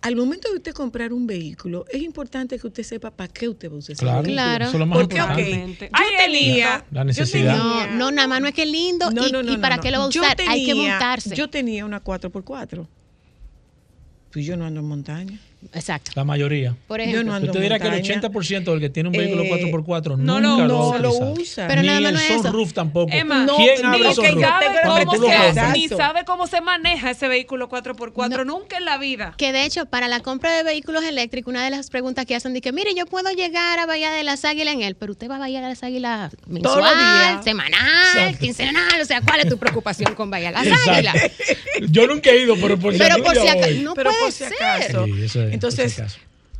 [0.00, 3.68] Al momento de usted comprar un vehículo, es importante que usted sepa para qué usted
[3.70, 4.34] va a usar ese Claro, vehículo.
[4.34, 4.64] Claro.
[4.66, 5.84] eso es lo más Porque, ok, importante.
[5.86, 6.84] yo Ay, es tenía...
[6.92, 7.56] La yo necesidad.
[7.58, 9.56] No, tenía- no, nada más no es que es lindo No, y, no, no, y
[9.56, 9.82] no, para no.
[9.82, 11.34] qué lo va a Yo usar, hay que montarse.
[11.34, 12.86] Yo tenía una 4x4.
[14.32, 15.40] Pues yo no ando en montaña.
[15.72, 16.12] Exacto.
[16.14, 16.76] La mayoría.
[16.86, 17.20] Por ejemplo.
[17.22, 18.20] Yo no ando Usted dirá que el montaña.
[18.20, 21.66] 80% del que tiene un vehículo Eh, 4x4 no nunca no ha lo usa.
[21.66, 23.12] Pero Ni nada más el no es sunroof tampoco.
[23.12, 25.72] Emma, ¿Quién ni abre que sunroof?
[25.74, 29.34] ni sabe cómo se maneja ese vehículo 4x4 nunca en la vida.
[29.36, 32.54] Que de hecho, para la compra de vehículos eléctricos, una de las preguntas que hacen
[32.54, 35.28] es que, mire, yo puedo llegar a Bahía de las Águilas en él, pero usted
[35.28, 37.80] va a Bahía de las Águilas mensual, semanal,
[38.16, 38.38] Exacto.
[38.40, 40.88] quincenal, o sea, ¿cuál es tu preocupación con Bahía de las.
[40.88, 41.16] Águilas?
[41.90, 44.32] Yo nunca he ido, pero por si Pero algún por si acaso, no Pero puede
[44.32, 45.47] ser.
[45.52, 46.02] Entonces,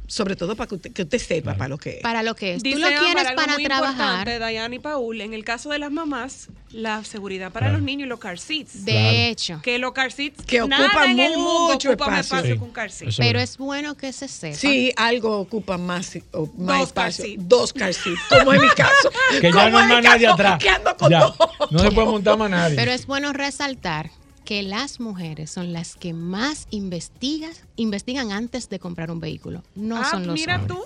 [0.06, 2.02] sobre todo para que usted, que usted sepa para lo que es.
[2.02, 2.62] Para lo que es.
[2.62, 3.92] Tú Dice lo quieres Ámbar, algo para muy trabajar.
[3.96, 7.76] importante, Dayana y Paul, en el caso de las mamás, la seguridad para Claro.
[7.78, 8.86] los niños y los car seats.
[8.86, 9.08] De Claro.
[9.10, 9.60] hecho.
[9.62, 12.38] Que los car seats, Que nada ocupan en el mundo mucho ocupa más espacio.
[12.38, 13.08] espacio Sí, que un car seat.
[13.10, 14.56] eso Pero es bueno que se sepa.
[14.56, 17.24] Sí, algo ocupa más, o más Dos espacio.
[17.26, 17.46] seats.
[17.48, 19.10] Dos car seats, como en mi caso.
[19.42, 20.58] Que ya no más nadie atrás.
[20.58, 21.20] que ando con Ya.
[21.20, 21.36] dos.
[21.70, 22.76] No se puede montar más nadie.
[22.76, 24.10] Pero es bueno resaltar
[24.48, 29.62] que las mujeres son las que más investigan, investigan antes de comprar un vehículo.
[29.74, 30.78] No Ah, son los mira hombres.
[30.78, 30.84] tú.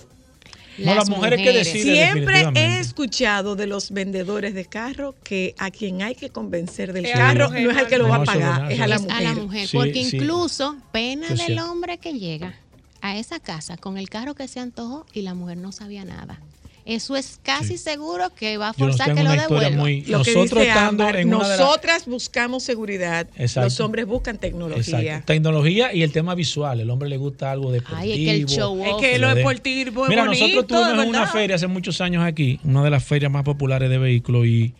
[0.79, 1.95] No, las mujeres que deciden.
[2.13, 7.09] Siempre he escuchado de los vendedores de carro que a quien hay que convencer del
[7.13, 9.17] carro no es al que lo no, va a pagar, es a la es mujer.
[9.17, 10.17] a la mujer, Sí, porque sí.
[10.17, 12.57] incluso pena del hombre que llega
[13.01, 16.41] a esa casa con el carro que se antojó y la mujer no sabía nada.
[16.85, 19.83] Eso es casi seguro que va a forzar que lo una historia devuelva.
[19.83, 20.01] muy.
[20.03, 23.67] Lo que nosotros dice estando Ámbar, en una de las- nosotras buscamos seguridad, Exacto.
[23.67, 24.99] los hombres buscan tecnología.
[24.99, 25.27] Exacto.
[25.27, 26.81] Tecnología y el tema visual.
[26.81, 28.01] El hombre le gusta algo deportivo.
[28.01, 31.27] Ay, es que el show Es que lo deportivo es Mira, bonito, nosotros tuvimos una
[31.29, 34.75] feria hace muchos años aquí, una de las ferias más populares de vehículos y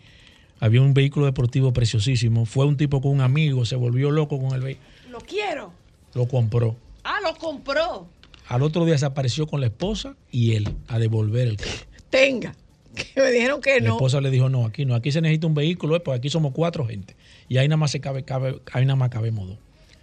[0.59, 2.45] había un vehículo deportivo preciosísimo.
[2.45, 5.71] Fue un tipo con un amigo, se volvió loco con el vehículo, Lo quiero.
[6.15, 6.75] lo compró.
[7.05, 8.07] Ah, lo compró.
[8.49, 11.71] Al otro día se apareció con la esposa y él a devolver el carro.
[12.13, 12.53] Tenga,
[12.93, 13.93] que me dijeron que La no.
[13.95, 16.53] esposa le dijo, no, aquí no, aquí se necesita un vehículo, eh, porque aquí somos
[16.53, 17.15] cuatro gente.
[17.49, 19.57] Y ahí nada más se cabe, cabe ahí nada más cabemos dos.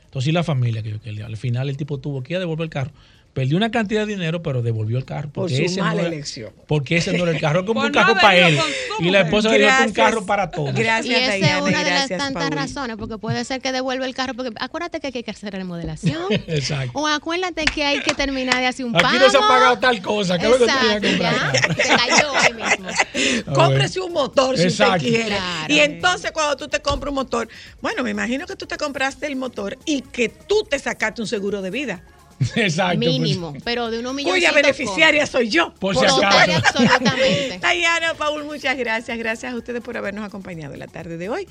[0.07, 2.65] Entonces, y la familia, que, que al final el tipo tuvo que ir a devolver
[2.65, 2.91] el carro.
[3.33, 5.31] Perdió una cantidad de dinero, pero devolvió el carro.
[5.31, 6.53] Por Porque su ese mala no era- elección.
[6.67, 8.59] Porque ese no era el carro, como Por un no carro para él.
[8.99, 9.93] Y la esposa le dio un Gracias.
[9.93, 10.75] carro para todos.
[10.75, 12.57] Gracias, Y esa es una de las gracias, tantas Paul.
[12.57, 16.25] razones, porque puede ser que devuelva el carro, porque acuérdate que hay que hacer remodelación.
[16.49, 16.91] Exacto.
[16.99, 19.19] o acuérdate que hay que terminar de hacer un Aquí pago.
[19.21, 20.37] no se ha pagado tal cosa.
[20.37, 21.53] ¿Qué es lo que tenía Exacto, que comprar?
[21.53, 23.55] ya, te cayó ahí mismo.
[23.55, 24.97] Cómprese un motor si Exacto.
[24.97, 25.27] usted quiere.
[25.37, 25.73] Claro.
[25.75, 27.49] Y entonces cuando tú te compras un motor,
[27.81, 31.29] bueno, me imagino que tú te compraste el motor y que tú te sacaste un
[31.29, 32.03] seguro de vida,
[32.57, 32.99] Exacto.
[32.99, 33.11] pues.
[33.11, 34.41] Mínimo, pero de unos millones.
[34.41, 35.75] cuya beneficiaria soy yo.
[35.75, 36.79] Por si Total y acaso.
[36.79, 37.61] absolutamente.
[37.75, 39.19] Diana, Paul, muchas gracias.
[39.19, 41.47] Gracias a ustedes por habernos acompañado en la tarde de hoy.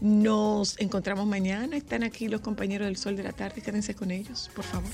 [0.00, 1.76] Nos encontramos mañana.
[1.76, 3.62] Están aquí los compañeros del Sol de la Tarde.
[3.62, 4.90] Quédense con ellos, por favor.